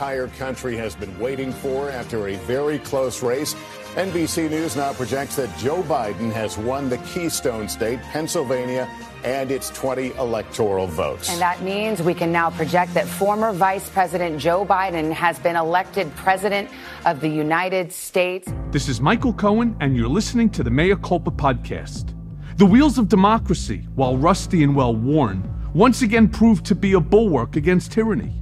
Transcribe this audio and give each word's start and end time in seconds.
moment 0.00 0.28
the 0.28 0.28
entire 0.28 0.28
country 0.38 0.76
has 0.76 0.94
been 0.94 1.18
waiting 1.18 1.52
for 1.52 1.90
after 1.90 2.28
a 2.28 2.36
very 2.46 2.78
close 2.78 3.22
race. 3.22 3.54
NBC 3.94 4.50
News 4.50 4.76
now 4.76 4.92
projects 4.92 5.36
that 5.36 5.56
Joe 5.58 5.82
Biden 5.82 6.32
has 6.32 6.56
won 6.56 6.88
the 6.88 6.98
Keystone 6.98 7.68
State, 7.68 8.00
Pennsylvania, 8.12 8.88
and 9.24 9.50
its 9.50 9.70
20 9.70 10.14
electoral 10.16 10.86
votes. 10.86 11.30
And 11.30 11.40
that 11.40 11.62
means 11.62 12.02
we 12.02 12.14
can 12.14 12.32
now 12.32 12.50
project 12.50 12.94
that 12.94 13.06
former 13.06 13.52
Vice 13.52 13.88
President 13.90 14.40
Joe 14.40 14.64
Biden 14.64 15.12
has 15.12 15.38
been 15.38 15.56
elected 15.56 16.12
President 16.16 16.68
of 17.04 17.20
the 17.20 17.28
United 17.28 17.92
States. 17.92 18.52
This 18.70 18.88
is 18.88 19.00
Michael 19.00 19.34
Cohen, 19.34 19.76
and 19.80 19.96
you're 19.96 20.08
listening 20.08 20.50
to 20.50 20.62
the 20.62 20.70
Mea 20.70 20.96
Culpa 20.96 21.30
podcast. 21.30 22.14
The 22.56 22.66
wheels 22.66 22.98
of 22.98 23.08
democracy, 23.08 23.86
while 23.94 24.16
rusty 24.16 24.62
and 24.62 24.74
well 24.74 24.96
worn, 24.96 25.48
once 25.74 26.02
again 26.02 26.28
proved 26.28 26.64
to 26.66 26.74
be 26.74 26.94
a 26.94 27.00
bulwark 27.00 27.56
against 27.56 27.92
tyranny. 27.92 28.41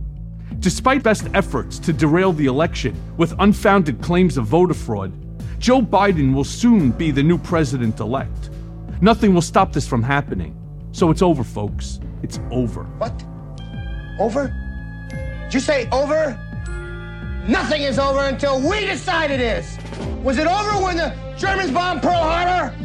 Despite 0.60 1.02
best 1.02 1.26
efforts 1.32 1.78
to 1.78 1.90
derail 1.90 2.34
the 2.34 2.44
election 2.44 2.94
with 3.16 3.34
unfounded 3.38 4.02
claims 4.02 4.36
of 4.36 4.44
voter 4.44 4.74
fraud, 4.74 5.10
Joe 5.58 5.80
Biden 5.80 6.34
will 6.34 6.44
soon 6.44 6.90
be 6.90 7.10
the 7.10 7.22
new 7.22 7.38
president 7.38 7.98
elect. 7.98 8.50
Nothing 9.00 9.32
will 9.32 9.40
stop 9.40 9.72
this 9.72 9.88
from 9.88 10.02
happening. 10.02 10.54
So 10.92 11.10
it's 11.10 11.22
over, 11.22 11.44
folks. 11.44 11.98
It's 12.22 12.38
over. 12.50 12.84
What? 12.98 13.24
Over? 14.18 14.54
Did 15.44 15.54
you 15.54 15.60
say 15.60 15.88
over? 15.92 16.38
Nothing 17.48 17.80
is 17.80 17.98
over 17.98 18.20
until 18.20 18.60
we 18.60 18.84
decide 18.84 19.30
it 19.30 19.40
is. 19.40 19.78
Was 20.22 20.36
it 20.36 20.46
over 20.46 20.84
when 20.84 20.98
the 20.98 21.16
Germans 21.38 21.70
bombed 21.70 22.02
Pearl 22.02 22.12
Harbor? 22.12 22.76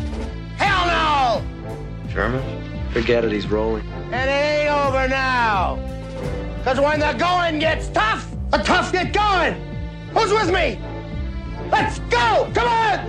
Hell 0.56 1.42
no! 1.44 2.10
Germans? 2.10 2.94
Forget 2.94 3.26
it, 3.26 3.34
he's 3.34 3.48
rolling. 3.48 3.86
And 4.14 4.30
it 4.30 4.34
ain't 4.34 4.72
over 4.72 5.10
now. 5.10 5.95
Because 6.66 6.80
when 6.80 7.00
the 7.00 7.14
going 7.14 7.60
gets 7.60 7.90
tough, 7.90 8.28
the 8.50 8.58
tough 8.58 8.92
get 8.92 9.14
going. 9.14 9.54
Who's 10.16 10.34
with 10.34 10.52
me? 10.52 10.80
Let's 11.70 12.00
go! 12.10 12.50
Come 12.56 12.68
on! 12.68 13.06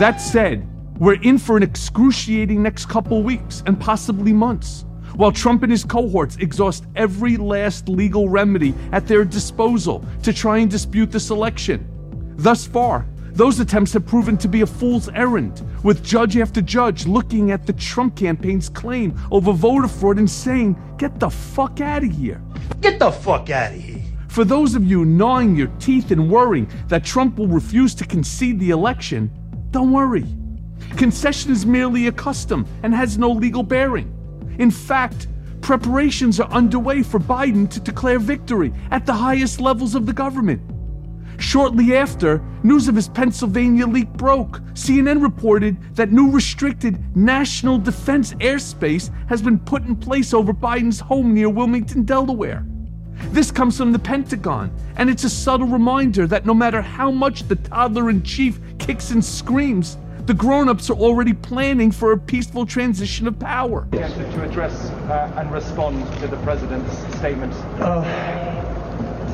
That 0.00 0.16
said, 0.20 0.68
we're 0.98 1.22
in 1.22 1.38
for 1.38 1.56
an 1.56 1.62
excruciating 1.62 2.60
next 2.60 2.86
couple 2.86 3.22
weeks 3.22 3.62
and 3.66 3.78
possibly 3.78 4.32
months, 4.32 4.84
while 5.14 5.30
Trump 5.30 5.62
and 5.62 5.70
his 5.70 5.84
cohorts 5.84 6.34
exhaust 6.38 6.86
every 6.96 7.36
last 7.36 7.88
legal 7.88 8.28
remedy 8.28 8.74
at 8.90 9.06
their 9.06 9.24
disposal 9.24 10.04
to 10.24 10.32
try 10.32 10.58
and 10.58 10.68
dispute 10.68 11.12
this 11.12 11.30
election. 11.30 11.88
Thus 12.34 12.66
far, 12.66 13.06
those 13.34 13.58
attempts 13.58 13.92
have 13.94 14.06
proven 14.06 14.36
to 14.38 14.48
be 14.48 14.60
a 14.60 14.66
fool's 14.66 15.08
errand, 15.08 15.60
with 15.82 16.04
judge 16.04 16.36
after 16.36 16.62
judge 16.62 17.06
looking 17.06 17.50
at 17.50 17.66
the 17.66 17.72
Trump 17.72 18.14
campaign's 18.16 18.68
claim 18.68 19.20
over 19.32 19.50
voter 19.52 19.88
fraud 19.88 20.18
and 20.18 20.30
saying, 20.30 20.76
Get 20.98 21.18
the 21.18 21.30
fuck 21.30 21.80
out 21.80 22.04
of 22.04 22.12
here. 22.12 22.40
Get 22.80 23.00
the 23.00 23.10
fuck 23.10 23.50
out 23.50 23.72
of 23.72 23.80
here. 23.80 24.02
For 24.28 24.44
those 24.44 24.76
of 24.76 24.84
you 24.84 25.04
gnawing 25.04 25.56
your 25.56 25.66
teeth 25.80 26.12
and 26.12 26.30
worrying 26.30 26.68
that 26.86 27.04
Trump 27.04 27.36
will 27.36 27.48
refuse 27.48 27.92
to 27.96 28.06
concede 28.06 28.60
the 28.60 28.70
election, 28.70 29.32
don't 29.72 29.90
worry. 29.90 30.26
Concession 30.96 31.50
is 31.50 31.66
merely 31.66 32.06
a 32.06 32.12
custom 32.12 32.66
and 32.84 32.94
has 32.94 33.18
no 33.18 33.30
legal 33.30 33.64
bearing. 33.64 34.12
In 34.60 34.70
fact, 34.70 35.26
preparations 35.60 36.38
are 36.38 36.50
underway 36.52 37.02
for 37.02 37.18
Biden 37.18 37.68
to 37.70 37.80
declare 37.80 38.20
victory 38.20 38.72
at 38.92 39.06
the 39.06 39.12
highest 39.12 39.60
levels 39.60 39.96
of 39.96 40.06
the 40.06 40.12
government. 40.12 40.60
Shortly 41.38 41.96
after, 41.96 42.42
news 42.62 42.88
of 42.88 42.94
his 42.94 43.08
Pennsylvania 43.08 43.86
leak 43.86 44.08
broke. 44.14 44.60
CNN 44.74 45.22
reported 45.22 45.76
that 45.96 46.12
new 46.12 46.30
restricted 46.30 47.16
national 47.16 47.78
defense 47.78 48.34
airspace 48.34 49.10
has 49.28 49.42
been 49.42 49.58
put 49.58 49.84
in 49.84 49.96
place 49.96 50.32
over 50.32 50.52
Biden's 50.52 51.00
home 51.00 51.34
near 51.34 51.48
Wilmington, 51.48 52.04
Delaware. 52.04 52.64
This 53.30 53.50
comes 53.50 53.78
from 53.78 53.92
the 53.92 53.98
Pentagon, 53.98 54.74
and 54.96 55.08
it's 55.08 55.24
a 55.24 55.30
subtle 55.30 55.66
reminder 55.66 56.26
that 56.26 56.46
no 56.46 56.54
matter 56.54 56.82
how 56.82 57.10
much 57.10 57.46
the 57.48 57.56
toddler 57.56 58.10
in 58.10 58.22
chief 58.22 58.60
kicks 58.78 59.10
and 59.10 59.24
screams, 59.24 59.96
the 60.26 60.34
grown 60.34 60.68
ups 60.68 60.88
are 60.88 60.96
already 60.96 61.34
planning 61.34 61.90
for 61.90 62.12
a 62.12 62.18
peaceful 62.18 62.64
transition 62.64 63.26
of 63.28 63.38
power. 63.38 63.86
To 63.92 64.42
address 64.42 64.90
uh, 64.90 65.34
and 65.36 65.52
respond 65.52 66.02
to 66.20 66.26
the 66.26 66.38
president's 66.38 66.96
statement. 67.18 67.52
Uh, 67.80 68.63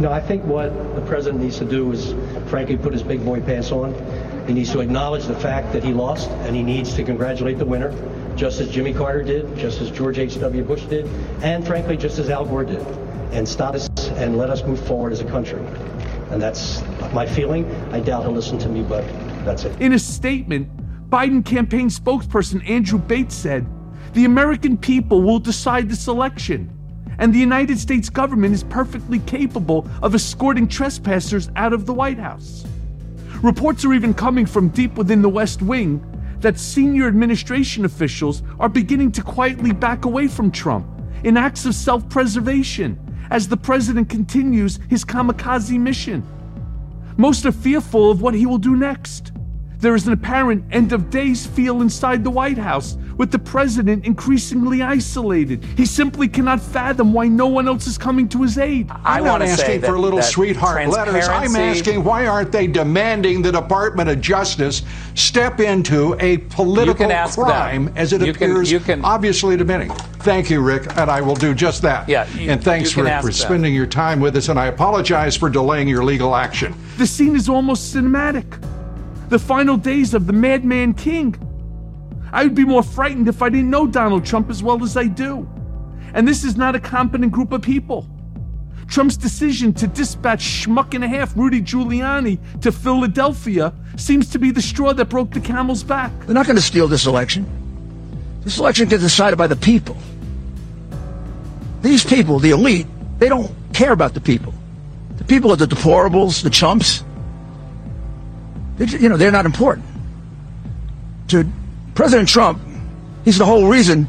know, 0.00 0.12
I 0.12 0.20
think 0.20 0.44
what 0.44 0.72
the 0.94 1.02
president 1.02 1.42
needs 1.42 1.58
to 1.58 1.64
do 1.64 1.92
is, 1.92 2.14
frankly, 2.48 2.76
put 2.76 2.92
his 2.92 3.02
big 3.02 3.24
boy 3.24 3.40
pants 3.40 3.72
on. 3.72 3.94
He 4.46 4.54
needs 4.54 4.72
to 4.72 4.80
acknowledge 4.80 5.26
the 5.26 5.38
fact 5.38 5.72
that 5.72 5.84
he 5.84 5.92
lost, 5.92 6.30
and 6.30 6.56
he 6.56 6.62
needs 6.62 6.94
to 6.94 7.04
congratulate 7.04 7.58
the 7.58 7.66
winner, 7.66 7.94
just 8.36 8.60
as 8.60 8.70
Jimmy 8.70 8.92
Carter 8.92 9.22
did, 9.22 9.56
just 9.56 9.80
as 9.80 9.90
George 9.90 10.18
H.W. 10.18 10.64
Bush 10.64 10.84
did, 10.84 11.06
and 11.42 11.66
frankly, 11.66 11.96
just 11.96 12.18
as 12.18 12.30
Al 12.30 12.44
Gore 12.44 12.64
did 12.64 12.84
and 13.32 13.48
stop 13.48 13.74
us 13.74 13.88
and 14.16 14.36
let 14.36 14.50
us 14.50 14.62
move 14.64 14.80
forward 14.86 15.12
as 15.12 15.20
a 15.20 15.24
country. 15.24 15.60
And 16.30 16.40
that's 16.40 16.82
my 17.12 17.26
feeling. 17.26 17.70
I 17.92 18.00
doubt 18.00 18.22
he'll 18.22 18.32
listen 18.32 18.58
to 18.58 18.68
me, 18.68 18.82
but 18.82 19.06
that's 19.44 19.64
it. 19.64 19.80
In 19.80 19.92
a 19.92 19.98
statement, 19.98 20.68
Biden 21.08 21.44
campaign 21.44 21.88
spokesperson 21.88 22.68
Andrew 22.68 22.98
Bates 22.98 23.34
said, 23.34 23.66
The 24.14 24.24
American 24.24 24.76
people 24.76 25.22
will 25.22 25.38
decide 25.38 25.88
this 25.88 26.08
election, 26.08 26.70
and 27.20 27.34
the 27.34 27.38
United 27.38 27.78
States 27.78 28.08
government 28.08 28.54
is 28.54 28.64
perfectly 28.64 29.18
capable 29.20 29.86
of 30.02 30.14
escorting 30.14 30.66
trespassers 30.66 31.50
out 31.54 31.74
of 31.74 31.84
the 31.84 31.92
White 31.92 32.18
House. 32.18 32.64
Reports 33.42 33.84
are 33.84 33.92
even 33.92 34.14
coming 34.14 34.46
from 34.46 34.70
deep 34.70 34.94
within 34.94 35.20
the 35.20 35.28
West 35.28 35.60
Wing 35.60 36.04
that 36.40 36.58
senior 36.58 37.06
administration 37.06 37.84
officials 37.84 38.42
are 38.58 38.70
beginning 38.70 39.12
to 39.12 39.22
quietly 39.22 39.70
back 39.72 40.06
away 40.06 40.28
from 40.28 40.50
Trump 40.50 40.86
in 41.22 41.36
acts 41.36 41.66
of 41.66 41.74
self 41.74 42.08
preservation 42.08 42.98
as 43.30 43.46
the 43.46 43.56
president 43.56 44.08
continues 44.08 44.78
his 44.88 45.04
kamikaze 45.04 45.78
mission. 45.78 46.26
Most 47.18 47.44
are 47.44 47.52
fearful 47.52 48.10
of 48.10 48.22
what 48.22 48.32
he 48.32 48.46
will 48.46 48.58
do 48.58 48.76
next. 48.76 49.32
There 49.76 49.94
is 49.94 50.06
an 50.06 50.14
apparent 50.14 50.64
end 50.72 50.92
of 50.92 51.10
days 51.10 51.46
feel 51.46 51.82
inside 51.82 52.24
the 52.24 52.30
White 52.30 52.58
House, 52.58 52.96
with 53.16 53.30
the 53.30 53.38
president 53.38 54.04
increasingly 54.04 54.82
isolated. 54.82 55.64
He 55.76 55.86
simply 55.86 56.28
cannot 56.28 56.60
fathom 56.60 57.12
why 57.12 57.28
no 57.28 57.46
one 57.46 57.68
else 57.68 57.86
is 57.86 57.98
coming 57.98 58.28
to 58.30 58.42
his 58.42 58.58
aid. 58.58 58.90
I'm 59.04 59.24
not 59.24 59.42
asking 59.42 59.82
for 59.82 59.94
a 59.94 60.00
little 60.00 60.22
sweetheart 60.22 60.88
letters. 60.88 61.28
I'm 61.28 61.54
asking 61.56 62.04
why 62.04 62.26
aren't 62.26 62.52
they 62.52 62.66
demanding 62.66 63.42
the 63.42 63.52
Department 63.52 64.08
of 64.08 64.20
Justice 64.20 64.82
step 65.14 65.60
into 65.60 66.16
a 66.20 66.38
political 66.38 67.08
crime 67.08 67.86
them. 67.86 67.96
as 67.96 68.12
it 68.12 68.22
you 68.22 68.30
appears 68.32 68.68
can, 68.68 68.78
you 68.78 68.84
can, 68.84 69.04
obviously 69.04 69.56
to 69.56 69.64
many? 69.64 69.88
Thank 70.20 70.50
you, 70.50 70.60
Rick, 70.60 70.96
and 70.98 71.10
I 71.10 71.20
will 71.20 71.34
do 71.34 71.54
just 71.54 71.80
that. 71.82 72.08
Yeah, 72.08 72.28
you, 72.34 72.50
and 72.50 72.62
thanks, 72.62 72.94
Rick, 72.96 73.20
for 73.20 73.26
them. 73.26 73.32
spending 73.32 73.74
your 73.74 73.86
time 73.86 74.20
with 74.20 74.36
us, 74.36 74.48
and 74.48 74.58
I 74.58 74.66
apologize 74.66 75.36
for 75.36 75.48
delaying 75.48 75.88
your 75.88 76.04
legal 76.04 76.36
action. 76.36 76.74
The 76.98 77.06
scene 77.06 77.34
is 77.34 77.48
almost 77.48 77.94
cinematic 77.94 78.60
the 79.30 79.38
final 79.38 79.76
days 79.76 80.12
of 80.12 80.26
the 80.26 80.32
Madman 80.32 80.92
King. 80.92 81.36
I 82.32 82.44
would 82.44 82.54
be 82.54 82.64
more 82.64 82.82
frightened 82.82 83.28
if 83.28 83.42
I 83.42 83.48
didn't 83.48 83.70
know 83.70 83.86
Donald 83.86 84.24
Trump 84.24 84.50
as 84.50 84.62
well 84.62 84.82
as 84.82 84.96
I 84.96 85.06
do. 85.06 85.48
And 86.14 86.26
this 86.26 86.44
is 86.44 86.56
not 86.56 86.74
a 86.74 86.80
competent 86.80 87.32
group 87.32 87.52
of 87.52 87.62
people. 87.62 88.08
Trump's 88.88 89.16
decision 89.16 89.72
to 89.74 89.86
dispatch 89.86 90.40
schmuck 90.40 90.94
and 90.94 91.04
a 91.04 91.08
half 91.08 91.36
Rudy 91.36 91.62
Giuliani 91.62 92.38
to 92.60 92.72
Philadelphia 92.72 93.72
seems 93.96 94.28
to 94.30 94.38
be 94.38 94.50
the 94.50 94.62
straw 94.62 94.92
that 94.92 95.04
broke 95.04 95.30
the 95.30 95.40
camel's 95.40 95.84
back. 95.84 96.10
They're 96.26 96.34
not 96.34 96.46
going 96.46 96.56
to 96.56 96.62
steal 96.62 96.88
this 96.88 97.06
election. 97.06 97.46
This 98.42 98.58
election 98.58 98.88
gets 98.88 99.02
decided 99.02 99.36
by 99.36 99.46
the 99.46 99.56
people. 99.56 99.96
These 101.82 102.04
people, 102.04 102.40
the 102.40 102.50
elite, 102.50 102.86
they 103.18 103.28
don't 103.28 103.50
care 103.72 103.92
about 103.92 104.14
the 104.14 104.20
people. 104.20 104.52
The 105.18 105.24
people 105.24 105.52
are 105.52 105.56
the 105.56 105.66
deplorables, 105.66 106.42
the 106.42 106.50
chumps. 106.50 107.04
They, 108.76 108.86
you 108.86 109.08
know, 109.08 109.16
they're 109.16 109.30
not 109.30 109.46
important. 109.46 109.86
To 111.28 111.46
President 112.00 112.30
Trump, 112.30 112.58
he's 113.26 113.36
the 113.36 113.44
whole 113.44 113.68
reason 113.68 114.08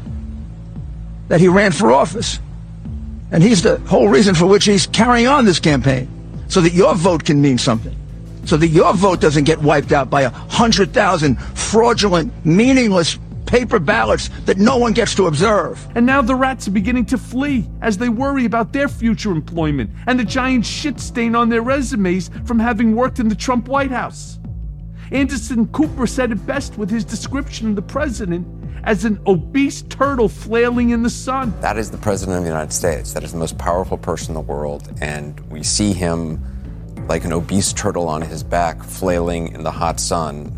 that 1.28 1.42
he 1.42 1.48
ran 1.48 1.72
for 1.72 1.92
office. 1.92 2.38
And 3.30 3.42
he's 3.42 3.60
the 3.60 3.80
whole 3.80 4.08
reason 4.08 4.34
for 4.34 4.46
which 4.46 4.64
he's 4.64 4.86
carrying 4.86 5.26
on 5.26 5.44
this 5.44 5.60
campaign. 5.60 6.08
So 6.48 6.62
that 6.62 6.72
your 6.72 6.94
vote 6.94 7.22
can 7.22 7.42
mean 7.42 7.58
something. 7.58 7.94
So 8.46 8.56
that 8.56 8.68
your 8.68 8.94
vote 8.94 9.20
doesn't 9.20 9.44
get 9.44 9.58
wiped 9.58 9.92
out 9.92 10.08
by 10.08 10.22
a 10.22 10.30
hundred 10.30 10.94
thousand 10.94 11.36
fraudulent, 11.36 12.32
meaningless 12.46 13.18
paper 13.44 13.78
ballots 13.78 14.30
that 14.46 14.56
no 14.56 14.78
one 14.78 14.94
gets 14.94 15.14
to 15.16 15.26
observe. 15.26 15.86
And 15.94 16.06
now 16.06 16.22
the 16.22 16.34
rats 16.34 16.66
are 16.68 16.70
beginning 16.70 17.04
to 17.06 17.18
flee 17.18 17.68
as 17.82 17.98
they 17.98 18.08
worry 18.08 18.46
about 18.46 18.72
their 18.72 18.88
future 18.88 19.32
employment 19.32 19.90
and 20.06 20.18
the 20.18 20.24
giant 20.24 20.64
shit 20.64 20.98
stain 20.98 21.36
on 21.36 21.50
their 21.50 21.60
resumes 21.60 22.30
from 22.46 22.58
having 22.58 22.96
worked 22.96 23.18
in 23.18 23.28
the 23.28 23.34
Trump 23.34 23.68
White 23.68 23.90
House. 23.90 24.38
Anderson 25.12 25.66
Cooper 25.68 26.06
said 26.06 26.32
it 26.32 26.46
best 26.46 26.78
with 26.78 26.88
his 26.90 27.04
description 27.04 27.68
of 27.68 27.76
the 27.76 27.82
president 27.82 28.46
as 28.84 29.04
an 29.04 29.20
obese 29.26 29.82
turtle 29.82 30.28
flailing 30.28 30.90
in 30.90 31.02
the 31.02 31.10
sun. 31.10 31.52
That 31.60 31.76
is 31.76 31.90
the 31.90 31.98
president 31.98 32.38
of 32.38 32.44
the 32.44 32.48
United 32.48 32.72
States. 32.72 33.12
That 33.12 33.22
is 33.22 33.32
the 33.32 33.38
most 33.38 33.58
powerful 33.58 33.98
person 33.98 34.30
in 34.30 34.34
the 34.34 34.40
world. 34.40 34.90
And 35.00 35.38
we 35.50 35.62
see 35.62 35.92
him 35.92 36.42
like 37.08 37.24
an 37.24 37.32
obese 37.32 37.72
turtle 37.72 38.08
on 38.08 38.22
his 38.22 38.42
back, 38.42 38.82
flailing 38.82 39.48
in 39.48 39.62
the 39.62 39.70
hot 39.70 40.00
sun, 40.00 40.50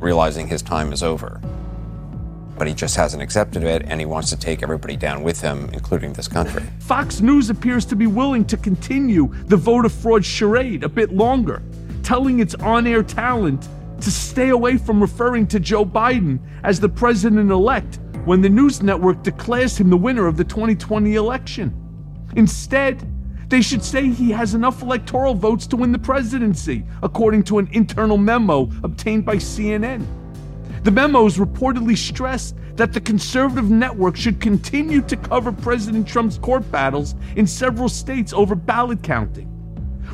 realizing 0.00 0.48
his 0.48 0.62
time 0.62 0.92
is 0.92 1.02
over. 1.02 1.40
but 2.60 2.68
he 2.68 2.74
just 2.74 2.94
hasn't 2.94 3.22
accepted 3.22 3.64
it, 3.64 3.82
and 3.86 4.00
he 4.00 4.04
wants 4.04 4.28
to 4.28 4.36
take 4.36 4.62
everybody 4.62 4.94
down 4.94 5.22
with 5.22 5.40
him, 5.40 5.70
including 5.72 6.12
this 6.12 6.28
country. 6.28 6.62
Fox 6.80 7.22
News 7.22 7.48
appears 7.48 7.86
to 7.86 7.96
be 7.96 8.06
willing 8.06 8.44
to 8.44 8.58
continue 8.58 9.32
the 9.46 9.56
voter 9.56 9.88
fraud 9.88 10.22
charade 10.22 10.84
a 10.84 10.88
bit 10.90 11.10
longer, 11.10 11.62
telling 12.02 12.38
its 12.40 12.54
on 12.56 12.86
air 12.86 13.02
talent 13.02 13.66
to 14.02 14.10
stay 14.10 14.50
away 14.50 14.76
from 14.76 15.00
referring 15.00 15.46
to 15.48 15.60
Joe 15.60 15.84
Biden 15.84 16.40
as 16.64 16.80
the 16.80 16.88
president 16.88 17.50
elect 17.50 17.98
when 18.24 18.40
the 18.40 18.48
news 18.48 18.82
network 18.82 19.22
declares 19.22 19.78
him 19.78 19.90
the 19.90 19.96
winner 19.96 20.26
of 20.26 20.36
the 20.36 20.44
2020 20.44 21.14
election. 21.14 21.74
Instead, 22.36 23.06
they 23.48 23.60
should 23.60 23.82
say 23.82 24.08
he 24.08 24.30
has 24.30 24.54
enough 24.54 24.82
electoral 24.82 25.34
votes 25.34 25.66
to 25.66 25.76
win 25.76 25.90
the 25.90 25.98
presidency, 25.98 26.84
according 27.02 27.42
to 27.44 27.58
an 27.58 27.68
internal 27.72 28.16
memo 28.16 28.70
obtained 28.84 29.24
by 29.24 29.36
CNN. 29.36 30.06
The 30.84 30.90
memos 30.90 31.36
reportedly 31.36 31.96
stressed 31.96 32.56
that 32.76 32.92
the 32.92 33.00
conservative 33.00 33.68
network 33.68 34.16
should 34.16 34.40
continue 34.40 35.02
to 35.02 35.16
cover 35.16 35.50
President 35.50 36.06
Trump's 36.06 36.38
court 36.38 36.70
battles 36.70 37.16
in 37.36 37.46
several 37.46 37.88
states 37.88 38.32
over 38.32 38.54
ballot 38.54 39.02
counting. 39.02 39.49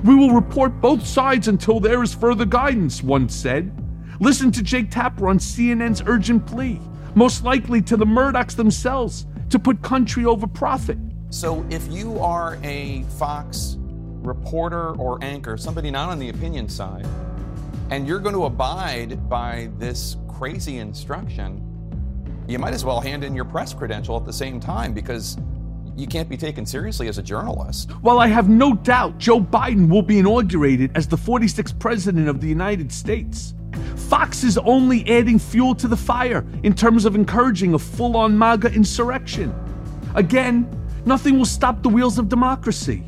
We 0.04 0.14
will 0.14 0.30
report 0.30 0.80
both 0.80 1.06
sides 1.06 1.48
until 1.48 1.80
there 1.80 2.02
is 2.02 2.14
further 2.14 2.44
guidance, 2.44 3.02
one 3.02 3.28
said. 3.28 3.72
Listen 4.20 4.52
to 4.52 4.62
Jake 4.62 4.90
Tapper 4.90 5.28
on 5.28 5.38
CNN's 5.38 6.02
urgent 6.06 6.46
plea, 6.46 6.80
most 7.14 7.44
likely 7.44 7.80
to 7.82 7.96
the 7.96 8.04
Murdochs 8.04 8.54
themselves, 8.54 9.26
to 9.50 9.58
put 9.58 9.82
country 9.82 10.24
over 10.24 10.46
profit. 10.46 10.98
So 11.30 11.64
if 11.70 11.86
you 11.90 12.18
are 12.18 12.58
a 12.62 13.02
Fox 13.18 13.76
reporter 13.78 14.90
or 14.96 15.22
anchor, 15.22 15.56
somebody 15.56 15.90
not 15.90 16.08
on 16.08 16.18
the 16.18 16.28
opinion 16.28 16.68
side, 16.68 17.06
and 17.90 18.06
you're 18.06 18.18
going 18.18 18.34
to 18.34 18.44
abide 18.44 19.28
by 19.28 19.70
this 19.78 20.16
crazy 20.28 20.78
instruction, 20.78 21.62
you 22.48 22.58
might 22.58 22.74
as 22.74 22.84
well 22.84 23.00
hand 23.00 23.24
in 23.24 23.34
your 23.34 23.44
press 23.44 23.72
credential 23.72 24.16
at 24.16 24.24
the 24.24 24.32
same 24.32 24.60
time 24.60 24.92
because 24.92 25.36
you 25.96 26.06
can't 26.06 26.28
be 26.28 26.36
taken 26.36 26.66
seriously 26.66 27.08
as 27.08 27.18
a 27.18 27.22
journalist. 27.22 27.90
While 28.02 28.18
I 28.18 28.26
have 28.26 28.48
no 28.48 28.74
doubt 28.74 29.18
Joe 29.18 29.40
Biden 29.40 29.88
will 29.88 30.02
be 30.02 30.18
inaugurated 30.18 30.90
as 30.94 31.08
the 31.08 31.16
46th 31.16 31.78
president 31.78 32.28
of 32.28 32.40
the 32.40 32.48
United 32.48 32.92
States, 32.92 33.54
Fox 34.08 34.44
is 34.44 34.58
only 34.58 35.08
adding 35.08 35.38
fuel 35.38 35.74
to 35.74 35.88
the 35.88 35.96
fire 35.96 36.44
in 36.62 36.74
terms 36.74 37.04
of 37.04 37.14
encouraging 37.14 37.74
a 37.74 37.78
full 37.78 38.16
on 38.16 38.36
MAGA 38.38 38.72
insurrection. 38.72 39.54
Again, 40.14 40.70
Nothing 41.06 41.38
will 41.38 41.44
stop 41.44 41.84
the 41.84 41.88
wheels 41.88 42.18
of 42.18 42.28
democracy. 42.28 43.04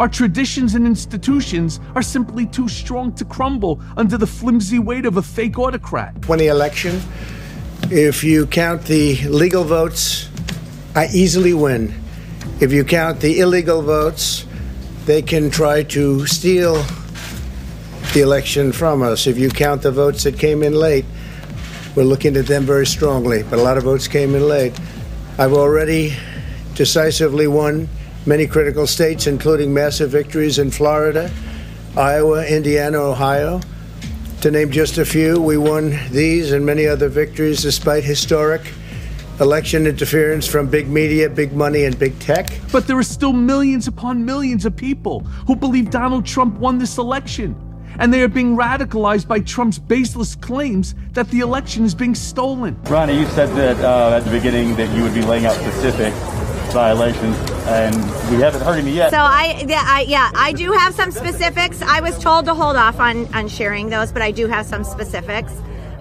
Our 0.00 0.08
traditions 0.08 0.74
and 0.74 0.84
institutions 0.84 1.78
are 1.94 2.02
simply 2.02 2.44
too 2.44 2.68
strong 2.68 3.14
to 3.14 3.24
crumble 3.24 3.80
under 3.96 4.18
the 4.18 4.26
flimsy 4.26 4.80
weight 4.80 5.06
of 5.06 5.16
a 5.16 5.22
fake 5.22 5.56
autocrat. 5.56 6.26
When 6.26 6.40
the 6.40 6.48
election, 6.48 7.00
if 7.84 8.24
you 8.24 8.48
count 8.48 8.82
the 8.82 9.16
legal 9.28 9.62
votes, 9.62 10.28
I 10.96 11.06
easily 11.12 11.54
win. 11.54 11.94
If 12.58 12.72
you 12.72 12.84
count 12.84 13.20
the 13.20 13.40
illegal 13.40 13.82
votes, 13.82 14.46
they 15.04 15.20
can 15.20 15.50
try 15.50 15.82
to 15.82 16.26
steal 16.26 16.82
the 18.14 18.22
election 18.22 18.72
from 18.72 19.02
us. 19.02 19.26
If 19.26 19.36
you 19.36 19.50
count 19.50 19.82
the 19.82 19.92
votes 19.92 20.24
that 20.24 20.38
came 20.38 20.62
in 20.62 20.72
late, 20.72 21.04
we're 21.94 22.04
looking 22.04 22.34
at 22.34 22.46
them 22.46 22.64
very 22.64 22.86
strongly, 22.86 23.42
but 23.42 23.58
a 23.58 23.62
lot 23.62 23.76
of 23.76 23.84
votes 23.84 24.08
came 24.08 24.34
in 24.34 24.48
late. 24.48 24.72
I've 25.36 25.52
already 25.52 26.16
decisively 26.74 27.46
won 27.46 27.90
many 28.24 28.46
critical 28.46 28.86
states, 28.86 29.26
including 29.26 29.74
massive 29.74 30.08
victories 30.08 30.58
in 30.58 30.70
Florida, 30.70 31.30
Iowa, 31.94 32.46
Indiana, 32.46 32.96
Ohio. 32.96 33.60
To 34.40 34.50
name 34.50 34.70
just 34.70 34.96
a 34.96 35.04
few, 35.04 35.42
we 35.42 35.58
won 35.58 35.98
these 36.10 36.52
and 36.52 36.64
many 36.64 36.86
other 36.86 37.10
victories 37.10 37.60
despite 37.60 38.02
historic 38.02 38.62
election 39.40 39.86
interference 39.86 40.46
from 40.46 40.68
big 40.68 40.88
media, 40.88 41.28
big 41.28 41.52
money, 41.52 41.84
and 41.84 41.98
big 41.98 42.18
tech. 42.18 42.48
But 42.72 42.86
there 42.86 42.96
are 42.98 43.02
still 43.02 43.32
millions 43.32 43.86
upon 43.86 44.24
millions 44.24 44.64
of 44.64 44.74
people 44.74 45.20
who 45.46 45.56
believe 45.56 45.90
Donald 45.90 46.24
Trump 46.24 46.58
won 46.58 46.78
this 46.78 46.98
election. 46.98 47.54
And 47.98 48.12
they 48.12 48.22
are 48.22 48.28
being 48.28 48.56
radicalized 48.56 49.26
by 49.26 49.40
Trump's 49.40 49.78
baseless 49.78 50.34
claims 50.34 50.94
that 51.12 51.30
the 51.30 51.40
election 51.40 51.84
is 51.84 51.94
being 51.94 52.14
stolen. 52.14 52.78
Ronnie, 52.84 53.18
you 53.18 53.26
said 53.28 53.48
that 53.56 53.82
uh, 53.82 54.16
at 54.16 54.24
the 54.24 54.30
beginning 54.30 54.76
that 54.76 54.94
you 54.94 55.02
would 55.02 55.14
be 55.14 55.22
laying 55.22 55.46
out 55.46 55.54
specific 55.54 56.12
violations, 56.72 57.36
and 57.68 57.96
we 58.30 58.36
haven't 58.42 58.60
heard 58.60 58.78
any 58.78 58.92
yet. 58.92 59.10
So 59.10 59.18
I, 59.18 59.64
yeah, 59.66 59.82
I, 59.86 60.04
yeah, 60.06 60.30
I 60.34 60.52
do 60.52 60.72
have 60.72 60.94
some 60.94 61.10
specifics. 61.10 61.80
I 61.80 62.00
was 62.00 62.18
told 62.18 62.44
to 62.46 62.54
hold 62.54 62.76
off 62.76 63.00
on 63.00 63.32
on 63.34 63.48
sharing 63.48 63.88
those, 63.88 64.12
but 64.12 64.20
I 64.20 64.30
do 64.30 64.46
have 64.46 64.66
some 64.66 64.84
specifics. 64.84 65.52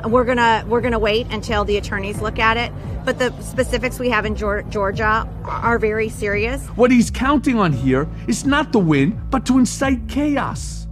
We're 0.06 0.26
gonna 0.26 0.66
we're 0.68 0.82
gonna 0.82 1.00
wait 1.00 1.28
until 1.32 1.64
the 1.64 1.78
attorneys 1.78 2.20
look 2.20 2.40
at 2.40 2.58
it. 2.58 2.74
But 3.06 3.20
the 3.20 3.32
specifics 3.40 4.00
we 4.00 4.10
have 4.10 4.26
in 4.26 4.36
Georgia 4.36 5.30
are 5.46 5.78
very 5.78 6.10
serious. 6.10 6.66
What 6.70 6.90
he's 6.90 7.12
counting 7.12 7.60
on 7.60 7.72
here 7.72 8.08
is 8.28 8.46
not 8.46 8.72
the 8.72 8.80
win, 8.80 9.22
but 9.30 9.46
to 9.46 9.60
incite 9.60 10.10
chaos. 10.10 10.88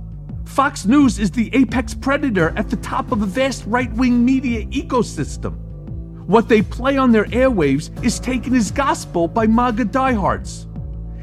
Fox 0.45 0.85
News 0.85 1.17
is 1.17 1.31
the 1.31 1.49
apex 1.55 1.95
predator 1.95 2.53
at 2.55 2.69
the 2.69 2.75
top 2.77 3.11
of 3.11 3.23
a 3.23 3.25
vast 3.25 3.65
right 3.65 3.91
wing 3.93 4.23
media 4.23 4.63
ecosystem. 4.67 5.57
What 6.27 6.47
they 6.47 6.61
play 6.61 6.97
on 6.97 7.11
their 7.11 7.25
airwaves 7.25 7.89
is 8.05 8.19
taken 8.19 8.53
as 8.53 8.69
gospel 8.69 9.27
by 9.27 9.47
MAGA 9.47 9.85
diehards. 9.85 10.67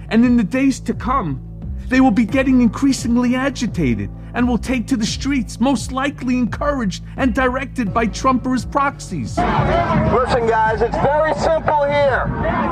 And 0.08 0.24
in 0.24 0.36
the 0.36 0.42
days 0.42 0.80
to 0.80 0.92
come, 0.92 1.40
they 1.86 2.00
will 2.00 2.10
be 2.10 2.24
getting 2.24 2.62
increasingly 2.62 3.36
agitated 3.36 4.10
and 4.34 4.48
will 4.48 4.58
take 4.58 4.86
to 4.88 4.96
the 4.96 5.06
streets, 5.06 5.60
most 5.60 5.92
likely 5.92 6.38
encouraged 6.38 7.04
and 7.16 7.34
directed 7.34 7.92
by 7.92 8.06
Trump 8.06 8.46
or 8.46 8.52
his 8.52 8.64
proxies. 8.64 9.36
Listen, 9.38 10.46
guys, 10.46 10.82
it's 10.82 10.96
very 10.96 11.34
simple 11.34 11.84
here. 11.84 12.24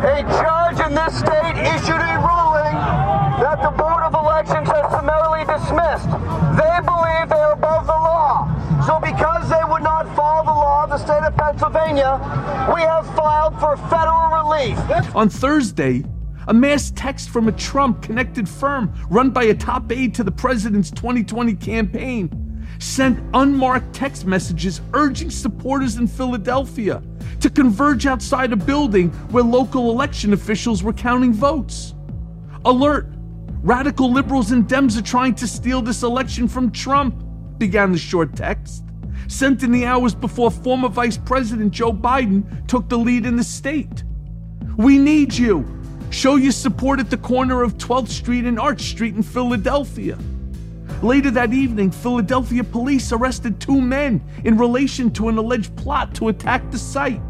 A 0.05 0.23
judge 0.23 0.87
in 0.87 0.95
this 0.95 1.19
state 1.19 1.57
issued 1.59 2.01
a 2.01 2.17
ruling 2.19 2.77
that 3.41 3.63
the 3.63 3.71
Board 3.71 4.03
of 4.03 4.15
Elections 4.15 4.69
has 4.69 4.91
summarily 4.91 5.45
dismissed. 5.47 6.11
They 6.59 6.79
believe 6.85 7.29
they 7.29 7.41
are 7.41 7.53
above 7.53 7.87
the 7.87 7.93
law. 7.93 8.49
So 8.87 8.99
because 9.01 9.49
they 9.49 9.63
would 9.69 9.83
not 9.83 10.05
follow 10.17 10.45
the 10.45 10.51
law 10.51 10.85
of 10.85 10.91
the 10.91 10.99
state 10.99 11.23
of 11.23 11.37
Pennsylvania, 11.37 12.19
we 12.75 12.83
have 12.83 13.07
filed 13.15 13.59
for 13.61 13.77
federal 13.89 14.29
relief. 14.45 14.79
On 15.15 15.29
Thursday, 15.29 16.05
a 16.49 16.55
mass 16.55 16.91
text 16.97 17.29
from 17.29 17.47
a 17.47 17.53
Trump 17.53 18.03
connected 18.03 18.49
firm 18.49 18.93
run 19.11 19.31
by 19.31 19.45
a 19.45 19.55
top 19.55 19.93
aide 19.93 20.15
to 20.15 20.25
the 20.25 20.33
president's 20.33 20.91
2020 20.91 21.55
campaign 21.55 22.65
sent 22.79 23.23
unmarked 23.35 23.93
text 23.95 24.25
messages 24.25 24.81
urging 24.95 25.31
supporters 25.31 25.97
in 25.97 26.07
Philadelphia 26.07 27.03
to 27.41 27.51
converge 27.51 28.07
outside 28.07 28.53
a 28.53 28.57
building 28.57 29.11
where 29.31 29.45
local 29.45 29.91
election 29.91 30.33
officials 30.33 30.83
were 30.83 30.93
counting 30.93 31.33
votes. 31.33 31.95
Alert! 32.65 33.09
Radical 33.63 34.11
liberals 34.11 34.51
and 34.51 34.67
Dems 34.67 34.97
are 34.99 35.03
trying 35.03 35.35
to 35.35 35.47
steal 35.47 35.83
this 35.83 36.03
election 36.03 36.49
from 36.49 36.71
Trump 36.71 37.25
began 37.59 37.93
the 37.93 37.99
short 37.99 38.35
text, 38.37 38.85
sent 39.27 39.63
in 39.63 39.73
the 39.73 39.85
hours 39.85 40.15
before 40.15 40.51
former 40.51 40.89
Vice 40.89 41.19
President 41.19 41.73
Joe 41.73 41.93
Biden 41.93 42.67
took 42.69 42.89
the 42.89 42.97
lead 42.97 43.27
in 43.27 43.37
the 43.37 43.45
state. 43.45 44.05
We 44.77 44.97
need 44.97 45.35
you. 45.35 45.78
Show 46.11 46.37
your 46.37 46.53
support 46.53 47.01
at 47.01 47.11
the 47.11 47.19
corner 47.19 47.63
of 47.63 47.77
12th 47.77 48.09
Street 48.09 48.45
and 48.47 48.59
Arch 48.59 48.81
Street 48.81 49.15
in 49.15 49.23
Philadelphia. 49.23 50.19
Later 51.03 51.31
that 51.31 51.53
evening, 51.53 51.91
Philadelphia 51.91 52.65
police 52.65 53.13
arrested 53.13 53.61
two 53.61 53.81
men 53.81 54.21
in 54.45 54.57
relation 54.57 55.11
to 55.13 55.29
an 55.29 55.39
alleged 55.39 55.77
plot 55.77 56.15
to 56.17 56.29
attack 56.29 56.69
the 56.71 56.79
site. 56.79 57.21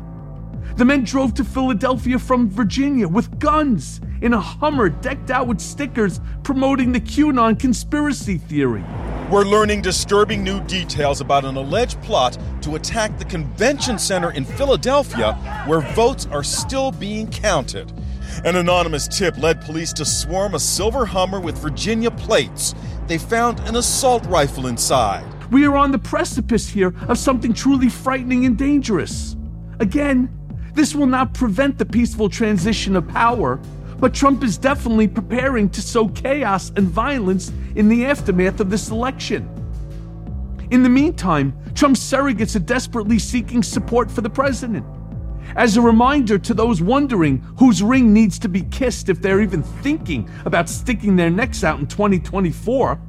The 0.77 0.85
men 0.85 1.03
drove 1.03 1.35
to 1.35 1.45
Philadelphia 1.45 2.21
from 2.21 2.49
Virginia 2.49 3.09
with 3.09 3.39
guns 3.41 4.01
in 4.23 4.33
a 4.33 4.41
Hummer 4.41 4.89
decked 4.89 5.31
out 5.31 5.49
with 5.49 5.61
stickers 5.61 6.21
promoting 6.45 6.93
the 6.93 7.01
QAnon 7.01 7.59
conspiracy 7.59 8.39
theory. 8.39 8.85
We're 9.29 9.45
learning 9.45 9.83
disturbing 9.83 10.43
new 10.43 10.61
details 10.63 11.21
about 11.21 11.45
an 11.45 11.57
alleged 11.57 12.01
plot 12.03 12.39
to 12.63 12.77
attack 12.77 13.19
the 13.19 13.25
convention 13.25 13.99
center 13.99 14.31
in 14.31 14.45
Philadelphia 14.45 15.35
where 15.67 15.81
votes 15.81 16.27
are 16.31 16.45
still 16.45 16.93
being 16.93 17.29
counted. 17.29 17.93
An 18.45 18.57
anonymous 18.57 19.09
tip 19.09 19.37
led 19.39 19.61
police 19.61 19.93
to 19.95 20.05
swarm 20.05 20.55
a 20.55 20.59
silver 20.59 21.05
Hummer 21.07 21.41
with 21.41 21.59
Virginia 21.59 22.11
plates. 22.11 22.75
They 23.07 23.19
found 23.19 23.61
an 23.61 23.77
assault 23.77 24.25
rifle 24.27 24.67
inside. 24.67 25.25
We 25.51 25.67
are 25.67 25.77
on 25.77 25.93
the 25.93 25.99
precipice 25.99 26.69
here 26.69 26.95
of 27.09 27.19
something 27.19 27.55
truly 27.55 27.89
frightening 27.89 28.45
and 28.45 28.57
dangerous. 28.57 29.37
Again, 29.81 30.29
this 30.75 30.95
will 30.95 31.07
not 31.07 31.35
prevent 31.35 31.79
the 31.79 31.87
peaceful 31.87 32.29
transition 32.29 32.97
of 32.97 33.09
power, 33.09 33.59
but 33.99 34.15
Trump 34.15 34.45
is 34.45 34.59
definitely 34.59 35.09
preparing 35.09 35.69
to 35.71 35.83
sow 35.83 36.09
chaos 36.09 36.71
and 36.77 36.87
violence 36.87 37.51
in 37.75 37.89
the 37.89 38.07
aftermath 38.07 38.61
of 38.61 38.71
this 38.71 38.91
election. 38.91 39.49
In 40.71 40.83
the 40.83 40.89
meantime, 40.89 41.59
Trump's 41.75 42.01
surrogates 42.01 42.55
are 42.55 42.61
desperately 42.61 43.19
seeking 43.19 43.63
support 43.63 44.11
for 44.11 44.21
the 44.21 44.31
president. 44.31 44.85
As 45.57 45.77
a 45.77 45.81
reminder 45.81 46.39
to 46.39 46.55
those 46.55 46.81
wondering 46.81 47.39
whose 47.59 47.83
ring 47.83 48.13
needs 48.13 48.39
to 48.41 48.49
be 48.49 48.63
kissed 48.63 49.09
if 49.09 49.21
they're 49.21 49.41
even 49.41 49.63
thinking 49.63 50.29
about 50.45 50.69
sticking 50.69 51.17
their 51.17 51.31
necks 51.31 51.65
out 51.65 51.81
in 51.81 51.87
2024. 51.87 53.01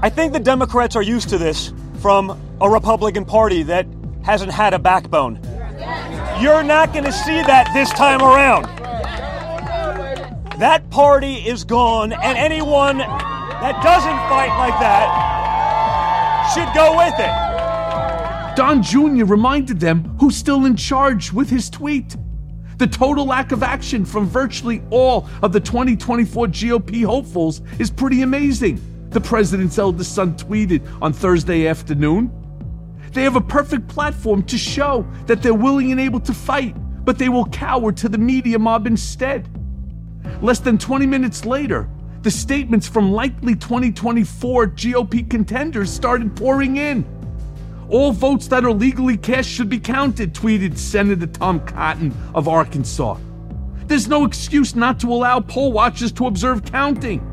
I 0.00 0.10
think 0.10 0.32
the 0.32 0.40
Democrats 0.40 0.96
are 0.96 1.02
used 1.02 1.28
to 1.30 1.38
this 1.38 1.72
from 2.00 2.38
a 2.60 2.68
Republican 2.68 3.24
Party 3.24 3.62
that 3.64 3.86
hasn't 4.22 4.52
had 4.52 4.74
a 4.74 4.78
backbone. 4.78 5.40
You're 6.40 6.62
not 6.62 6.92
going 6.92 7.04
to 7.04 7.12
see 7.12 7.42
that 7.42 7.70
this 7.72 7.90
time 7.90 8.20
around. 8.20 8.64
That 10.58 10.88
party 10.90 11.34
is 11.36 11.64
gone, 11.64 12.12
and 12.12 12.38
anyone 12.38 12.98
that 12.98 13.82
doesn't 13.82 14.18
fight 14.28 14.56
like 14.58 14.78
that 14.80 16.52
should 16.54 16.72
go 16.74 16.96
with 16.96 17.14
it. 17.18 17.43
Don 18.56 18.84
Jr. 18.84 19.24
reminded 19.24 19.80
them 19.80 20.16
who's 20.20 20.36
still 20.36 20.64
in 20.64 20.76
charge 20.76 21.32
with 21.32 21.50
his 21.50 21.68
tweet. 21.68 22.16
The 22.78 22.86
total 22.86 23.26
lack 23.26 23.50
of 23.50 23.64
action 23.64 24.04
from 24.04 24.28
virtually 24.28 24.80
all 24.90 25.28
of 25.42 25.52
the 25.52 25.58
2024 25.58 26.46
GOP 26.46 27.04
hopefuls 27.04 27.62
is 27.80 27.90
pretty 27.90 28.22
amazing, 28.22 28.80
the 29.10 29.20
president's 29.20 29.76
eldest 29.78 30.14
son 30.14 30.36
tweeted 30.36 30.86
on 31.02 31.12
Thursday 31.12 31.66
afternoon. 31.66 32.30
They 33.12 33.24
have 33.24 33.34
a 33.34 33.40
perfect 33.40 33.88
platform 33.88 34.44
to 34.44 34.56
show 34.56 35.04
that 35.26 35.42
they're 35.42 35.52
willing 35.52 35.90
and 35.90 36.00
able 36.00 36.20
to 36.20 36.32
fight, 36.32 36.76
but 37.04 37.18
they 37.18 37.28
will 37.28 37.46
cower 37.46 37.90
to 37.90 38.08
the 38.08 38.18
media 38.18 38.58
mob 38.58 38.86
instead. 38.86 39.48
Less 40.40 40.60
than 40.60 40.78
20 40.78 41.06
minutes 41.06 41.44
later, 41.44 41.88
the 42.22 42.30
statements 42.30 42.88
from 42.88 43.12
likely 43.12 43.54
2024 43.54 44.68
GOP 44.68 45.28
contenders 45.28 45.90
started 45.90 46.34
pouring 46.34 46.76
in. 46.76 47.04
All 47.88 48.12
votes 48.12 48.48
that 48.48 48.64
are 48.64 48.72
legally 48.72 49.16
cast 49.16 49.48
should 49.48 49.68
be 49.68 49.78
counted, 49.78 50.34
tweeted 50.34 50.78
Senator 50.78 51.26
Tom 51.26 51.60
Cotton 51.60 52.14
of 52.34 52.48
Arkansas. 52.48 53.18
There's 53.86 54.08
no 54.08 54.24
excuse 54.24 54.74
not 54.74 54.98
to 55.00 55.12
allow 55.12 55.40
poll 55.40 55.72
watchers 55.72 56.10
to 56.12 56.26
observe 56.26 56.64
counting. 56.64 57.30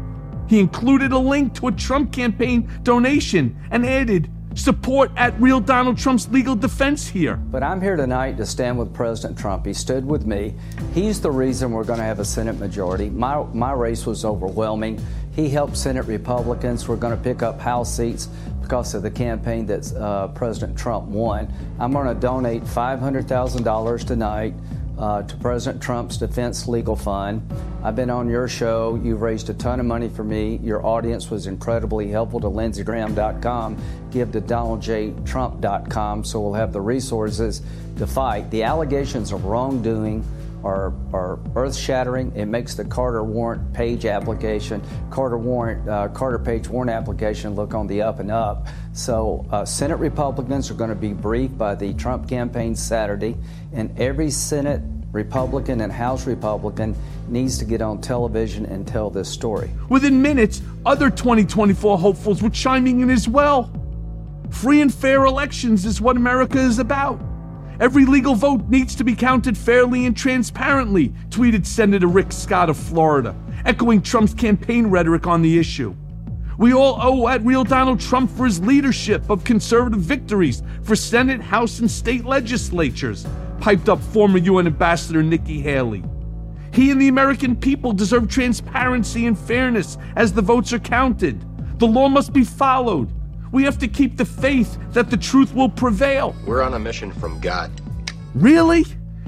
He 0.49 0.59
included 0.59 1.13
a 1.13 1.17
link 1.17 1.53
to 1.55 1.67
a 1.67 1.71
Trump 1.71 2.11
campaign 2.11 2.69
donation 2.83 3.57
and 3.71 3.85
added, 3.85 4.29
support 4.55 5.11
at 5.15 5.39
real 5.39 5.59
Donald 5.59 5.97
Trump's 5.97 6.27
legal 6.29 6.55
defense 6.55 7.07
here. 7.07 7.35
But 7.35 7.63
I'm 7.63 7.81
here 7.81 7.95
tonight 7.95 8.37
to 8.37 8.45
stand 8.45 8.77
with 8.77 8.93
President 8.93 9.37
Trump. 9.37 9.65
He 9.65 9.73
stood 9.73 10.05
with 10.05 10.25
me. 10.25 10.53
He's 10.93 11.21
the 11.21 11.31
reason 11.31 11.71
we're 11.71 11.83
going 11.83 11.99
to 11.99 12.05
have 12.05 12.19
a 12.19 12.25
Senate 12.25 12.57
majority. 12.59 13.09
My, 13.09 13.43
my 13.53 13.71
race 13.71 14.05
was 14.05 14.25
overwhelming. 14.25 15.03
He 15.33 15.49
helped 15.49 15.77
Senate 15.77 16.05
Republicans. 16.05 16.87
We're 16.87 16.97
going 16.97 17.15
to 17.15 17.23
pick 17.23 17.41
up 17.41 17.59
House 17.59 17.95
seats 17.95 18.27
because 18.61 18.93
of 18.93 19.03
the 19.03 19.11
campaign 19.11 19.65
that 19.67 19.93
uh, 19.93 20.27
President 20.29 20.77
Trump 20.77 21.07
won. 21.07 21.51
I'm 21.79 21.91
going 21.91 22.07
to 22.07 22.19
donate 22.19 22.63
$500,000 22.63 24.05
tonight 24.05 24.53
uh, 24.97 25.23
to 25.23 25.35
President 25.37 25.81
Trump's 25.81 26.17
Defense 26.17 26.67
Legal 26.67 26.95
Fund. 26.95 27.41
I've 27.83 27.95
been 27.95 28.09
on 28.09 28.29
your 28.29 28.47
show. 28.47 28.99
You've 29.03 29.21
raised 29.21 29.49
a 29.49 29.53
ton 29.53 29.79
of 29.79 29.85
money 29.85 30.09
for 30.09 30.23
me. 30.23 30.59
Your 30.63 30.85
audience 30.85 31.29
was 31.29 31.47
incredibly 31.47 32.09
helpful 32.09 32.39
to 32.41 32.47
LindseyGraham.com. 32.47 33.77
Give 34.11 34.31
to 34.31 34.41
DonaldJTrump.com 34.41 36.23
so 36.23 36.39
we'll 36.39 36.53
have 36.53 36.73
the 36.73 36.81
resources 36.81 37.61
to 37.97 38.05
fight. 38.05 38.49
The 38.51 38.63
allegations 38.63 39.31
of 39.31 39.45
wrongdoing 39.45 40.23
are, 40.63 40.93
are 41.13 41.39
earth 41.55 41.75
shattering. 41.75 42.31
It 42.35 42.45
makes 42.45 42.75
the 42.75 42.85
Carter 42.85 43.23
warrant 43.23 43.73
page 43.73 44.05
application, 44.05 44.81
Carter 45.09 45.37
warrant, 45.37 45.87
uh, 45.87 46.07
Carter 46.09 46.39
page 46.39 46.67
warrant 46.67 46.91
application 46.91 47.55
look 47.55 47.73
on 47.73 47.87
the 47.87 48.01
up 48.01 48.19
and 48.19 48.31
up. 48.31 48.67
So, 48.93 49.45
uh, 49.51 49.65
Senate 49.65 49.97
Republicans 49.97 50.69
are 50.71 50.75
going 50.75 50.89
to 50.89 50.95
be 50.95 51.13
briefed 51.13 51.57
by 51.57 51.75
the 51.75 51.93
Trump 51.93 52.27
campaign 52.27 52.75
Saturday, 52.75 53.37
and 53.73 53.97
every 53.99 54.31
Senate 54.31 54.81
Republican 55.11 55.81
and 55.81 55.91
House 55.91 56.25
Republican 56.25 56.95
needs 57.27 57.57
to 57.57 57.65
get 57.65 57.81
on 57.81 58.01
television 58.01 58.65
and 58.65 58.87
tell 58.87 59.09
this 59.09 59.29
story. 59.29 59.69
Within 59.89 60.21
minutes, 60.21 60.61
other 60.85 61.09
2024 61.09 61.97
hopefuls 61.97 62.41
were 62.41 62.49
chiming 62.49 63.01
in 63.01 63.09
as 63.09 63.27
well. 63.27 63.71
Free 64.49 64.81
and 64.81 64.93
fair 64.93 65.25
elections 65.25 65.85
is 65.85 66.01
what 66.01 66.17
America 66.17 66.59
is 66.59 66.79
about. 66.79 67.19
Every 67.81 68.05
legal 68.05 68.35
vote 68.35 68.69
needs 68.69 68.93
to 68.93 69.03
be 69.03 69.15
counted 69.15 69.57
fairly 69.57 70.05
and 70.05 70.15
transparently, 70.15 71.09
tweeted 71.29 71.65
Senator 71.65 72.05
Rick 72.05 72.31
Scott 72.31 72.69
of 72.69 72.77
Florida, 72.77 73.35
echoing 73.65 74.03
Trump's 74.03 74.35
campaign 74.35 74.85
rhetoric 74.85 75.25
on 75.25 75.41
the 75.41 75.57
issue. 75.57 75.95
We 76.59 76.75
all 76.75 76.99
owe 77.01 77.27
at 77.27 77.43
real 77.43 77.63
Donald 77.63 77.99
Trump 77.99 78.29
for 78.29 78.45
his 78.45 78.59
leadership 78.59 79.27
of 79.31 79.43
conservative 79.43 79.99
victories 79.99 80.61
for 80.83 80.95
Senate, 80.95 81.41
House, 81.41 81.79
and 81.79 81.89
state 81.89 82.23
legislatures, 82.23 83.25
piped 83.59 83.89
up 83.89 83.99
former 83.99 84.37
UN 84.37 84.67
Ambassador 84.67 85.23
Nikki 85.23 85.59
Haley. 85.59 86.03
He 86.71 86.91
and 86.91 87.01
the 87.01 87.07
American 87.07 87.55
people 87.55 87.93
deserve 87.93 88.29
transparency 88.29 89.25
and 89.25 89.35
fairness 89.35 89.97
as 90.15 90.33
the 90.33 90.43
votes 90.43 90.71
are 90.71 90.77
counted. 90.77 91.43
The 91.79 91.87
law 91.87 92.09
must 92.09 92.31
be 92.31 92.43
followed. 92.43 93.11
We 93.51 93.63
have 93.63 93.77
to 93.79 93.87
keep 93.87 94.17
the 94.17 94.25
faith 94.25 94.77
that 94.93 95.09
the 95.09 95.17
truth 95.17 95.53
will 95.53 95.69
prevail. 95.69 96.35
We're 96.45 96.61
on 96.61 96.73
a 96.73 96.79
mission 96.79 97.11
from 97.11 97.39
God. 97.41 97.69
Really? 98.33 98.85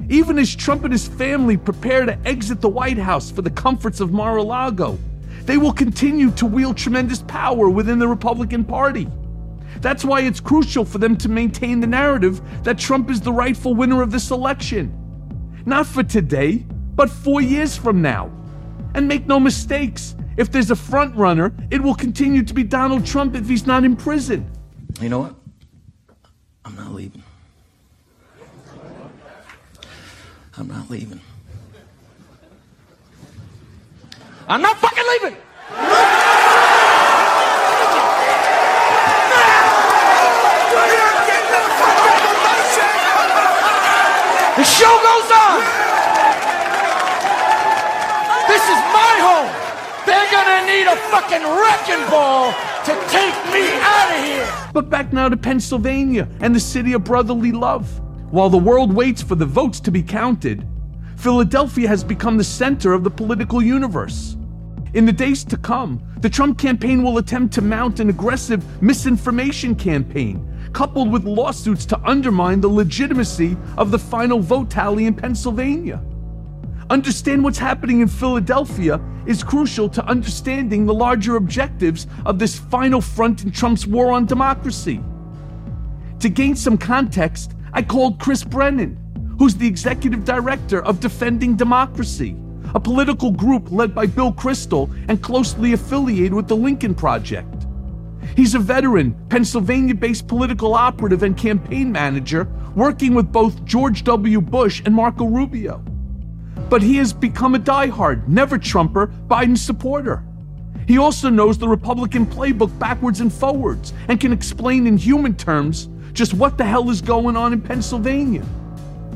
Even 0.08 0.38
as 0.38 0.54
Trump 0.54 0.84
and 0.84 0.92
his 0.92 1.06
family 1.06 1.56
prepare 1.56 2.06
to 2.06 2.18
exit 2.26 2.60
the 2.60 2.68
White 2.68 2.98
House 2.98 3.30
for 3.30 3.42
the 3.42 3.50
comforts 3.50 4.00
of 4.00 4.12
Mar 4.12 4.38
a 4.38 4.42
Lago, 4.42 4.98
they 5.44 5.58
will 5.58 5.72
continue 5.72 6.30
to 6.32 6.46
wield 6.46 6.76
tremendous 6.76 7.22
power 7.22 7.68
within 7.68 7.98
the 7.98 8.08
Republican 8.08 8.64
Party. 8.64 9.08
That's 9.80 10.04
why 10.04 10.20
it's 10.20 10.40
crucial 10.40 10.84
for 10.84 10.98
them 10.98 11.16
to 11.18 11.28
maintain 11.28 11.80
the 11.80 11.86
narrative 11.86 12.40
that 12.64 12.78
Trump 12.78 13.10
is 13.10 13.20
the 13.20 13.32
rightful 13.32 13.74
winner 13.74 14.00
of 14.00 14.10
this 14.10 14.30
election. 14.30 14.92
Not 15.66 15.86
for 15.86 16.02
today, 16.02 16.64
but 16.94 17.10
four 17.10 17.42
years 17.42 17.76
from 17.76 18.00
now. 18.00 18.30
And 18.94 19.08
make 19.08 19.26
no 19.26 19.38
mistakes, 19.40 20.14
if 20.36 20.50
there's 20.50 20.70
a 20.70 20.76
front 20.76 21.14
runner, 21.16 21.52
it 21.70 21.82
will 21.82 21.94
continue 21.94 22.42
to 22.42 22.54
be 22.54 22.62
Donald 22.62 23.06
Trump 23.06 23.34
if 23.34 23.48
he's 23.48 23.66
not 23.66 23.84
in 23.84 23.96
prison. 23.96 24.50
You 25.00 25.08
know 25.08 25.20
what? 25.20 25.34
I'm 26.64 26.76
not 26.76 26.92
leaving. 26.92 27.22
I'm 30.56 30.68
not 30.68 30.88
leaving. 30.90 31.20
I'm 34.46 34.60
not 34.60 34.76
fucking 34.76 35.04
leaving! 35.08 35.36
The 44.56 44.64
show 44.64 44.94
goes 45.02 45.30
on! 45.32 45.60
This 48.46 48.62
is 48.62 48.80
my 48.92 49.14
home! 49.24 49.50
They're 50.06 50.30
gonna 50.30 50.66
need 50.66 50.83
fucking 50.96 51.42
wrecking 51.42 52.10
ball 52.10 52.52
to 52.84 52.92
take 53.08 53.34
me 53.52 53.68
out 53.80 54.10
of 54.16 54.24
here! 54.24 54.70
But 54.72 54.90
back 54.90 55.12
now 55.12 55.28
to 55.28 55.36
Pennsylvania 55.36 56.28
and 56.40 56.54
the 56.54 56.60
city 56.60 56.92
of 56.92 57.04
brotherly 57.04 57.52
love. 57.52 58.00
While 58.30 58.50
the 58.50 58.58
world 58.58 58.92
waits 58.92 59.22
for 59.22 59.34
the 59.36 59.46
votes 59.46 59.80
to 59.80 59.90
be 59.90 60.02
counted, 60.02 60.66
Philadelphia 61.16 61.88
has 61.88 62.02
become 62.02 62.36
the 62.36 62.44
center 62.44 62.92
of 62.92 63.04
the 63.04 63.10
political 63.10 63.62
universe. 63.62 64.36
In 64.94 65.06
the 65.06 65.12
days 65.12 65.44
to 65.44 65.56
come, 65.56 66.02
the 66.20 66.30
Trump 66.30 66.58
campaign 66.58 67.02
will 67.02 67.18
attempt 67.18 67.54
to 67.54 67.62
mount 67.62 68.00
an 68.00 68.10
aggressive 68.10 68.82
misinformation 68.82 69.74
campaign, 69.74 70.70
coupled 70.72 71.10
with 71.10 71.24
lawsuits 71.24 71.84
to 71.86 72.00
undermine 72.04 72.60
the 72.60 72.68
legitimacy 72.68 73.56
of 73.76 73.90
the 73.90 73.98
final 73.98 74.40
vote 74.40 74.70
tally 74.70 75.06
in 75.06 75.14
Pennsylvania. 75.14 76.02
Understand 76.90 77.42
what's 77.42 77.58
happening 77.58 78.00
in 78.00 78.08
Philadelphia 78.08 79.00
is 79.26 79.42
crucial 79.42 79.88
to 79.88 80.04
understanding 80.06 80.86
the 80.86 80.94
larger 80.94 81.36
objectives 81.36 82.06
of 82.26 82.38
this 82.38 82.58
final 82.58 83.00
front 83.00 83.44
in 83.44 83.50
Trump's 83.50 83.86
war 83.86 84.12
on 84.12 84.26
democracy. 84.26 85.00
To 86.20 86.28
gain 86.28 86.56
some 86.56 86.78
context, 86.78 87.52
I 87.72 87.82
called 87.82 88.18
Chris 88.18 88.44
Brennan, 88.44 88.96
who's 89.38 89.54
the 89.54 89.66
executive 89.66 90.24
director 90.24 90.82
of 90.84 91.00
Defending 91.00 91.56
Democracy 91.56 92.36
a 92.74 92.80
political 92.80 93.30
group 93.30 93.70
led 93.70 93.94
by 93.94 94.06
Bill 94.06 94.32
Kristol 94.32 94.90
and 95.08 95.22
closely 95.22 95.72
affiliated 95.72 96.34
with 96.34 96.48
the 96.48 96.56
Lincoln 96.56 96.94
Project. 96.94 97.66
He's 98.36 98.54
a 98.54 98.58
veteran, 98.58 99.14
Pennsylvania 99.28 99.94
based 99.94 100.26
political 100.26 100.74
operative 100.74 101.22
and 101.22 101.36
campaign 101.36 101.92
manager 101.92 102.48
working 102.74 103.14
with 103.14 103.30
both 103.30 103.64
George 103.64 104.02
W. 104.04 104.40
Bush 104.40 104.82
and 104.84 104.94
Marco 104.94 105.24
Rubio. 105.26 105.84
But 106.68 106.82
he 106.82 106.96
has 106.96 107.12
become 107.12 107.54
a 107.54 107.58
die-hard, 107.58 108.28
never 108.28 108.58
Trumper, 108.58 109.08
Biden 109.28 109.56
supporter. 109.56 110.24
He 110.86 110.98
also 110.98 111.30
knows 111.30 111.58
the 111.58 111.68
Republican 111.68 112.26
playbook 112.26 112.76
backwards 112.78 113.20
and 113.20 113.32
forwards 113.32 113.92
and 114.08 114.20
can 114.20 114.32
explain 114.32 114.86
in 114.86 114.96
human 114.96 115.34
terms 115.34 115.88
just 116.12 116.34
what 116.34 116.58
the 116.58 116.64
hell 116.64 116.90
is 116.90 117.00
going 117.00 117.36
on 117.36 117.52
in 117.52 117.60
Pennsylvania. 117.60 118.44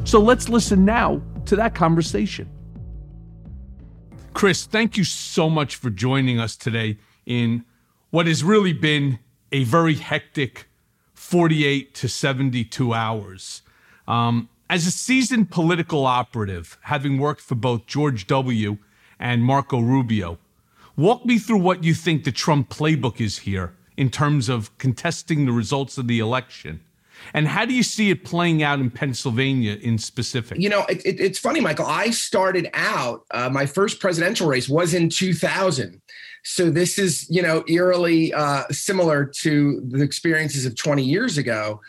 So 0.05 0.21
let's 0.21 0.49
listen 0.49 0.85
now 0.85 1.21
to 1.47 1.57
that 1.57 1.75
conversation. 1.75 2.49
Chris, 4.35 4.65
thank 4.65 4.97
you 4.97 5.05
so 5.05 5.51
much 5.51 5.77
for 5.77 5.91
joining 5.91 6.39
us 6.39 6.57
today 6.57 6.99
in 7.27 7.65
what 8.11 8.27
has 8.27 8.43
really 8.45 8.73
been 8.73 9.19
a 9.53 9.65
very 9.65 9.95
hectic 9.95 10.69
48 11.15 11.95
to 11.95 12.09
72 12.09 12.95
hours. 12.95 13.63
Um, 14.07 14.49
as 14.71 14.87
a 14.87 14.91
seasoned 14.91 15.51
political 15.51 16.07
operative, 16.07 16.79
having 16.83 17.19
worked 17.19 17.41
for 17.41 17.55
both 17.55 17.87
George 17.87 18.27
W. 18.27 18.79
and 19.19 19.43
Marco 19.43 19.81
Rubio, 19.81 20.39
walk 20.97 21.25
me 21.25 21.39
through 21.39 21.59
what 21.59 21.85
you 21.85 21.95
think 21.95 22.25
the 22.25 22.33
Trump 22.33 22.69
playbook 22.69 23.21
is 23.21 23.39
here 23.39 23.75
in 23.97 24.11
terms 24.11 24.49
of 24.49 24.77
contesting 24.79 25.47
the 25.47 25.53
results 25.53 25.99
of 25.99 26.07
the 26.07 26.19
election 26.19 26.81
And 27.35 27.49
how 27.49 27.65
do 27.65 27.75
you 27.75 27.83
see 27.83 28.11
it 28.11 28.25
playing 28.25 28.63
out 28.63 28.79
in 28.79 28.91
Pennsylvania 28.91 29.77
in 29.81 29.99
specific? 29.99 30.59
You 30.59 30.69
know, 30.69 30.85
it, 30.89 31.05
it, 31.05 31.21
it's 31.21 31.39
funny, 31.39 31.61
Michael. 31.61 31.87
I 31.87 32.11
started 32.11 32.71
out, 32.75 33.25
uh, 33.31 33.51
my 33.51 33.67
first 33.67 34.01
presidential 34.01 34.49
race 34.49 34.69
was 34.69 34.95
in 34.95 35.09
2000. 35.09 36.01
So 36.45 36.71
this 36.71 36.99
is, 36.99 37.29
you 37.29 37.43
know, 37.43 37.65
eerily 37.69 38.33
uh, 38.33 38.65
similar 38.71 39.25
to 39.43 39.83
the 39.89 40.03
experiences 40.03 40.65
of 40.65 40.77
20 40.77 41.03
years 41.03 41.37
ago. 41.37 41.81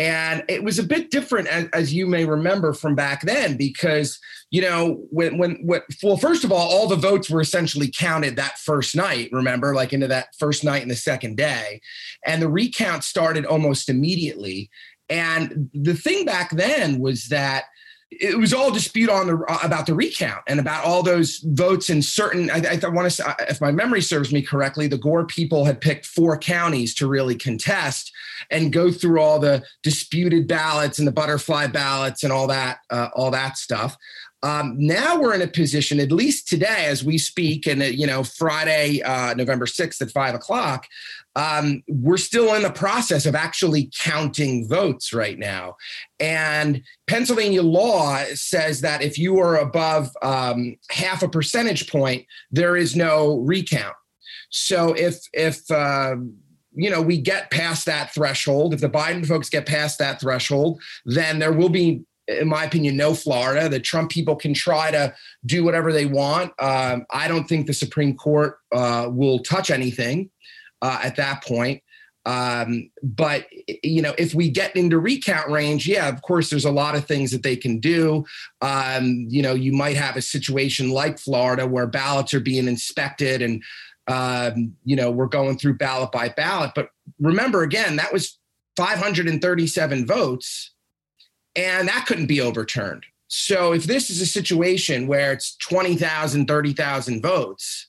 And 0.00 0.44
it 0.48 0.64
was 0.64 0.78
a 0.78 0.82
bit 0.82 1.10
different, 1.10 1.46
as, 1.48 1.68
as, 1.74 1.92
you 1.92 2.06
may 2.06 2.24
remember 2.24 2.72
from 2.72 2.94
back 2.94 3.20
then, 3.20 3.58
because 3.58 4.18
you 4.50 4.62
know 4.62 5.06
when 5.10 5.36
when 5.36 5.56
what 5.56 5.84
well, 6.02 6.16
first 6.16 6.42
of 6.42 6.50
all, 6.50 6.70
all 6.70 6.88
the 6.88 6.96
votes 6.96 7.28
were 7.28 7.42
essentially 7.42 7.92
counted 7.94 8.36
that 8.36 8.58
first 8.58 8.96
night. 8.96 9.28
Remember, 9.30 9.74
like 9.74 9.92
into 9.92 10.08
that 10.08 10.28
first 10.38 10.64
night 10.64 10.80
and 10.80 10.90
the 10.90 10.96
second 10.96 11.36
day, 11.36 11.82
and 12.26 12.40
the 12.40 12.48
recount 12.48 13.04
started 13.04 13.44
almost 13.44 13.90
immediately. 13.90 14.70
And 15.10 15.68
the 15.74 15.94
thing 15.94 16.24
back 16.24 16.50
then 16.50 16.98
was 16.98 17.26
that 17.26 17.64
it 18.10 18.36
was 18.36 18.52
all 18.52 18.72
dispute 18.72 19.08
on 19.08 19.28
the 19.28 19.36
about 19.64 19.86
the 19.86 19.94
recount 19.94 20.42
and 20.48 20.58
about 20.58 20.84
all 20.84 21.02
those 21.02 21.38
votes 21.44 21.90
in 21.90 22.02
certain. 22.02 22.50
I, 22.50 22.78
I 22.82 22.88
want 22.88 23.06
to, 23.06 23.10
say, 23.10 23.24
if 23.48 23.60
my 23.60 23.70
memory 23.70 24.02
serves 24.02 24.32
me 24.32 24.42
correctly, 24.42 24.88
the 24.88 24.98
Gore 24.98 25.26
people 25.26 25.64
had 25.64 25.80
picked 25.80 26.06
four 26.06 26.36
counties 26.36 26.94
to 26.96 27.06
really 27.06 27.36
contest 27.36 28.12
and 28.50 28.72
go 28.72 28.90
through 28.90 29.20
all 29.20 29.38
the 29.38 29.62
disputed 29.82 30.48
ballots 30.48 30.98
and 30.98 31.06
the 31.06 31.12
butterfly 31.12 31.68
ballots 31.68 32.24
and 32.24 32.32
all 32.32 32.48
that, 32.48 32.80
uh, 32.90 33.10
all 33.14 33.30
that 33.30 33.56
stuff. 33.56 33.96
Um, 34.42 34.74
now 34.78 35.20
we're 35.20 35.34
in 35.34 35.42
a 35.42 35.46
position, 35.46 36.00
at 36.00 36.10
least 36.10 36.48
today, 36.48 36.86
as 36.86 37.04
we 37.04 37.18
speak, 37.18 37.66
and 37.66 37.82
uh, 37.82 37.86
you 37.86 38.06
know, 38.06 38.24
Friday, 38.24 39.02
uh, 39.02 39.34
November 39.34 39.66
sixth 39.66 40.00
at 40.00 40.10
five 40.10 40.34
o'clock, 40.34 40.86
um, 41.36 41.82
we're 41.88 42.16
still 42.16 42.54
in 42.54 42.62
the 42.62 42.70
process 42.70 43.26
of 43.26 43.34
actually 43.34 43.90
counting 43.98 44.66
votes 44.66 45.12
right 45.12 45.38
now. 45.38 45.76
And 46.18 46.82
Pennsylvania 47.06 47.62
law 47.62 48.24
says 48.34 48.80
that 48.80 49.02
if 49.02 49.18
you 49.18 49.38
are 49.40 49.56
above 49.56 50.10
um, 50.22 50.76
half 50.90 51.22
a 51.22 51.28
percentage 51.28 51.90
point, 51.90 52.26
there 52.50 52.76
is 52.76 52.96
no 52.96 53.38
recount. 53.38 53.94
So 54.50 54.94
if 54.94 55.20
if 55.32 55.70
uh, 55.70 56.16
you 56.72 56.90
know 56.90 57.02
we 57.02 57.20
get 57.20 57.50
past 57.50 57.86
that 57.86 58.14
threshold, 58.14 58.74
if 58.74 58.80
the 58.80 58.88
Biden 58.88 59.26
folks 59.26 59.50
get 59.50 59.66
past 59.66 59.98
that 59.98 60.20
threshold, 60.20 60.80
then 61.04 61.38
there 61.38 61.52
will 61.52 61.68
be 61.68 62.04
in 62.38 62.48
my 62.48 62.64
opinion, 62.64 62.96
no 62.96 63.14
Florida. 63.14 63.68
The 63.68 63.80
Trump 63.80 64.10
people 64.10 64.36
can 64.36 64.54
try 64.54 64.90
to 64.90 65.14
do 65.44 65.64
whatever 65.64 65.92
they 65.92 66.06
want. 66.06 66.52
Um, 66.58 67.06
I 67.10 67.28
don't 67.28 67.48
think 67.48 67.66
the 67.66 67.74
Supreme 67.74 68.16
Court 68.16 68.58
uh, 68.72 69.08
will 69.10 69.40
touch 69.40 69.70
anything 69.70 70.30
uh, 70.82 71.00
at 71.02 71.16
that 71.16 71.44
point. 71.44 71.82
Um, 72.26 72.90
but 73.02 73.46
you 73.82 74.02
know, 74.02 74.14
if 74.18 74.34
we 74.34 74.50
get 74.50 74.76
into 74.76 74.98
recount 74.98 75.50
range, 75.50 75.88
yeah, 75.88 76.08
of 76.08 76.20
course, 76.22 76.50
there's 76.50 76.66
a 76.66 76.70
lot 76.70 76.94
of 76.94 77.06
things 77.06 77.30
that 77.30 77.42
they 77.42 77.56
can 77.56 77.80
do. 77.80 78.24
Um, 78.60 79.26
you 79.28 79.42
know, 79.42 79.54
you 79.54 79.72
might 79.72 79.96
have 79.96 80.16
a 80.16 80.22
situation 80.22 80.90
like 80.90 81.18
Florida 81.18 81.66
where 81.66 81.86
ballots 81.86 82.34
are 82.34 82.40
being 82.40 82.68
inspected 82.68 83.42
and 83.42 83.62
um, 84.06 84.74
you 84.84 84.96
know 84.96 85.10
we're 85.10 85.26
going 85.26 85.56
through 85.56 85.78
ballot 85.78 86.12
by 86.12 86.28
ballot. 86.28 86.72
But 86.74 86.90
remember, 87.20 87.62
again, 87.62 87.96
that 87.96 88.12
was 88.12 88.38
537 88.76 90.06
votes, 90.06 90.72
and 91.56 91.88
that 91.88 92.06
couldn't 92.06 92.26
be 92.26 92.40
overturned. 92.40 93.04
So 93.28 93.72
if 93.72 93.84
this 93.84 94.10
is 94.10 94.20
a 94.20 94.26
situation 94.26 95.06
where 95.06 95.32
it's 95.32 95.56
20,000, 95.56 96.46
30,000 96.46 97.22
votes, 97.22 97.86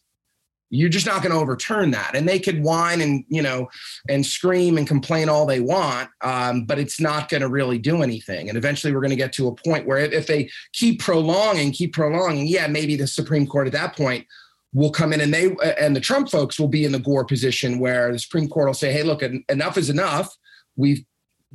you're 0.72 0.90
just 0.90 1.06
not 1.06 1.22
going 1.22 1.34
to 1.34 1.40
overturn 1.40 1.92
that. 1.92 2.16
And 2.16 2.28
they 2.28 2.40
could 2.40 2.64
whine 2.64 3.02
and 3.02 3.26
you 3.28 3.42
know 3.42 3.70
and 4.10 4.26
scream 4.26 4.78
and 4.78 4.88
complain 4.88 5.30
all 5.30 5.46
they 5.46 5.60
want 5.60 6.10
um, 6.22 6.66
but 6.66 6.80
it's 6.80 7.00
not 7.00 7.30
going 7.30 7.42
to 7.42 7.50
really 7.50 7.78
do 7.78 8.02
anything. 8.02 8.50
And 8.50 8.58
eventually 8.58 8.94
we're 8.94 9.02
going 9.02 9.12
to 9.12 9.18
get 9.18 9.34
to 9.34 9.48
a 9.48 9.56
point 9.56 9.86
where 9.86 9.98
if, 9.98 10.28
they 10.28 10.50
keep 10.72 11.02
prolonging 11.02 11.72
keep 11.72 11.94
prolonging 11.94 12.48
yeah 12.48 12.68
maybe 12.68 12.96
the 12.96 13.08
supreme 13.08 13.46
court 13.46 13.68
at 13.68 13.74
that 13.74 13.98
point 13.98 14.26
will 14.74 14.92
come 14.92 15.12
in 15.12 15.20
and 15.20 15.34
they 15.34 15.54
and 15.78 15.94
the 15.96 16.00
trump 16.00 16.30
folks 16.30 16.58
will 16.58 16.70
be 16.70 16.86
in 16.86 16.94
the 16.94 17.00
gore 17.00 17.26
position 17.26 17.80
where 17.80 18.14
the 18.14 18.20
supreme 18.20 18.48
court 18.48 18.68
will 18.68 18.74
say 18.74 18.94
hey 18.94 19.04
look 19.04 19.22
enough 19.50 19.78
is 19.78 19.90
enough. 19.90 20.34
We've 20.78 21.04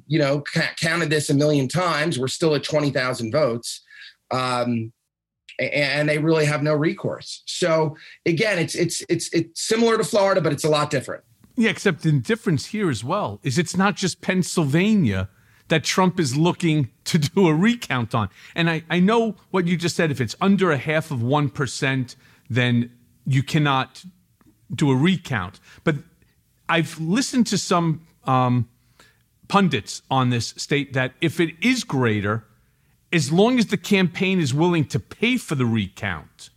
you 0.07 0.19
know 0.19 0.43
counted 0.79 1.11
this 1.11 1.31
a 1.31 1.35
million 1.35 1.69
times 1.69 2.19
we're 2.19 2.29
still 2.29 2.55
at 2.55 2.63
20000 2.63 3.33
votes 3.33 3.83
um, 4.31 4.93
and 5.59 6.09
they 6.09 6.19
really 6.19 6.45
have 6.45 6.63
no 6.63 6.75
recourse. 6.75 7.43
So 7.47 7.97
again, 8.25 8.59
it's 8.59 8.75
it's 8.75 9.03
it's 9.09 9.33
it's 9.33 9.63
similar 9.63 9.97
to 9.97 10.05
Florida, 10.05 10.41
but 10.41 10.53
it's 10.53 10.65
a 10.65 10.69
lot 10.69 10.91
different. 10.91 11.25
Yeah, 11.57 11.71
except 11.71 12.03
the 12.03 12.13
difference 12.13 12.67
here 12.67 12.91
as 12.91 13.03
well 13.03 13.41
is 13.43 13.59
it's 13.59 13.77
not 13.77 13.97
just 13.97 14.21
Pennsylvania 14.21 15.31
that 15.69 15.83
Trump 15.83 16.21
is 16.21 16.37
looking 16.37 16.91
to 17.05 17.19
do 17.19 17.49
a 17.49 17.55
recount 17.55 18.15
on. 18.15 18.29
And 18.55 18.69
I, 18.69 18.85
I 18.91 19.01
know 19.01 19.37
what 19.51 19.67
you 19.67 19.77
just 19.77 19.97
said. 19.97 20.11
If 20.11 20.21
it's 20.21 20.37
under 20.41 20.71
a 20.71 20.77
half 20.77 21.11
of 21.11 21.21
1%, 21.21 22.17
then 22.51 22.93
you 23.25 23.43
cannot 23.43 24.05
do 24.73 24.91
a 24.91 24.97
recount. 24.97 25.59
But 25.83 25.97
I've 26.69 27.01
listened 27.01 27.47
to 27.49 27.59
some 27.59 28.07
um, 28.25 28.69
pundits 29.49 30.03
on 30.11 30.31
this 30.31 30.49
state 30.57 30.93
that 30.93 31.13
if 31.21 31.41
it 31.41 31.55
is 31.63 31.85
greater, 31.85 32.45
as 33.13 33.33
long 33.33 33.59
as 33.59 33.67
the 33.67 33.77
campaign 33.77 34.41
is 34.41 34.53
willing 34.53 34.85
to 34.85 34.99
pay 34.99 35.37
for 35.37 35.55
the 35.55 35.67
recount. 35.67 36.51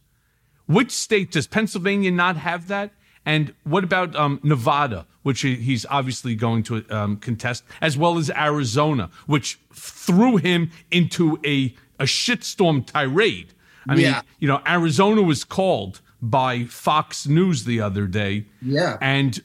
Which 0.65 0.91
state 0.91 1.31
does 1.31 1.47
Pennsylvania 1.47 2.11
not 2.11 2.37
have 2.37 2.67
that? 2.67 2.91
And 3.25 3.53
what 3.63 3.83
about 3.83 4.15
um, 4.15 4.39
Nevada, 4.43 5.05
which 5.23 5.41
he's 5.41 5.85
obviously 5.89 6.35
going 6.35 6.63
to 6.63 6.85
um, 6.89 7.17
contest, 7.17 7.63
as 7.81 7.97
well 7.97 8.17
as 8.17 8.29
Arizona, 8.31 9.09
which 9.25 9.59
threw 9.73 10.37
him 10.37 10.71
into 10.91 11.39
a, 11.45 11.75
a 11.99 12.05
shitstorm 12.05 12.85
tirade? 12.85 13.53
I 13.87 13.95
yeah. 13.95 14.11
mean, 14.11 14.21
you 14.39 14.47
know, 14.47 14.61
Arizona 14.67 15.21
was 15.21 15.43
called 15.43 16.01
by 16.21 16.65
Fox 16.65 17.27
News 17.27 17.63
the 17.63 17.81
other 17.81 18.05
day. 18.05 18.45
Yeah. 18.61 18.97
And 19.01 19.41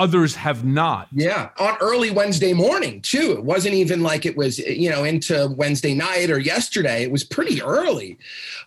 others 0.00 0.34
have 0.34 0.64
not. 0.64 1.08
Yeah, 1.12 1.50
on 1.58 1.76
early 1.80 2.10
Wednesday 2.10 2.54
morning 2.54 3.02
too. 3.02 3.32
It 3.32 3.44
wasn't 3.44 3.74
even 3.74 4.02
like 4.02 4.24
it 4.24 4.36
was 4.36 4.58
you 4.58 4.90
know 4.90 5.04
into 5.04 5.54
Wednesday 5.56 5.94
night 5.94 6.30
or 6.30 6.38
yesterday. 6.38 7.02
It 7.02 7.12
was 7.12 7.22
pretty 7.22 7.62
early. 7.62 8.18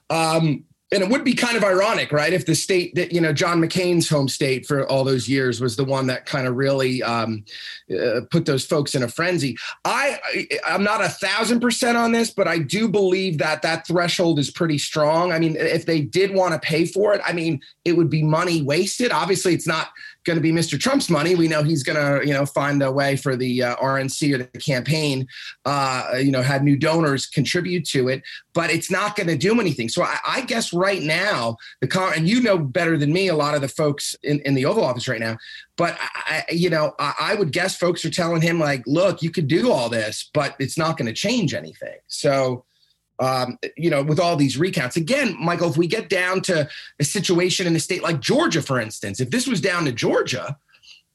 Um, 0.09 0.63
and 0.93 1.01
it 1.01 1.09
would 1.09 1.23
be 1.23 1.33
kind 1.33 1.57
of 1.57 1.63
ironic, 1.63 2.11
right? 2.11 2.33
If 2.33 2.45
the 2.45 2.53
state 2.53 2.93
that 2.95 3.11
you 3.11 3.19
know 3.19 3.33
John 3.33 3.59
McCain's 3.59 4.07
home 4.07 4.27
state 4.27 4.67
for 4.67 4.87
all 4.87 5.03
those 5.03 5.27
years 5.27 5.59
was 5.59 5.75
the 5.75 5.83
one 5.83 6.05
that 6.07 6.27
kind 6.27 6.45
of 6.45 6.55
really 6.55 7.01
um, 7.01 7.43
uh, 7.91 8.21
put 8.29 8.45
those 8.45 8.63
folks 8.63 8.93
in 8.93 9.01
a 9.01 9.07
frenzy. 9.07 9.57
I 9.85 10.19
I'm 10.65 10.83
not 10.83 11.03
a 11.03 11.09
thousand 11.09 11.61
percent 11.61 11.97
on 11.97 12.11
this, 12.11 12.31
but 12.31 12.47
I 12.47 12.59
do 12.59 12.87
believe 12.87 13.39
that 13.39 13.63
that 13.63 13.87
threshold 13.87 14.37
is 14.37 14.51
pretty 14.51 14.77
strong. 14.77 15.31
I 15.31 15.39
mean, 15.39 15.55
if 15.57 15.87
they 15.87 16.01
did 16.01 16.33
want 16.33 16.53
to 16.53 16.59
pay 16.59 16.85
for 16.85 17.13
it, 17.15 17.21
I 17.25 17.33
mean, 17.33 17.61
it 17.85 17.93
would 17.93 18.09
be 18.09 18.21
money 18.21 18.61
wasted. 18.61 19.11
Obviously, 19.11 19.55
it's 19.55 19.67
not 19.67 19.89
going 20.25 20.38
to 20.38 20.41
be 20.41 20.51
Mr. 20.51 20.79
Trump's 20.79 21.09
money. 21.09 21.36
We 21.36 21.47
know 21.47 21.63
he's 21.63 21.83
going 21.83 21.97
to, 21.97 22.25
you 22.25 22.33
know, 22.33 22.45
find 22.45 22.81
a 22.81 22.91
way 22.91 23.15
for 23.15 23.36
the 23.36 23.63
uh, 23.63 23.75
RNC 23.77 24.33
or 24.33 24.38
the 24.39 24.59
campaign, 24.59 25.27
uh, 25.65 26.15
you 26.17 26.31
know, 26.31 26.41
have 26.41 26.63
new 26.63 26.77
donors 26.77 27.25
contribute 27.25 27.86
to 27.86 28.09
it, 28.09 28.23
but 28.53 28.69
it's 28.69 28.89
not 28.89 29.15
going 29.15 29.27
to 29.27 29.38
do 29.38 29.59
anything. 29.59 29.89
So 29.89 30.03
I, 30.03 30.17
I, 30.25 30.41
guess 30.41 30.73
right 30.73 31.01
now, 31.01 31.57
the 31.81 31.88
con- 31.88 32.13
and 32.15 32.27
you 32.27 32.41
know 32.41 32.57
better 32.57 32.97
than 32.97 33.12
me, 33.12 33.27
a 33.27 33.36
lot 33.36 33.55
of 33.55 33.62
the 33.62 33.67
folks 33.67 34.15
in, 34.23 34.39
in 34.41 34.53
the 34.53 34.65
Oval 34.65 34.83
Office 34.83 35.07
right 35.07 35.19
now, 35.19 35.38
but 35.77 35.97
I, 35.99 36.43
you 36.51 36.69
know, 36.69 36.93
I, 36.99 37.13
I 37.19 37.36
would 37.36 37.51
guess 37.51 37.75
folks 37.75 38.05
are 38.05 38.09
telling 38.09 38.41
him 38.41 38.59
like, 38.59 38.83
look, 38.86 39.21
you 39.21 39.31
could 39.31 39.47
do 39.47 39.71
all 39.71 39.89
this, 39.89 40.29
but 40.33 40.55
it's 40.59 40.77
not 40.77 40.97
going 40.97 41.07
to 41.07 41.13
change 41.13 41.53
anything. 41.53 41.97
So 42.07 42.65
um, 43.23 43.57
you 43.77 43.89
know, 43.89 44.03
with 44.03 44.19
all 44.19 44.36
these 44.36 44.57
recounts. 44.57 44.97
Again, 44.97 45.36
Michael, 45.39 45.69
if 45.69 45.77
we 45.77 45.88
get 45.88 46.09
down 46.09 46.41
to 46.41 46.67
a 46.99 47.03
situation 47.03 47.65
in 47.65 47.75
a 47.75 47.79
state 47.79 48.03
like 48.03 48.19
Georgia, 48.19 48.62
for 48.62 48.79
instance, 48.81 49.21
if 49.21 49.29
this 49.29 49.47
was 49.47 49.62
down 49.62 49.86
to 49.86 49.91
Georgia, 49.93 50.57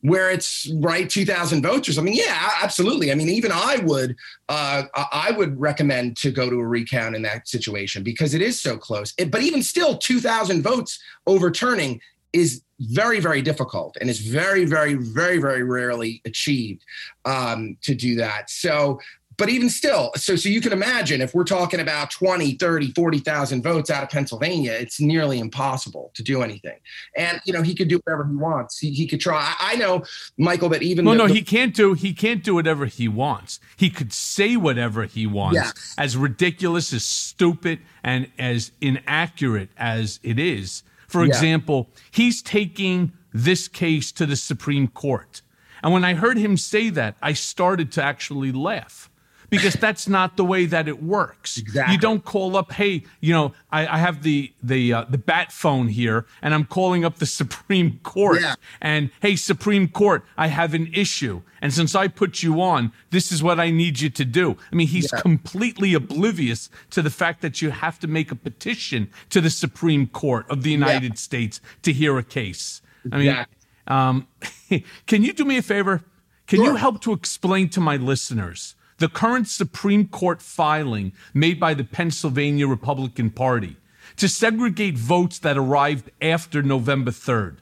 where 0.03 0.31
it's 0.31 0.71
right 0.77 1.11
2000 1.11 1.61
votes 1.61 1.88
or 1.88 1.92
something 1.92 2.14
yeah 2.14 2.51
absolutely. 2.62 3.11
I 3.11 3.16
mean 3.16 3.29
even 3.29 3.51
i 3.53 3.79
would 3.83 4.14
uh, 4.49 4.85
i 4.94 5.33
would 5.33 5.59
recommend 5.59 6.16
to 6.18 6.31
go 6.31 6.49
to 6.49 6.55
a 6.55 6.64
recount 6.64 7.16
in 7.16 7.23
that 7.23 7.49
situation 7.49 8.05
because 8.05 8.33
it 8.33 8.40
is 8.40 8.61
so 8.61 8.77
close. 8.79 9.12
It, 9.18 9.33
but 9.33 9.42
even 9.42 9.61
still 9.61 9.99
2000 9.99 10.62
votes 10.62 11.01
overturning 11.27 12.01
is 12.33 12.62
very 12.79 13.18
very 13.18 13.42
difficult 13.42 13.97
and 14.01 14.09
it's 14.09 14.21
very 14.21 14.64
very 14.64 14.94
very 14.94 15.38
very 15.38 15.64
rarely 15.64 16.23
achieved 16.25 16.85
um, 17.25 17.77
to 17.83 17.92
do 17.92 18.14
that. 18.14 18.51
So 18.51 19.01
but 19.38 19.48
even 19.48 19.70
still, 19.70 20.11
so 20.16 20.35
so 20.35 20.48
you 20.48 20.61
can 20.61 20.72
imagine 20.72 21.20
if 21.20 21.33
we're 21.33 21.44
talking 21.44 21.79
about 21.79 22.11
20, 22.11 22.55
30, 22.55 22.92
40,000 22.92 23.62
votes 23.62 23.88
out 23.88 24.03
of 24.03 24.11
Pennsylvania, 24.11 24.72
it's 24.72 25.01
nearly 25.01 25.38
impossible 25.38 26.11
to 26.14 26.24
do 26.24 26.42
anything. 26.42 26.77
And 27.16 27.40
you 27.44 27.53
know, 27.53 27.62
he 27.62 27.72
could 27.77 27.87
do 27.87 28.01
whatever 28.05 28.27
he 28.27 28.35
wants. 28.35 28.81
He, 28.81 28.90
he 28.90 29.07
could 29.07 29.20
try. 29.20 29.55
I, 29.61 29.77
know, 29.77 30.03
Michael, 30.38 30.68
that 30.70 30.83
even 30.83 31.05
No, 31.05 31.12
the, 31.12 31.18
no, 31.18 31.29
the, 31.29 31.35
he 31.35 31.42
can't 31.42 31.72
do 31.72 31.94
he 31.94 32.12
can't 32.12 32.42
do 32.42 32.57
whatever 32.57 32.87
he 32.87 33.07
wants. 33.07 33.61
He 33.77 33.90
could 33.90 34.12
say 34.12 34.57
whatever 34.57 35.05
he 35.05 35.24
wants. 35.24 35.94
As 35.96 36.16
ridiculous, 36.16 36.92
as 36.92 37.05
stupid, 37.05 37.79
and 38.03 38.29
as 38.40 38.72
inaccurate 38.81 39.70
as 39.77 40.18
it 40.24 40.40
is. 40.40 40.83
For 41.07 41.22
yeah. 41.22 41.29
example, 41.29 41.88
he's 42.11 42.42
taking 42.42 43.12
this 43.33 43.68
case 43.68 44.11
to 44.12 44.27
the 44.27 44.37
Supreme 44.37 44.88
Court. 44.88 45.42
And 45.81 45.92
when 45.92 46.05
I 46.05 46.14
heard 46.14 46.38
him 46.38 46.57
say 46.57 46.90
that, 46.90 47.14
I 47.22 47.35
started 47.35 47.92
to 47.92 48.03
actually 48.03 48.51
laugh 48.51 49.08
because 49.51 49.75
that's 49.75 50.09
not 50.09 50.37
the 50.37 50.45
way 50.45 50.67
that 50.67 50.89
it 50.89 51.03
works. 51.03 51.57
Exactly. 51.57 51.95
You 51.95 52.01
don't 52.01 52.25
call 52.25 52.57
up, 52.57 52.73
hey, 52.73 53.03
you 53.21 53.33
know, 53.33 53.53
I, 53.73 53.87
I 53.87 53.99
have 53.99 54.23
the 54.23 54.53
the 54.63 54.93
uh, 54.93 55.05
the 55.09 55.19
bat 55.19 55.53
phone 55.53 55.89
here, 55.89 56.27
and 56.43 56.55
I'm 56.55 56.65
calling 56.65 57.05
up 57.05 57.17
the 57.17 57.27
Supreme 57.41 57.99
Court, 58.03 58.41
Yeah. 58.41 58.55
and 58.81 59.11
hey, 59.21 59.37
Supreme 59.37 59.89
Court, 59.89 60.25
I 60.37 60.49
have 60.49 60.75
an 60.75 60.91
issue, 60.95 61.43
and 61.63 61.73
since 61.73 61.95
I 61.95 62.09
put 62.09 62.43
you 62.43 62.61
on, 62.61 62.93
this 63.11 63.33
is 63.33 63.43
what 63.43 63.59
I 63.59 63.71
need 63.71 64.01
you 64.01 64.11
to 64.11 64.25
do. 64.25 64.57
I 64.73 64.75
mean, 64.77 64.89
he's 64.89 65.11
Yeah. 65.13 65.21
completely 65.21 65.95
oblivious 65.95 66.69
to 66.91 67.03
the 67.03 67.11
fact 67.11 67.41
that 67.43 67.63
you 67.63 67.71
have 67.71 67.99
to 68.01 68.07
make 68.07 68.31
a 68.31 68.37
petition 68.37 69.11
to 69.31 69.41
the 69.41 69.51
Supreme 69.51 70.07
Court 70.09 70.47
of 70.51 70.63
the 70.63 70.71
United 70.71 71.19
States 71.19 71.61
to 71.83 71.93
hear 71.93 72.19
a 72.19 72.23
case. 72.23 72.83
I 73.13 73.17
mean, 73.19 73.47
um, 73.87 74.27
can 75.07 75.23
you 75.25 75.33
do 75.33 75.45
me 75.45 75.57
a 75.57 75.63
favor? 75.63 76.03
Can 76.47 76.63
you 76.63 76.77
help 76.77 77.01
to 77.03 77.13
explain 77.13 77.69
to 77.71 77.81
my 77.81 77.97
listeners 77.97 78.75
the 78.99 79.09
current 79.09 79.49
Supreme 79.49 80.09
Court 80.09 80.43
filing 80.43 81.13
made 81.33 81.59
by 81.59 81.75
the 81.75 81.85
Pennsylvania 81.85 82.67
Republican 82.67 83.31
Party 83.31 83.77
to 84.17 84.29
segregate 84.29 84.99
votes 84.99 85.39
that 85.39 85.57
arrived 85.57 86.11
after 86.21 86.63
November 86.63 87.11
3rd? 87.11 87.59